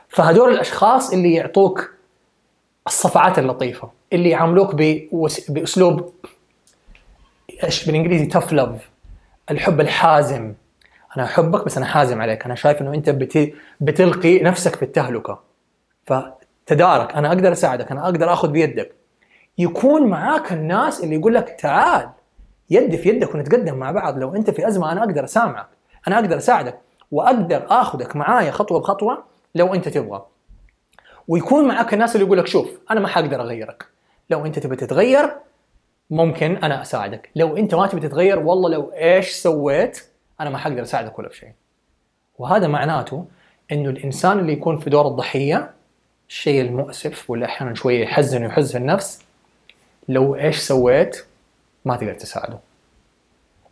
فهدول 0.09 0.53
الأشخاص 0.53 1.13
اللي 1.13 1.35
يعطوك 1.35 1.95
الصفعات 2.87 3.39
اللطيفة 3.39 3.91
اللي 4.13 4.31
يعاملوك 4.31 4.75
بأسلوب 5.49 6.13
إيش 7.65 7.87
بالإنجليزي؟ 7.87 8.27
تف 8.27 8.53
لاف 8.53 8.91
الحب 9.51 9.81
الحازم. 9.81 10.55
أنا 11.17 11.25
أحبك 11.25 11.65
بس 11.65 11.77
أنا 11.77 11.87
حازم 11.87 12.23
عليك 12.23 12.45
أنا 12.45 12.55
شايف 12.55 12.83
إنه 12.83 12.95
أنت 12.95 13.11
بتلقي 13.81 14.39
نفسك 14.39 14.77
في 14.77 14.83
التهلكة. 14.83 15.41
فتدارك 16.07 17.15
أنا 17.15 17.29
أقدر 17.29 17.53
أساعدك 17.53 17.91
أنا 17.91 18.05
أقدر 18.05 18.33
آخذ 18.33 18.49
بيدك. 18.49 18.93
يكون 19.59 20.07
معاك 20.07 20.53
الناس 20.53 21.05
اللي 21.05 21.15
يقول 21.15 21.35
لك 21.35 21.57
تعال. 21.61 22.09
يدي 22.75 22.99
في 22.99 23.09
يدك 23.09 23.35
ونتقدم 23.35 23.75
مع 23.75 23.91
بعض. 23.91 24.19
لو 24.19 24.35
أنت 24.35 24.51
في 24.51 24.69
أزمة 24.69 24.93
أنا 24.93 25.01
أقدر 25.01 25.25
أسامعك 25.25 25.67
أنا 26.09 26.19
أقدر 26.19 26.37
أساعدك 26.37 26.79
وأقدر 27.13 27.67
آخذك 27.69 28.17
معايا 28.17 28.51
خطوة 28.51 28.81
بخطوة 28.81 29.25
لو 29.55 29.75
أنت 29.75 29.89
تبغى. 29.89 30.27
ويكون 31.29 31.69
معك 31.69 31.95
الناس 31.95 32.15
اللي 32.17 32.27
يقول 32.27 32.39
لك 32.39 32.47
شوف 32.47 32.79
أنا 32.91 33.01
ما 33.01 33.09
حقدر 33.09 33.41
أغيرك. 33.41 33.87
لو 34.31 34.47
أنت 34.47 34.59
تبي 34.59 34.77
تتغير 34.77 35.31
ممكن 36.11 36.57
أنا 36.57 36.83
أساعدك. 36.83 37.31
لو 37.37 37.57
أنت 37.57 37.75
ما 37.75 37.87
تبي 37.87 38.01
تتغير 38.01 38.39
والله 38.39 38.71
لو 38.71 38.93
إيش 38.93 39.31
سويت 39.31 40.05
أنا 40.41 40.51
ما 40.51 40.59
حقدر 40.59 40.83
أساعدك 40.83 41.19
ولا 41.19 41.29
بشيء. 41.29 41.53
وهذا 42.39 42.67
معناته 42.67 43.25
إنه 43.73 43.91
الإنسان 43.91 44.39
اللي 44.39 44.53
يكون 44.53 44.79
في 44.79 44.91
دور 44.91 45.07
الضحية 45.07 45.71
الشيء 46.29 46.61
المؤسف 46.61 47.31
واللي 47.31 47.47
إحيانا 47.47 47.75
شوية 47.75 48.03
يحزن 48.03 48.43
ويحز 48.43 48.73
في 48.73 48.79
النفس 48.79 49.25
لو 50.09 50.37
إيش 50.37 50.59
سويت 50.59 51.25
ما 51.85 51.97
تقدر 51.97 52.15
تساعده. 52.15 52.59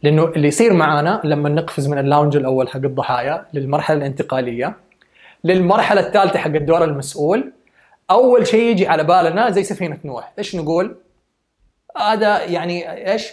لأنه 0.03 0.25
اللي 0.25 0.49
يصير 0.49 0.73
معانا 0.73 1.21
لما 1.25 1.49
نقفز 1.49 1.89
من 1.89 1.99
ال 1.99 2.04
lounge 2.04 2.37
الأول 2.37 2.69
حق 2.69 2.77
الضحايا 2.77 3.47
للمرحلة 3.53 3.97
الانتقالية 3.97 4.77
للمرحلة 5.45 6.01
الثالثة 6.01 6.39
حق 6.39 6.51
الدور 6.51 6.85
المسؤول 6.85 7.53
أول 8.11 8.47
شيء 8.47 8.63
يجي 8.63 8.89
على 8.89 9.05
بالنا 9.05 9.51
زي 9.51 9.65
سفينة 9.65 9.99
نوح. 10.05 10.33
إيش 10.39 10.57
نقول؟ 10.57 10.97
هذا 11.97 12.45
يعني 12.45 13.07
إيش؟ 13.13 13.33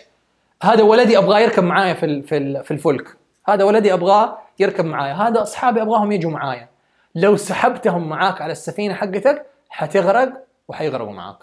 هذا 0.64 0.84
ولدي 0.84 1.18
أبغاه 1.18 1.39
يركب 1.39 1.64
معايا 1.64 1.93
في 1.93 2.22
في 2.64 2.72
الفلك. 2.72 3.18
هذا 3.47 3.64
ولدي 3.64 3.93
أبغاه 3.93 4.38
يركب 4.60 4.86
معايا. 4.86 5.14
هذا 5.14 5.41
أصحابي 5.41 5.82
أبغاهم 5.82 6.12
يجوا 6.12 6.32
معايا. 6.32 6.70
لو 7.16 7.36
سحبتهم 7.36 8.10
معاك 8.10 8.41
على 8.41 8.51
السفينة 8.51 8.93
حقتك 8.93 9.45
حتغرق 9.70 10.34
وحيغرقوا 10.68 11.14
معاك. 11.14 11.38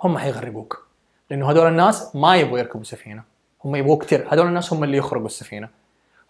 هم 0.00 0.18
حيغرقوك. 0.18 0.83
لأنه 1.34 1.50
هذول 1.50 1.68
الناس 1.68 2.16
ما 2.16 2.36
يبغوا 2.36 2.58
يركبوا 2.58 2.84
سفينة. 2.84 3.22
هم 3.64 3.76
يبغوا 3.76 3.96
كثير 3.96 4.26
هذول 4.30 4.46
الناس 4.46 4.72
هم 4.72 4.84
اللي 4.84 4.96
يخرقوا 4.96 5.26
السفينة. 5.26 5.68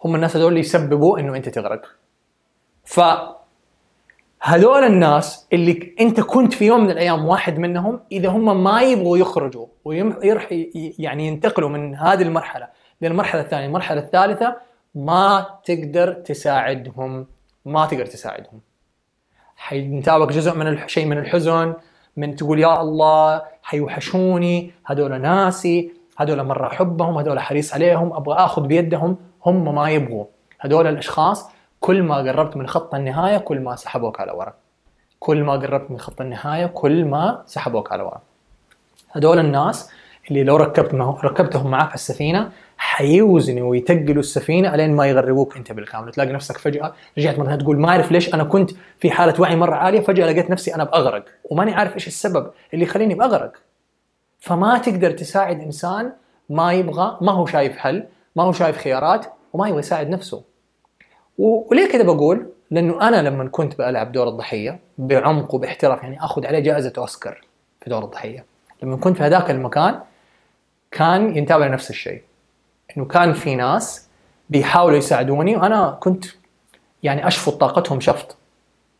هم 0.05 0.15
الناس 0.15 0.35
هذول 0.35 0.49
اللي 0.49 0.59
يسببوا 0.59 1.19
إنه 1.19 1.35
أنت 1.35 1.49
تغرق. 1.49 1.85
ف 2.83 2.99
هذول 4.41 4.83
الناس 4.83 5.47
اللي 5.53 5.95
أنت 5.99 6.21
كنت 6.21 6.53
في 6.53 6.65
يوم 6.65 6.83
من 6.83 6.91
الأيام 6.91 7.25
واحد 7.25 7.59
منهم 7.59 7.99
إذا 8.11 8.29
هم 8.29 8.63
ما 8.63 8.81
يبغوا 8.81 9.17
يخرجوا 9.17 9.67
ويرح 9.85 10.47
يعني 10.99 11.27
ينتقلوا 11.27 11.69
من 11.69 11.95
هذه 11.95 12.21
المرحلة 12.21 12.67
للمرحلة 13.01 13.41
الثانية 13.41 13.65
المرحلة 13.65 14.01
الثالثة 14.01 14.55
ما 14.95 15.59
تقدر 15.65 16.13
تساعدهم. 16.13 17.27
ما 17.65 17.85
تقدر 17.85 18.05
تساعدهم. 18.05 18.61
حينتابك 19.55 20.31
جزء 20.31 20.53
من 20.55 20.87
شيء 20.87 21.05
من 21.05 21.17
الحزن. 21.17 21.73
من 22.17 22.35
تقول 22.35 22.59
يا 22.59 22.81
الله 22.81 23.41
حيوحشوني 23.63 24.71
هذول 24.85 25.21
ناسي 25.21 25.91
هذول 26.17 26.43
مرة 26.43 26.67
أحبهم 26.67 27.17
هذول 27.17 27.39
حريص 27.39 27.73
عليهم 27.73 28.13
أبغى 28.13 28.35
آخذ 28.35 28.67
بيدهم 28.67 29.17
هم 29.45 29.75
ما 29.75 29.89
يبغوا. 29.89 30.25
هذول 30.59 30.87
الأشخاص 30.87 31.49
كل 31.79 32.03
ما 32.03 32.15
قربت 32.15 32.57
من 32.57 32.67
خط 32.67 32.95
النهاية 32.95 33.37
كل 33.37 33.59
ما 33.59 33.75
سحبوك 33.75 34.19
على 34.19 34.31
ورا. 34.31 34.53
كل 35.19 35.43
ما 35.43 35.53
قربت 35.53 35.91
من 35.91 35.99
خط 35.99 36.21
النهاية 36.21 36.65
كل 36.65 37.05
ما 37.05 37.43
سحبوك 37.45 37.91
على 37.91 38.03
ورا. 38.03 38.21
هذول 39.11 39.39
الناس 39.39 39.91
اللي 40.31 40.43
لو 40.43 40.55
ركبت 40.55 40.95
ركبتهم 41.23 41.71
معك 41.71 41.85
على 41.85 41.93
السفينة 41.93 42.51
حيوزنوا 42.77 43.69
ويتقلوا 43.69 44.19
السفينة 44.19 44.75
الين 44.75 44.95
ما 44.95 45.05
يغرقوك 45.05 45.57
أنت 45.57 45.71
بالكامل. 45.71 46.11
تلاقي 46.11 46.33
نفسك 46.33 46.57
فجأة 46.57 46.93
رجعت 47.17 47.39
مرة 47.39 47.55
تقول 47.55 47.79
ما 47.79 47.89
أعرف 47.89 48.11
ليش 48.11 48.33
أنا 48.33 48.43
كنت 48.43 48.71
في 48.99 49.11
حالة 49.11 49.41
وعي 49.41 49.55
مرة 49.55 49.75
عالية 49.75 49.99
فجأة 49.99 50.25
لقيت 50.25 50.49
نفسي 50.49 50.75
أنا 50.75 50.83
بأغرق 50.83 51.25
وماني 51.43 51.73
عارف 51.73 51.95
إيش 51.95 52.07
السبب 52.07 52.51
اللي 52.73 52.85
يخليني 52.85 53.15
بأغرق. 53.15 53.53
فما 54.39 54.77
تقدر 54.77 55.11
تساعد 55.11 55.59
إنسان 55.59 56.11
ما 56.49 56.73
يبغى 56.73 57.17
ما 57.21 57.31
هو 57.31 57.45
شايف 57.45 57.77
حل 57.77 58.03
ما 58.35 58.43
هو 58.43 58.51
شايف 58.51 58.77
خيارات 58.77 59.25
وما 59.53 59.67
يبغى 59.67 59.79
يساعد 59.79 60.09
نفسه. 60.09 60.43
وليه 61.37 61.91
كذا 61.91 62.03
بقول؟ 62.03 62.49
لأنه 62.71 63.07
أنا 63.07 63.29
لما 63.29 63.49
كنت 63.49 63.77
بلعب 63.77 64.11
دور 64.11 64.27
الضحية 64.27 64.79
بعمق 64.97 65.55
وباحتراف 65.55 66.03
يعني 66.03 66.23
أخذ 66.23 66.45
عليه 66.45 66.59
جائزة 66.59 66.93
أوسكار 66.97 67.41
في 67.81 67.89
دور 67.89 68.03
الضحية. 68.03 68.45
لما 68.83 68.97
كنت 68.97 69.17
في 69.17 69.23
هذاك 69.23 69.51
المكان 69.51 69.99
كان 70.91 71.37
ينتابع 71.37 71.67
نفس 71.67 71.89
الشيء. 71.89 72.21
إنه 72.97 73.05
كان 73.05 73.33
في 73.33 73.55
ناس 73.55 74.07
بيحاولوا 74.49 74.97
يساعدوني 74.97 75.57
وأنا 75.57 75.97
كنت 75.99 76.25
يعني 77.03 77.27
اشفط 77.27 77.53
طاقتهم 77.53 77.99
شفط 77.99 78.37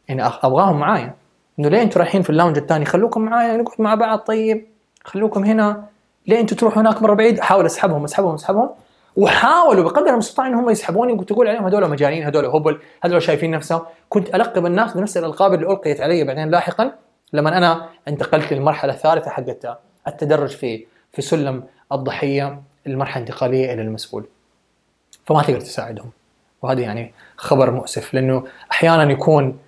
يعني 0.07 0.25
أبغاهم 0.25 0.79
معايا. 0.79 1.13
إنه 1.59 1.69
ليه 1.69 1.81
أنتم 1.81 1.99
رايحين 1.99 2.21
في 2.21 2.29
اللاونج 2.29 2.57
الثاني 2.57 2.85
خلوكم 2.85 3.21
معايا 3.21 3.57
نقعد 3.57 3.81
مع 3.81 3.95
بعض 3.95 4.19
طيب. 4.19 4.67
خلوكم 5.03 5.43
هنا. 5.43 5.85
ليه 6.27 6.39
أنتم 6.39 6.55
تروحوا 6.55 6.81
هناك 6.81 7.01
مرة 7.01 7.13
بعيد؟ 7.13 7.39
أحاول 7.39 7.65
أسحبهم 7.65 8.03
أسحبهم 8.03 8.33
أسحبهم. 8.33 8.69
وحاولوا 9.15 9.83
بقدر 9.83 10.13
المستطاع 10.13 10.47
إنهم 10.47 10.69
يسحبوني. 10.69 11.13
وكنت 11.13 11.31
أقول 11.31 11.47
عليهم 11.47 11.65
هذول 11.65 11.89
مجانين 11.89 12.23
هذول 12.23 12.45
هبل 12.45 12.79
هذول 13.03 13.21
شايفين 13.21 13.51
نفسهم. 13.51 13.81
كنت 14.09 14.35
ألقب 14.35 14.65
الناس 14.65 14.93
بنفس 14.93 15.17
الألقاب 15.17 15.53
اللي 15.53 15.65
ألقيت 15.67 16.01
علي 16.01 16.23
بعدين 16.23 16.49
لاحقا 16.49 16.91
لما 17.33 17.57
أنا 17.57 17.89
انتقلت 18.07 18.53
للمرحلة 18.53 18.93
الثالثة 18.93 19.29
حقت 19.29 19.77
التدرج 20.07 20.49
في 20.49 20.85
في 21.11 21.21
سلم 21.21 21.63
الضحية. 21.91 22.61
المرحلة 22.87 23.23
الانتقالية 23.23 23.73
إلى 23.73 23.81
المسؤول. 23.81 24.25
فما 25.25 25.41
تقدر 25.43 25.59
تساعدهم. 25.59 26.11
وهذا 26.61 26.81
يعني 26.81 27.13
خبر 27.37 27.71
مؤسف 27.71 28.13
لأنه 28.13 28.47
أحيانا 28.71 29.11
يكون 29.11 29.59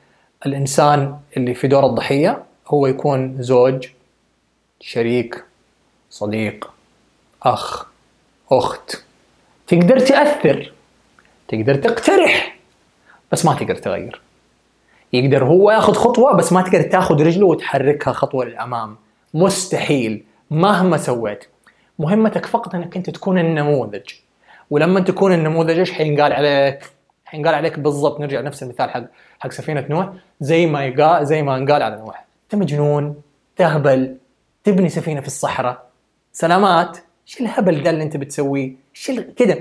الإنسان 0.45 1.19
اللي 1.37 1.53
في 1.53 1.67
دور 1.67 1.85
الضحية 1.85 2.43
هو 2.67 2.87
يكون 2.87 3.41
زوج 3.43 3.87
شريك 4.79 5.43
صديق 6.09 6.71
أخ 7.43 7.85
أخت. 8.51 9.03
تقدر 9.67 9.99
تأثر 9.99 10.73
تقدر 11.47 11.75
تقترح 11.75 12.57
بس 13.31 13.45
ما 13.45 13.53
تقدر 13.53 13.75
تغير. 13.75 14.21
يقدر 15.13 15.43
هو 15.43 15.71
ياخذ 15.71 15.93
خطوة 15.93 16.33
بس 16.33 16.53
ما 16.53 16.61
تقدر 16.61 16.81
تاخذ 16.81 17.23
رجله 17.23 17.45
وتحركها 17.45 18.13
خطوة 18.13 18.45
للأمام. 18.45 18.95
مستحيل 19.33 20.23
مهما 20.51 20.97
سويت. 20.97 21.45
مهمتك 21.99 22.45
فقط 22.45 22.75
انك 22.75 22.97
انت 22.97 23.09
تكون 23.09 23.37
النموذج. 23.37 24.09
ولما 24.69 24.99
تكون 24.99 25.33
النموذج 25.33 25.79
إيش 25.79 25.91
حينقال 25.91 26.33
عليك؟ 26.33 26.91
حينقال 27.25 27.55
عليك 27.55 27.79
بالضبط. 27.79 28.19
نرجع 28.19 28.41
نفس 28.41 28.63
المثال 28.63 28.89
حق 28.89 29.03
حق 29.39 29.51
سفينة 29.51 29.85
نوح. 29.89 30.09
زي 30.39 30.65
ما 30.65 30.85
يقال 30.85 31.25
زي 31.25 31.43
ما 31.43 31.57
انقال 31.57 31.81
على 31.83 31.97
نوح. 31.97 32.25
انت 32.43 32.61
مجنون 32.61 33.21
تهبل 33.55 34.17
تبني 34.63 34.89
سفينة 34.89 35.21
في 35.21 35.27
الصحراء. 35.27 35.87
سلامات. 36.33 36.97
إيش 37.27 37.41
الهبل 37.41 37.83
ده 37.83 37.89
اللي 37.89 38.03
انت 38.03 38.17
بتسويه؟ 38.17 38.75
إيش 38.95 39.11
كذا 39.35 39.57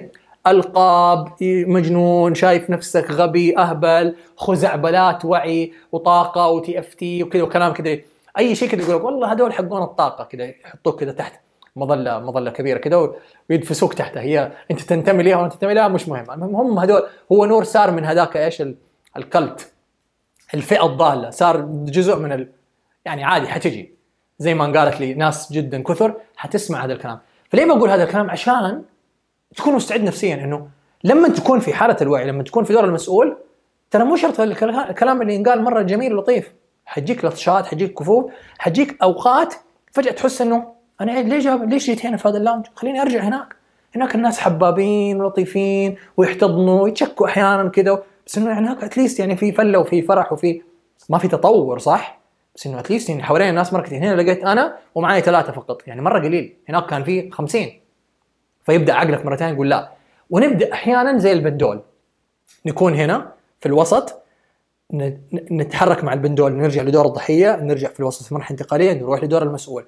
ألقاب 0.46 1.28
مجنون 1.42 2.34
شايف 2.34 2.70
نفسك 2.70 3.10
غبي 3.10 3.58
أهبل 3.58 4.16
خزعبلات 4.36 5.24
وعي 5.24 5.72
وطاقة 5.92 6.48
و 6.48 6.78
TFT 6.78 7.22
وكذا 7.22 7.42
وكلام 7.42 7.72
كذا 7.72 7.98
أي 8.38 8.54
شيء 8.54 8.68
كذا 8.68 8.90
يقول 8.90 9.04
والله 9.04 9.32
هذول 9.32 9.52
حقون 9.52 9.82
الطاقة. 9.82 10.24
كذا 10.24 10.44
يحطوك 10.44 11.00
كذا 11.00 11.12
تحت. 11.12 11.45
مظله 11.76 12.18
مظلة 12.18 12.50
كبيرة 12.50 12.78
كذا 12.78 13.12
ويدفسوك 13.50 13.94
تحتها. 13.94 14.20
هي 14.22 14.52
أنت 14.70 14.80
تنتمي 14.80 15.22
لها 15.22 15.36
ولا 15.36 15.48
تنتمي 15.48 15.74
لها 15.74 15.88
مش 15.88 16.08
مهم. 16.08 16.30
المهم 16.30 16.56
هم 16.56 16.78
هذول 16.78 17.02
هو 17.32 17.44
نور 17.44 17.64
صار 17.64 17.90
من 17.90 18.04
هذاك 18.04 18.36
إيش 18.36 18.62
ال 19.16 19.25
cult. 19.25 19.72
الفئة 20.54 20.86
الضالة. 20.86 21.30
صار 21.30 21.60
جزء 21.70 22.16
من 22.16 22.32
ال... 22.32 22.48
يعني 23.04 23.24
عادي 23.24 23.48
حتجي. 23.48 23.94
زي 24.38 24.54
ما 24.54 24.80
قالت 24.80 25.00
لي 25.00 25.14
ناس 25.14 25.52
جدا 25.52 25.82
كثر 25.82 26.14
حتسمع 26.36 26.84
هذا 26.84 26.92
الكلام. 26.92 27.18
فليه 27.48 27.64
بقول 27.64 27.90
هذا 27.90 28.04
الكلام؟ 28.04 28.30
عشان 28.30 28.82
تكون 29.56 29.74
مستعد 29.74 30.02
نفسيا. 30.02 30.34
إنه 30.34 30.68
لما 31.04 31.28
تكون 31.28 31.60
في 31.60 31.74
حالة 31.74 31.96
الوعي 32.00 32.26
لما 32.26 32.42
تكون 32.42 32.64
في 32.64 32.72
دور 32.72 32.84
المسؤول 32.84 33.36
ترى 33.90 34.04
مو 34.04 34.16
شرط 34.16 34.40
الكلام 34.40 35.22
اللي 35.22 35.34
ينقال 35.34 35.62
مرة 35.62 35.82
جميل 35.82 36.14
ولطيف. 36.14 36.52
حتجيك 36.86 37.24
لطشات 37.24 37.66
حتجيك 37.66 37.94
كفوف 37.94 38.32
حتجيك 38.58 39.02
أوقات 39.02 39.54
فجأة 39.92 40.12
تحس 40.12 40.40
إنه 40.40 40.75
أنا 41.00 41.20
ليش 41.20 41.44
جاب 41.44 41.70
ليش 41.70 41.86
جيت 41.86 42.06
هنا 42.06 42.16
في 42.16 42.28
هذا 42.28 42.38
اللونج؟ 42.38 42.66
خليني 42.74 43.02
أرجع 43.02 43.20
هناك. 43.20 43.56
هناك 43.96 44.14
الناس 44.14 44.38
حبابين 44.38 45.20
ولطيفين 45.20 45.96
ويحتضنوا 46.16 46.82
ويتشكوا 46.82 47.26
أحيانا 47.26 47.68
كذا 47.68 48.02
بس 48.26 48.38
إنه 48.38 48.58
هناك 48.58 48.84
اتليست 48.84 49.20
يعني 49.20 49.36
في 49.36 49.52
فلة 49.52 49.78
وفي 49.78 50.02
فرح 50.02 50.32
وفي 50.32 50.62
ما 51.08 51.18
في 51.18 51.28
تطور 51.28 51.78
صح؟ 51.78 52.18
بس 52.54 52.66
إنه 52.66 52.80
اتليست 52.80 53.08
يعني 53.08 53.22
حوالين 53.22 53.48
الناس 53.48 53.72
مرة 53.72 53.82
كثير 53.82 53.98
هنا 53.98 54.22
لقيت 54.22 54.44
أنا 54.44 54.76
ومعي 54.94 55.20
ثلاثة 55.20 55.52
فقط. 55.52 55.88
يعني 55.88 56.00
مرة 56.02 56.18
قليل. 56.18 56.56
هناك 56.68 56.86
كان 56.86 57.04
في 57.04 57.30
50 57.30 57.66
فيبدأ 58.66 58.92
عقلك 58.92 59.36
ثانية 59.36 59.54
يقول 59.54 59.70
لا. 59.70 59.90
ونبدأ 60.30 60.72
أحيانا 60.72 61.18
زي 61.18 61.32
البندول. 61.32 61.80
نكون 62.66 62.94
هنا 62.94 63.32
في 63.60 63.66
الوسط. 63.66 64.22
نتحرك 65.50 66.04
مع 66.04 66.12
البندول. 66.12 66.52
نرجع 66.52 66.82
لدور 66.82 67.06
الضحية. 67.06 67.56
نرجع 67.56 67.88
في 67.88 68.00
الوسط 68.00 68.22
في 68.26 68.34
مرحلة 68.34 68.50
انتقالية. 68.50 68.92
نروح 68.92 69.24
لدور 69.24 69.42
المسؤول. 69.42 69.84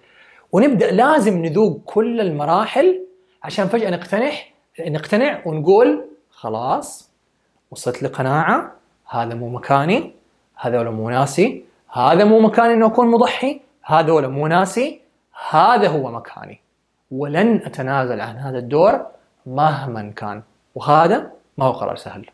ونبدأ 0.53 0.91
لازم 0.91 1.45
نذوق 1.45 1.81
كل 1.85 2.21
المراحل 2.21 3.01
عشان 3.43 3.69
فجأة 3.69 3.91
نقتنع 3.91 4.33
نقتنع 4.81 5.43
ونقول 5.47 6.05
خلاص 6.31 7.11
وصلت 7.71 8.03
لقناعة 8.03 8.73
هذا 9.09 9.35
مو 9.35 9.49
مكاني 9.49 10.13
هذا 10.57 10.91
مو 10.91 11.11
ناسي 11.11 11.65
هذا 11.93 12.25
مو 12.25 12.41
مكاني 12.41 12.75
إنه 12.75 12.87
أكون 12.87 13.11
مضحي 13.11 13.61
هذا 13.85 14.29
مو 14.29 14.47
ناسي 14.47 15.01
هذا 15.51 15.89
هو 15.89 16.11
مكاني. 16.11 16.61
ولن 17.11 17.63
أتنازل 17.65 18.21
عن 18.21 18.37
هذا 18.37 18.59
الدور 18.59 19.07
مهما 19.47 20.13
كان. 20.17 20.43
وهذا 20.75 21.31
ما 21.59 21.65
هو 21.65 21.73
قرار 21.73 21.97
سهل. 21.97 22.27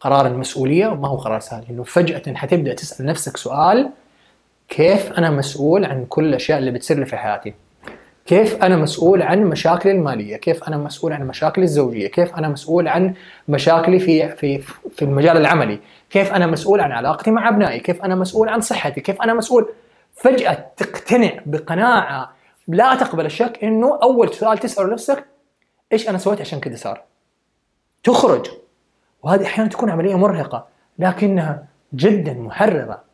قرار 0.00 0.26
المسؤولية 0.26 0.94
ما 0.94 1.08
هو 1.08 1.16
قرار 1.16 1.40
سهل. 1.40 1.64
إنه 1.70 1.82
فجأة 1.82 2.34
حتبدا 2.34 2.74
تسأل 2.74 3.06
نفسك 3.06 3.36
سؤال 3.36 3.90
كيف 4.70 5.12
أنا 5.12 5.30
مسؤول 5.30 5.84
عن 5.84 6.04
كل 6.04 6.24
الأشياء 6.24 6.58
اللي 6.58 6.70
بتصير 6.70 6.98
لي 6.98 7.06
في 7.06 7.16
حياتي؟ 7.16 7.54
كيف 8.26 8.62
أنا 8.62 8.76
مسؤول 8.76 9.22
عن 9.22 9.44
مشاكلي 9.44 9.92
المالية؟ 9.92 10.36
كيف 10.36 10.64
أنا 10.64 10.76
مسؤول 10.76 11.12
عن 11.12 11.26
مشاكلي 11.26 11.64
الزوجية؟ 11.64 12.08
كيف 12.08 12.34
أنا 12.34 12.48
مسؤول 12.48 12.88
عن 12.88 13.14
مشاكلي 13.48 13.98
في 13.98 14.28
في 14.28 14.58
في 14.96 15.02
المجال 15.02 15.36
العملي؟ 15.36 15.80
كيف 16.10 16.32
أنا 16.32 16.46
مسؤول 16.46 16.80
عن 16.80 16.92
علاقتي 16.92 17.30
مع 17.30 17.48
أبنائي؟ 17.48 17.80
كيف 17.80 18.04
أنا 18.04 18.14
مسؤول 18.14 18.48
عن 18.48 18.60
صحتي؟ 18.60 19.00
كيف 19.00 19.22
أنا 19.22 19.34
مسؤول؟ 19.34 19.68
فجأة 20.14 20.66
تقتنع 20.76 21.32
بقناعة 21.46 22.32
لا 22.68 22.94
تقبل 22.94 23.26
الشك 23.26 23.58
إنه 23.62 23.98
أول 24.02 24.34
سؤال 24.34 24.58
تسأله 24.58 24.92
نفسك 24.92 25.24
إيش 25.92 26.08
أنا 26.08 26.18
سويت 26.18 26.40
عشان 26.40 26.60
كذا 26.60 26.76
صار؟ 26.76 27.02
تخرج. 28.04 28.46
وهذه 29.22 29.44
أحيانا 29.44 29.70
تكون 29.70 29.90
عملية 29.90 30.14
مرهقة 30.18 30.66
لكنها 30.98 31.64
جدا 31.94 32.32
محررة. 32.32 33.09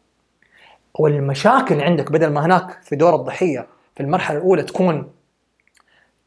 والمشاكل 0.99 1.81
عندك 1.81 2.13
بدل 2.13 2.27
ما 2.31 2.47
هناك 2.47 2.83
في 2.83 2.97
دور 2.97 3.15
الضحية 3.15 3.67
في 3.95 4.03
المرحلة 4.03 4.39
الأولى 4.39 4.63
تكون 4.63 5.13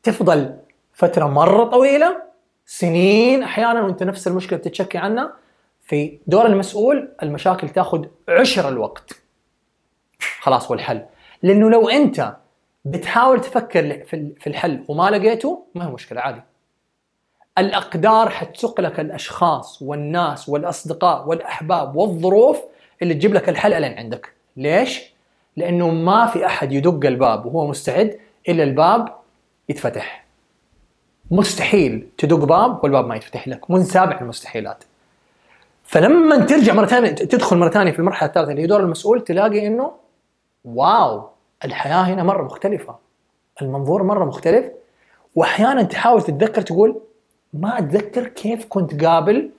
تفضل 0.04 0.58
فترة 0.94 1.26
مرة 1.26 1.64
طويلة 1.64 2.22
سنين 2.66 3.44
أحيانا 3.44 3.82
وأنت 3.82 4.04
نفس 4.04 4.28
المشكلة 4.28 4.60
بتتشكي 4.60 4.98
عنها 4.98 5.34
في 5.86 6.20
دور 6.28 6.46
المسؤول 6.46 7.10
المشاكل 7.24 7.70
تاخذ 7.70 8.06
عشر 8.30 8.70
الوقت. 8.70 9.22
خلاص 10.40 10.72
والحل. 10.72 11.06
لأنه 11.44 11.70
لو 11.70 11.90
أنت 11.90 12.36
بتحاول 12.86 13.42
تفكر 13.42 14.04
في 14.40 14.48
الحل 14.48 14.86
وما 14.88 15.10
لقيته 15.10 15.66
ما 15.76 15.88
هي 15.88 15.92
مشكلة 15.92 16.22
عادي. 16.22 16.42
الأقدار 17.58 18.30
حتسوق 18.30 18.82
لك 18.82 19.00
الأشخاص 19.00 19.82
والناس 19.82 20.50
والأصدقاء 20.50 21.28
والأحباب 21.28 21.96
والظروف 21.96 22.62
اللي 23.02 23.14
تجيب 23.14 23.34
لك 23.34 23.50
الحل 23.50 23.74
ألين 23.74 23.98
عندك. 23.98 24.39
ليش؟ 24.58 25.14
لأنه 25.58 25.90
ما 25.90 26.26
في 26.26 26.46
أحد 26.46 26.72
يدق 26.72 27.06
الباب 27.06 27.46
وهو 27.46 27.68
مستعد 27.68 28.20
إلا 28.50 28.64
الباب 28.64 29.16
يتفتح. 29.70 30.26
مستحيل 31.32 32.08
تدق 32.18 32.44
باب 32.44 32.84
والباب 32.84 33.08
ما 33.08 33.16
يتفتح 33.16 33.48
لك. 33.48 33.72
من 33.72 33.84
سابع 33.84 34.22
المستحيلات. 34.22 34.84
فلما 35.84 36.46
ترجع 36.46 36.74
مرة 36.74 36.86
ثانية 36.86 37.10
تدخل 37.10 37.58
مرة 37.58 37.70
ثانية 37.70 37.92
في 37.92 38.00
المرحلة 38.00 38.30
الثالثة 38.30 38.52
اللي 38.52 38.62
هي 38.62 38.68
دور 38.68 38.80
المسؤول 38.80 39.24
تلاقي 39.24 39.68
إنه 39.68 39.92
واو 40.66 41.30
الحياة 41.66 42.02
هنا 42.02 42.24
مرة 42.24 42.44
مختلفة. 42.44 42.96
المنظور 43.62 44.04
مرة 44.04 44.26
مختلف. 44.26 44.66
وأحيانا 45.36 45.84
تحاول 45.84 46.22
تتذكر 46.22 46.62
تقول 46.62 47.02
ما 47.54 47.80
أتذكر 47.80 48.28
كيف 48.28 48.66
كنت 48.66 49.06
قابل 49.06 49.50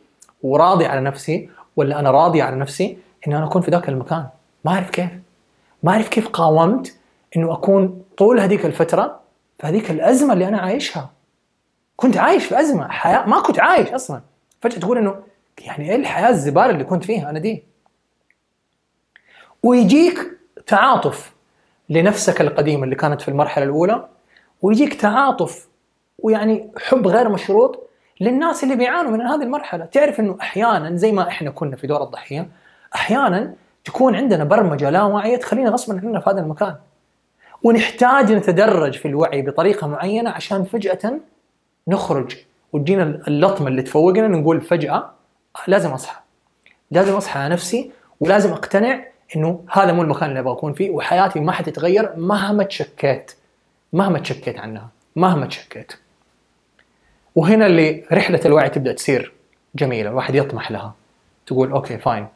وراضي 0.43 0.86
على 0.86 1.01
نفسي 1.01 1.51
ولا 1.76 2.01
أنا 2.01 2.11
راضي 2.11 2.43
على 2.43 2.57
نفسي 2.57 2.99
إني 3.26 3.36
أنا 3.36 3.47
أكون 3.47 3.62
في 3.62 3.70
ذاك 3.70 3.88
المكان. 3.88 4.26
ما 4.64 4.72
أعرف 4.72 4.90
كيف. 4.90 5.11
ما 5.82 5.92
أعرف 5.92 6.08
كيف 6.08 6.28
قاومت 6.28 6.96
إنه 7.36 7.52
أكون 7.52 8.02
طول 8.16 8.40
هذيك 8.40 8.66
الفترة 8.66 9.20
في 9.58 9.66
هذيك 9.66 9.90
الأزمة 9.90 10.32
اللي 10.32 10.48
أنا 10.48 10.58
عايشها. 10.58 11.11
كنت 11.96 12.16
عايش 12.16 12.44
في 12.44 12.61
أزمة 12.61 12.88
حياة 12.88 13.26
ما 13.26 13.40
كنت 13.40 13.61
عايش 13.61 13.88
أصلا. 13.88 14.20
فجأة 14.61 14.78
تقول 14.78 14.98
إنه 14.98 15.16
يعني 15.58 15.90
إيه 15.90 15.96
الحياة 15.96 16.28
الزبالة 16.28 16.70
اللي 16.70 16.84
كنت 16.84 17.04
فيها 17.04 17.30
أنا 17.30 17.38
دي؟ 17.38 17.64
ويجيك 19.62 20.38
تعاطف 20.66 21.32
لنفسك 21.88 22.40
القديمة 22.40 22.84
اللي 22.84 22.94
كانت 22.96 23.20
في 23.20 23.28
المرحلة 23.28 23.64
الأولى 23.64 24.08
ويجيك 24.62 24.94
تعاطف 24.94 25.68
ويعني 26.18 26.70
حب 26.88 27.06
غير 27.06 27.28
مشروط 27.28 27.88
للناس 28.20 28.64
اللي 28.64 28.76
بيعانوا 28.76 29.11
من 29.11 29.20
هذه 29.20 29.42
المرحلة. 29.42 29.84
تعرف 29.84 30.20
إنه 30.20 30.36
أحيانا 30.40 30.96
زي 30.96 31.12
ما 31.12 31.28
إحنا 31.28 31.50
كنا 31.50 31.76
في 31.76 31.86
دور 31.86 32.02
الضحية 32.02 32.48
أحيانا 32.94 33.54
تكون 33.85 34.16
عندنا 34.16 34.45
برمجة 34.45 34.91
لا 34.91 35.03
واعيه 35.03 35.37
تخلينا 35.37 35.70
غصبا 35.70 36.01
عننا 36.01 36.20
في 36.20 36.31
هذا 36.31 36.41
المكان. 36.41 36.76
ونحتاج 37.62 38.33
نتدرج 38.33 38.99
في 38.99 39.09
الوعي 39.09 39.43
بطريقة 39.43 39.87
معينة 39.87 40.31
عشان 40.31 40.64
فجأة 40.64 41.20
نخرج. 41.89 42.37
وتجينا 42.72 43.03
اللطمة 43.28 43.68
اللي 43.68 43.83
تفوقنا 43.83 44.28
نقول 44.28 44.61
فجأة 44.61 45.11
لازم 45.66 45.91
أصحى. 45.91 46.20
لازم 46.91 47.14
أصحى 47.14 47.41
على 47.41 47.53
نفسي 47.53 47.93
ولازم 48.20 48.53
أقتنع 48.53 49.05
إنه 49.37 49.64
هذا 49.70 49.93
مو 49.93 50.03
المكان 50.03 50.28
اللي 50.28 50.41
أبغى 50.41 50.53
أكون 50.53 50.72
فيه 50.72 50.91
وحياتي 50.91 51.41
ما 51.41 51.53
حتتغير 51.53 52.16
مهما 52.16 52.64
تشكيت. 52.64 53.33
مهما 53.93 54.18
تشكيت 54.18 54.59
عنها. 54.59 54.89
مهما 55.16 55.47
تشكيت. 55.47 55.93
وهنا 57.35 57.66
اللي 57.66 58.05
رحلة 58.12 58.41
الوعي 58.45 58.68
تبدأ 58.68 58.93
تصير 58.93 59.33
جميلة. 59.74 60.11
الواحد 60.11 60.35
يطمح 60.35 60.70
لها. 60.70 60.95
تقول 61.47 61.72
okay 61.72 61.98
fine 61.98 62.28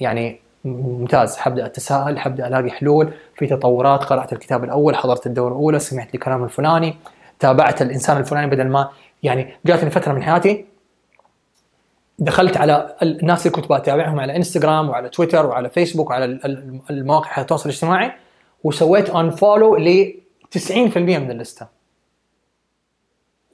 يعني 0.00 0.40
ممتاز. 0.76 1.36
حبدا 1.36 1.66
أتساءل 1.66 2.18
حبدا 2.18 2.48
ألاقي 2.48 2.70
حلول 2.70 3.12
في 3.34 3.46
تطورات 3.46 4.04
قرأت 4.04 4.32
الكتاب 4.32 4.64
الأول 4.64 4.96
حضرت 4.96 5.26
الدوره 5.26 5.48
الأولى 5.48 5.78
سمعت 5.78 6.14
الكلام 6.14 6.44
الفلاني 6.44 6.96
تابعت 7.38 7.82
الإنسان 7.82 8.16
الفلاني 8.16 8.46
بدل 8.46 8.68
ما 8.68 8.88
يعني 9.22 9.54
جاتني 9.66 9.90
فترة 9.90 10.12
من 10.12 10.22
حياتي 10.22 10.64
دخلت 12.18 12.56
على 12.56 12.96
الناس 13.02 13.46
اللي 13.46 13.56
كنت 13.56 13.72
بتابعهم 13.72 14.20
على 14.20 14.36
إنستغرام 14.36 14.88
وعلى 14.88 15.08
تويتر 15.08 15.46
وعلى 15.46 15.70
فيسبوك 15.70 16.10
وعلى 16.10 16.24
المواقع 16.90 17.40
التواصل 17.40 17.68
الاجتماعي 17.68 18.12
وسويت 18.64 19.10
ان 19.10 19.30
فولو 19.30 19.76
ل 19.76 20.14
90% 20.58 20.96
من 20.96 21.30
اللسته 21.30 21.77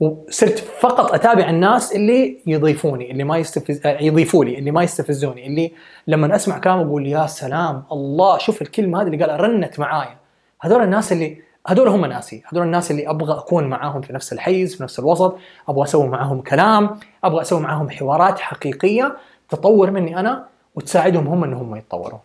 وصرت 0.00 0.58
فقط 0.58 1.12
أتابع 1.12 1.50
الناس 1.50 1.92
اللي 1.92 2.38
يضيفوني 2.46 3.10
اللي 3.10 3.24
ما 3.24 3.38
يستفز 3.38 3.80
يضيفوا 3.86 4.44
لي 4.44 4.58
اللي 4.58 4.70
ما 4.70 4.82
يستفزوني 4.82 5.46
اللي 5.46 5.72
لما 6.06 6.36
أسمع 6.36 6.58
كلام 6.58 6.78
أقول 6.78 7.06
يا 7.06 7.26
سلام 7.26 7.82
الله 7.92 8.38
شوف 8.38 8.62
الكلمة 8.62 9.02
هذه 9.02 9.06
اللي 9.06 9.24
قالها 9.24 9.36
رنت 9.36 9.78
معايا. 9.80 10.16
هذول 10.60 10.82
الناس 10.82 11.12
اللي 11.12 11.42
هذول 11.68 11.88
هم 11.88 12.06
ناسي 12.06 12.42
هذول 12.52 12.62
الناس 12.62 12.90
اللي 12.90 13.10
أبغى 13.10 13.38
أكون 13.38 13.64
معاهم 13.64 14.00
في 14.00 14.12
نفس 14.12 14.32
الحيز 14.32 14.76
في 14.76 14.82
نفس 14.82 14.98
الوسط 14.98 15.36
أبغى 15.68 15.84
أسوي 15.84 16.08
معاهم 16.08 16.40
كلام 16.40 17.00
أبغى 17.24 17.40
أسوي 17.40 17.60
معاهم 17.60 17.90
حوارات 17.90 18.38
حقيقية 18.38 19.16
تطور 19.48 19.90
مني 19.90 20.20
أنا 20.20 20.44
وتساعدهم 20.74 21.26
هم 21.28 21.44
إنهم 21.44 21.76
يتطوروا 21.76 22.18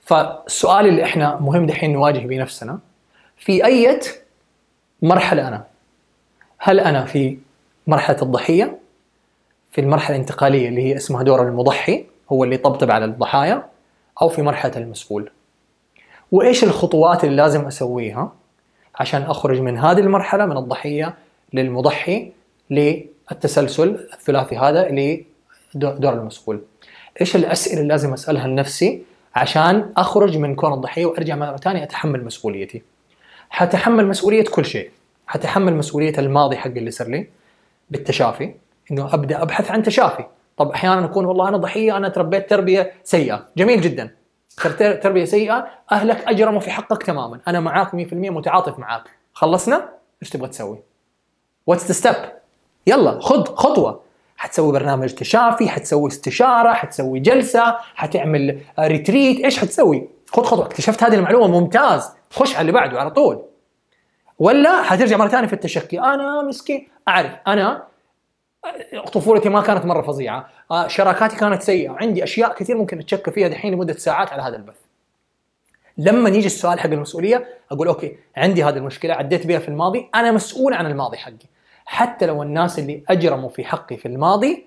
فالسؤال 0.00 0.86
اللي 0.88 1.04
إحنا 1.04 1.36
مهم 1.40 1.66
دحين 1.66 1.92
نواجه 1.92 2.18
بنفسنا 2.18 2.78
في 3.36 3.64
اي 3.64 4.00
مرحلة 5.02 5.48
أنا 5.48 5.71
هل 6.64 6.80
أنا 6.80 7.04
في 7.04 7.38
مرحلة 7.86 8.22
الضحية؟ 8.22 8.78
في 9.72 9.80
المرحلة 9.80 10.16
الانتقالية 10.16 10.68
اللي 10.68 10.82
هي 10.82 10.96
اسمها 10.96 11.22
دور 11.22 11.48
المضحي 11.48 12.04
هو 12.32 12.44
اللي 12.44 12.54
يطبطب 12.54 12.90
على 12.90 13.04
الضحايا 13.04 13.66
أو 14.22 14.28
في 14.28 14.42
مرحلة 14.42 14.76
المسؤول. 14.76 15.30
وإيش 16.32 16.64
الخطوات 16.64 17.24
اللي 17.24 17.36
لازم 17.36 17.66
أسويها 17.66 18.32
عشان 18.94 19.22
أخرج 19.22 19.60
من 19.60 19.78
هذه 19.78 19.98
المرحلة 20.00 20.46
من 20.46 20.56
الضحية 20.56 21.14
للمضحي 21.52 22.32
للتسلسل 22.70 24.08
الثلاثي 24.12 24.56
هذا 24.56 24.88
لدور 25.74 26.12
المسؤول. 26.12 26.60
إيش 27.20 27.36
الأسئلة 27.36 27.76
اللي 27.76 27.88
لازم 27.88 28.12
أسألها 28.12 28.48
لنفسي 28.48 29.02
عشان 29.34 29.92
أخرج 29.96 30.36
من 30.36 30.54
كون 30.54 30.72
الضحية 30.72 31.06
وأرجع 31.06 31.36
مرة 31.36 31.56
ثانية 31.56 31.82
أتحمل 31.82 32.24
مسؤوليتي؟ 32.24 32.82
حتحمل 33.50 34.06
مسؤولية 34.06 34.44
كل 34.44 34.64
شيء. 34.64 34.90
حتحمل 35.26 35.74
مسؤولية 35.74 36.18
الماضي 36.18 36.56
حق 36.56 36.70
اللي 36.70 36.90
صار 36.90 37.08
لي 37.08 37.26
بالتشافي. 37.90 38.54
إنه 38.90 39.14
أبدأ 39.14 39.42
أبحث 39.42 39.70
عن 39.70 39.82
تشافي. 39.82 40.24
طب 40.56 40.70
أحيانا 40.70 41.04
أكون 41.04 41.24
والله 41.24 41.48
أنا 41.48 41.56
ضحية 41.56 41.96
أنا 41.96 42.08
تربيت 42.08 42.50
تربية 42.50 42.92
سيئة. 43.04 43.46
جميل 43.56 43.80
جدا. 43.80 44.10
تربية 44.78 45.24
سيئة 45.24 45.66
أهلك 45.92 46.24
أجرموا 46.28 46.60
في 46.60 46.70
حقك 46.70 47.02
تماما. 47.02 47.40
أنا 47.48 47.60
معاك 47.60 47.94
100% 47.94 47.94
متعاطف 48.12 48.78
معاك. 48.78 49.02
خلصنا؟ 49.32 49.88
إيش 50.22 50.30
تبغى 50.30 50.48
تسوي؟ 50.48 50.78
what's 51.66 51.86
the 51.86 51.92
step 51.92 52.32
يلا 52.86 53.20
خذ 53.20 53.44
خطوة. 53.44 54.00
حتسوي 54.36 54.72
برنامج 54.72 55.14
تشافي 55.14 55.68
حتسوي 55.68 56.08
استشارة 56.08 56.72
حتسوي 56.72 57.20
جلسة 57.20 57.76
حتعمل 57.94 58.60
retreat 58.78 59.44
إيش 59.44 59.58
حتسوي؟ 59.58 60.08
خذ 60.32 60.42
خطوة. 60.42 60.66
اكتشفت 60.66 61.02
هذه 61.02 61.14
المعلومة. 61.14 61.60
ممتاز. 61.60 62.10
خش 62.30 62.52
على 62.54 62.60
اللي 62.60 62.72
بعده 62.72 63.00
على 63.00 63.10
طول. 63.10 63.42
ولا 64.42 64.82
حترجع 64.82 65.16
مرة 65.16 65.28
ثانية 65.28 65.46
في 65.46 65.52
التشكي. 65.52 66.00
أنا 66.00 66.42
مسكين. 66.42 66.88
أعرف. 67.08 67.32
أنا 67.46 67.82
طفولتي 69.12 69.48
ما 69.48 69.60
كانت 69.60 69.86
مرة 69.86 70.02
فظيعة. 70.02 70.48
آه، 70.70 70.88
شراكاتي 70.88 71.36
كانت 71.36 71.62
سيئة. 71.62 71.90
عندي 71.90 72.24
أشياء 72.24 72.54
كثير 72.54 72.76
ممكن 72.76 72.98
أتشكى 72.98 73.30
فيها 73.30 73.48
دحين 73.48 73.74
لمدة 73.74 73.92
ساعات 73.92 74.32
على 74.32 74.42
هذا 74.42 74.56
البث. 74.56 74.74
لما 75.98 76.28
يجي 76.28 76.46
السؤال 76.46 76.80
حق 76.80 76.90
المسؤولية 76.90 77.44
أقول 77.70 77.88
أوكي 77.88 78.16
عندي 78.36 78.64
هذه 78.64 78.76
المشكلة 78.76 79.14
عديت 79.14 79.46
بها 79.46 79.58
في 79.58 79.68
الماضي 79.68 80.10
أنا 80.14 80.32
مسؤول 80.32 80.74
عن 80.74 80.86
الماضي 80.86 81.16
حقي. 81.16 81.48
حتى 81.84 82.26
لو 82.26 82.42
الناس 82.42 82.78
اللي 82.78 83.02
أجرموا 83.08 83.48
في 83.48 83.64
حقي 83.64 83.96
في 83.96 84.06
الماضي 84.06 84.66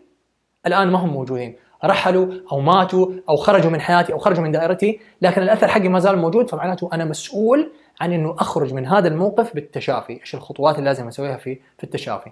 الآن 0.65 0.91
ما 0.91 0.99
هم 0.99 1.09
موجودين. 1.09 1.55
رحلوا 1.85 2.33
أو 2.51 2.59
ماتوا 2.59 3.07
أو 3.29 3.35
خرجوا 3.35 3.71
من 3.71 3.81
حياتي 3.81 4.13
أو 4.13 4.17
خرجوا 4.17 4.43
من 4.43 4.51
دائرتي 4.51 4.99
لكن 5.21 5.41
الأثر 5.41 5.67
حقي 5.67 5.87
ما 5.87 5.99
زال 5.99 6.17
موجود 6.17 6.49
فمعناته 6.49 6.89
أنا 6.93 7.05
مسؤول 7.05 7.71
عن 8.01 8.13
إنه 8.13 8.35
أخرج 8.39 8.73
من 8.73 8.87
هذا 8.87 9.07
الموقف 9.07 9.55
بالتشافي، 9.55 10.19
إيش 10.21 10.35
الخطوات 10.35 10.75
اللي 10.75 10.89
لازم 10.89 11.07
أسويها 11.07 11.37
في 11.37 11.55
في 11.77 11.83
التشافي. 11.83 12.31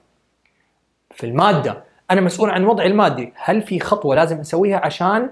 في 1.12 1.26
المادة 1.26 1.84
أنا 2.12 2.22
مسؤول 2.22 2.50
عن 2.50 2.66
وضعي 2.66 2.88
المادي، 2.88 3.34
هل 3.36 3.62
في 3.62 3.80
خطوة 3.80 4.16
لازم 4.16 4.40
أسويها 4.40 4.86
عشان 4.86 5.30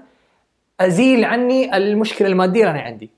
أزيل 0.80 1.24
عني 1.24 1.76
المشكلة 1.76 2.28
المادية 2.28 2.60
اللي 2.60 2.70
أنا 2.70 2.80
عندي؟ 2.80 3.10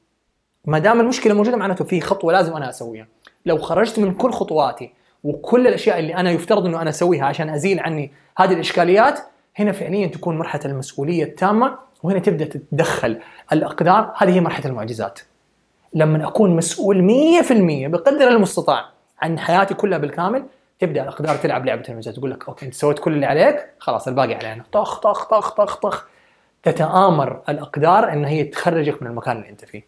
ما 0.64 0.78
دام 0.78 1.00
المشكلة 1.00 1.34
موجودة 1.34 1.56
معناته 1.56 1.84
في 1.84 2.00
خطوة 2.00 2.32
لازم 2.32 2.56
أنا 2.56 2.68
أسويها. 2.68 3.06
لو 3.46 3.58
خرجت 3.58 3.98
من 3.98 4.14
كل 4.14 4.30
خطواتي 4.30 4.92
وكل 5.24 5.66
الأشياء 5.66 5.98
اللي 5.98 6.14
أنا 6.14 6.30
يفترض 6.30 6.66
إنه 6.66 6.82
أنا 6.82 6.90
أسويها 6.90 7.24
عشان 7.24 7.50
أزيل 7.50 7.80
عني 7.80 8.12
هذه 8.36 8.52
الإشكاليات 8.52 9.20
هنا 9.56 9.72
فعليا 9.72 10.06
تكون 10.06 10.38
مرحلة 10.38 10.64
المسؤولية 10.64 11.24
التامة 11.24 11.78
وهنا 12.02 12.18
تبدأ 12.18 12.44
تتدخل 12.44 13.20
الأقدار 13.52 14.14
هذه 14.16 14.34
هي 14.34 14.40
مرحلة 14.40 14.66
المعجزات. 14.66 15.20
لما 15.94 16.28
أكون 16.28 16.56
مسؤول 16.56 17.08
100% 17.48 17.52
بقدر 17.86 18.28
المستطاع 18.28 18.84
عن 19.22 19.38
حياتي 19.38 19.74
كلها 19.74 19.98
بالكامل 19.98 20.44
تبدأ 20.78 21.02
الأقدار 21.02 21.36
تلعب 21.36 21.66
لعبة 21.66 21.82
المجال 21.88 22.14
تقول 22.14 22.30
لك 22.30 22.48
okay 22.48 22.66
أنت 22.66 22.74
سويت 22.74 22.98
كل 22.98 23.12
اللي 23.12 23.26
عليك 23.26 23.66
خلاص 23.78 24.08
الباقي 24.08 24.34
علينا. 24.34 24.64
طخ 24.72 24.98
طخ 25.00 25.24
طخ 25.24 25.50
طخ 25.50 25.76
طخ. 25.76 26.04
تتآمر 26.62 27.42
الأقدار 27.48 28.12
إن 28.12 28.24
هي 28.24 28.44
تخرجك 28.44 29.02
من 29.02 29.08
المكان 29.08 29.36
اللي 29.36 29.48
أنت 29.48 29.64
فيه. 29.64 29.86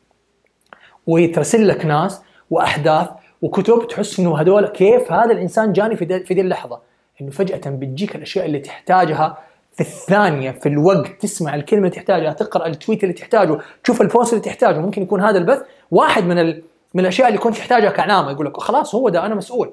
ويترسل 1.06 1.68
لك 1.68 1.86
ناس 1.86 2.22
وأحداث 2.50 3.08
وكتب 3.42 3.86
تحس 3.88 4.20
إنه 4.20 4.40
هذول 4.40 4.66
كيف 4.66 5.12
هذا 5.12 5.32
الإنسان 5.32 5.72
جاني 5.72 5.96
في 5.96 6.04
دي, 6.04 6.20
في 6.20 6.34
دي 6.34 6.40
اللحظة. 6.40 6.80
إنه 7.20 7.30
فجأة 7.30 7.70
بتجيك 7.70 8.16
الأشياء 8.16 8.46
اللي 8.46 8.58
تحتاجها 8.58 9.38
في 9.76 9.80
الثانية 9.82 10.50
في 10.50 10.68
الوقت 10.68 11.20
تسمع 11.20 11.54
الكلمة 11.54 11.82
اللي 11.82 11.96
تحتاجها 11.96 12.32
تقرأ 12.32 12.66
ال 12.66 12.72
tweet 12.72 13.02
اللي 13.02 13.14
تحتاجه 13.14 13.58
تشوف 13.84 14.00
ال 14.00 14.07
post 14.07 14.32
اللي 14.32 14.44
تحتاجه 14.44 14.78
ممكن 14.78 15.02
يكون 15.02 15.20
هذا 15.20 15.38
البث 15.38 15.62
واحد 15.90 16.24
من 16.24 16.38
ال... 16.38 16.62
من 16.94 17.00
الأشياء 17.00 17.28
اللي 17.28 17.38
كنت 17.38 17.56
تحتاجها 17.56 17.90
كعلامة 17.90 18.30
يقول 18.30 18.46
لك 18.46 18.56
خلاص 18.56 18.94
هو 18.94 19.08
ده 19.08 19.26
أنا 19.26 19.34
مسؤول. 19.34 19.72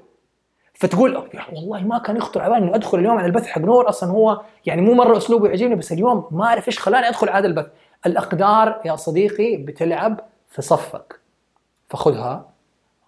فتقول 0.73 1.23
والله 1.53 1.83
ما 1.83 1.97
كان 1.97 2.17
يخطر 2.17 2.41
على 2.41 2.53
بالي 2.53 2.65
إني 2.65 2.75
أدخل 2.75 2.99
اليوم 2.99 3.17
على 3.17 3.27
البث 3.27 3.45
حق 3.47 3.61
نور 3.61 3.89
أصلا 3.89 4.11
هو 4.11 4.41
يعني 4.65 4.81
مو 4.81 4.93
مرة 4.93 5.17
أسلوبه 5.17 5.47
يعجبني 5.47 5.75
بس 5.75 5.91
اليوم 5.91 6.27
ما 6.31 6.45
أعرف 6.45 6.67
إيش 6.67 6.79
خلاني 6.79 7.07
أدخل 7.07 7.29
على 7.29 7.37
هذا 7.37 7.47
البث. 7.47 7.67
الأقدار 8.05 8.81
يا 8.85 8.95
صديقي 8.95 9.57
بتلعب 9.57 10.19
في 10.49 10.61
صفك. 10.61 11.19
فخذها 11.89 12.45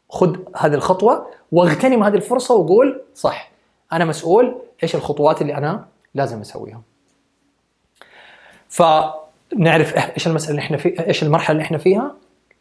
خذ 0.09 0.35
هذه 0.55 0.73
الخطوة 0.73 1.27
واغتنم 1.51 2.03
هذه 2.03 2.15
الفرصة 2.15 2.55
وقول 2.55 3.01
صح 3.15 3.51
أنا 3.93 4.05
مسؤول 4.05 4.55
إيش 4.83 4.95
الخطوات 4.95 5.41
اللي 5.41 5.57
أنا 5.57 5.85
لازم 6.16 6.41
اسويها 6.41 6.82
فنعرف 8.70 9.95
إيش 9.95 10.28
المسألة 10.28 10.51
اللي 10.51 10.61
إحنا 10.61 10.78
في 10.78 11.07
إيش 11.07 11.24
المرحلة 11.24 11.51
اللي 11.51 11.63
إحنا 11.63 11.78
فيها؟ 11.78 12.16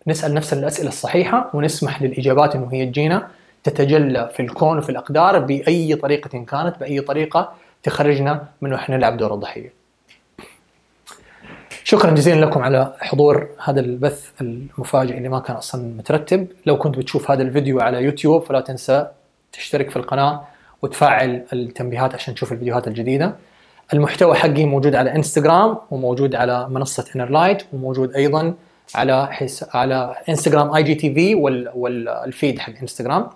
نسأل 0.07 0.35
نفسنا 0.35 0.61
الأسئلة 0.61 0.89
الصحيحة 0.89 1.51
ونسمح 1.55 2.03
للإجابات 2.03 2.57
إنه 2.57 2.69
هي 2.73 2.87
تجينا 2.87 3.29
تتجلى 3.65 4.31
في 4.37 4.41
الكون 4.41 4.79
وفي 4.79 4.91
الأقدار 4.91 5.39
بأي 5.39 5.95
طريقة 5.95 6.45
كانت 6.45 6.79
بأي 6.81 7.01
طريقة 7.01 7.53
تخرجنا 7.83 8.45
من 8.61 8.73
إحنا 8.73 8.97
نلعب 8.97 9.17
دور 9.17 9.35
الضحية. 9.35 9.73
شكرا 11.85 12.11
جزيلا 12.11 12.45
لكم 12.45 12.63
على 12.63 12.97
حضور 13.01 13.49
هذا 13.65 13.81
البث 13.81 14.31
المفاجئ 14.41 15.17
اللي 15.17 15.29
ما 15.29 15.41
كان 15.41 15.57
أصلا 15.57 15.95
مترتب، 15.99 16.47
لو 16.67 16.79
كنت 16.79 16.99
بتشوف 16.99 17.31
هذا 17.31 17.43
الفيديو 17.43 17.81
على 17.81 18.03
يوتيوب 18.03 18.43
فلا 18.43 18.61
تنسى 18.61 19.07
تشترك 19.53 19.91
في 19.91 19.97
القناة 19.97 20.45
وتفعل 20.85 21.45
التنبيهات 21.53 22.15
عشان 22.15 22.35
تشوف 22.35 22.53
الفيديوهات 22.53 22.89
الجديدة. 22.89 23.37
المحتوى 23.93 24.35
حقي 24.35 24.65
موجود 24.65 24.95
على 24.95 25.17
انستغرام 25.17 25.77
وموجود 25.91 26.35
على 26.35 26.69
منصة 26.69 27.05
Inner 27.17 27.31
Light 27.31 27.63
وموجود 27.73 28.15
أيضا 28.15 28.55
على 28.95 29.27
حس... 29.27 29.77
على 29.77 30.17
انستغرام 30.29 30.75
IGTV 30.75 31.35
وال... 31.35 31.71
وال 31.75 32.03
feed 32.03 32.59
حق 32.59 32.73
انستغرام 32.83 33.31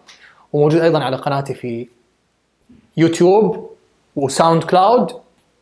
وموجود 0.52 0.80
أيضا 0.80 1.04
على 1.04 1.16
قناتي 1.16 1.54
في 1.54 1.88
يوتيوب 2.96 3.70
و 4.16 4.64
SoundCloud 4.64 5.12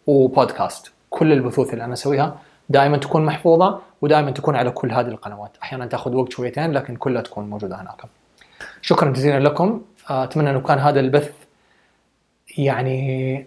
وبودكاست 0.07 0.93
كل 1.11 1.33
البثوث 1.33 1.73
اللي 1.73 1.85
أنا 1.85 1.93
أسويها 1.93 2.39
دائما 2.69 2.97
تكون 2.97 3.25
محفوظة 3.25 3.79
ودائما 4.03 4.31
تكون 4.31 4.57
على 4.57 4.71
كل 4.71 4.93
هذه 4.93 5.09
القنوات. 5.09 5.51
أحيانا 5.63 5.87
تأخذ 5.87 6.15
وقت 6.15 6.33
شويتين 6.33 6.73
لكن 6.73 6.97
كلها 6.97 7.23
تكون 7.23 7.51
موجودة 7.51 7.81
هناك. 7.81 8.03
شكرا 8.83 9.11
جزيلا 9.11 9.41
لكم. 9.41 9.83
أتمنى 10.09 10.51
إنه 10.51 10.61
كان 10.61 10.79
هذا 10.79 11.01
البث 11.01 11.46
يعني 12.59 13.47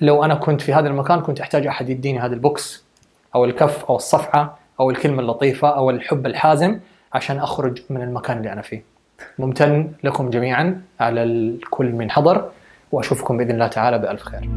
لو 0.00 0.24
أنا 0.24 0.34
كنت 0.34 0.60
في 0.60 0.74
هذا 0.74 0.88
المكان 0.88 1.20
كنت 1.20 1.40
أحتاج 1.40 1.66
أحد 1.66 1.88
يديني 1.88 2.20
هذا 2.20 2.34
البوكس 2.34 2.84
أو 3.34 3.44
الكف 3.44 3.84
أو 3.84 3.96
الصفعه 3.96 4.58
أو 4.80 4.90
الكلمة 4.90 5.20
اللطيفة 5.20 5.68
أو 5.68 5.90
الحب 5.90 6.26
الحازم 6.26 6.80
عشان 7.12 7.38
أخرج 7.38 7.82
من 7.90 8.02
المكان 8.02 8.36
اللي 8.36 8.52
أنا 8.52 8.62
فيه. 8.62 8.82
ممتن 9.38 9.92
لكم 10.04 10.30
جميعا 10.30 10.82
على 11.00 11.22
الكل 11.22 11.92
من 11.92 12.10
حضر 12.10 12.50
وأشوفكم 12.92 13.36
بإذن 13.36 13.50
الله 13.50 13.66
تعالى 13.66 13.98
بألف 13.98 14.22
خير. 14.22 14.50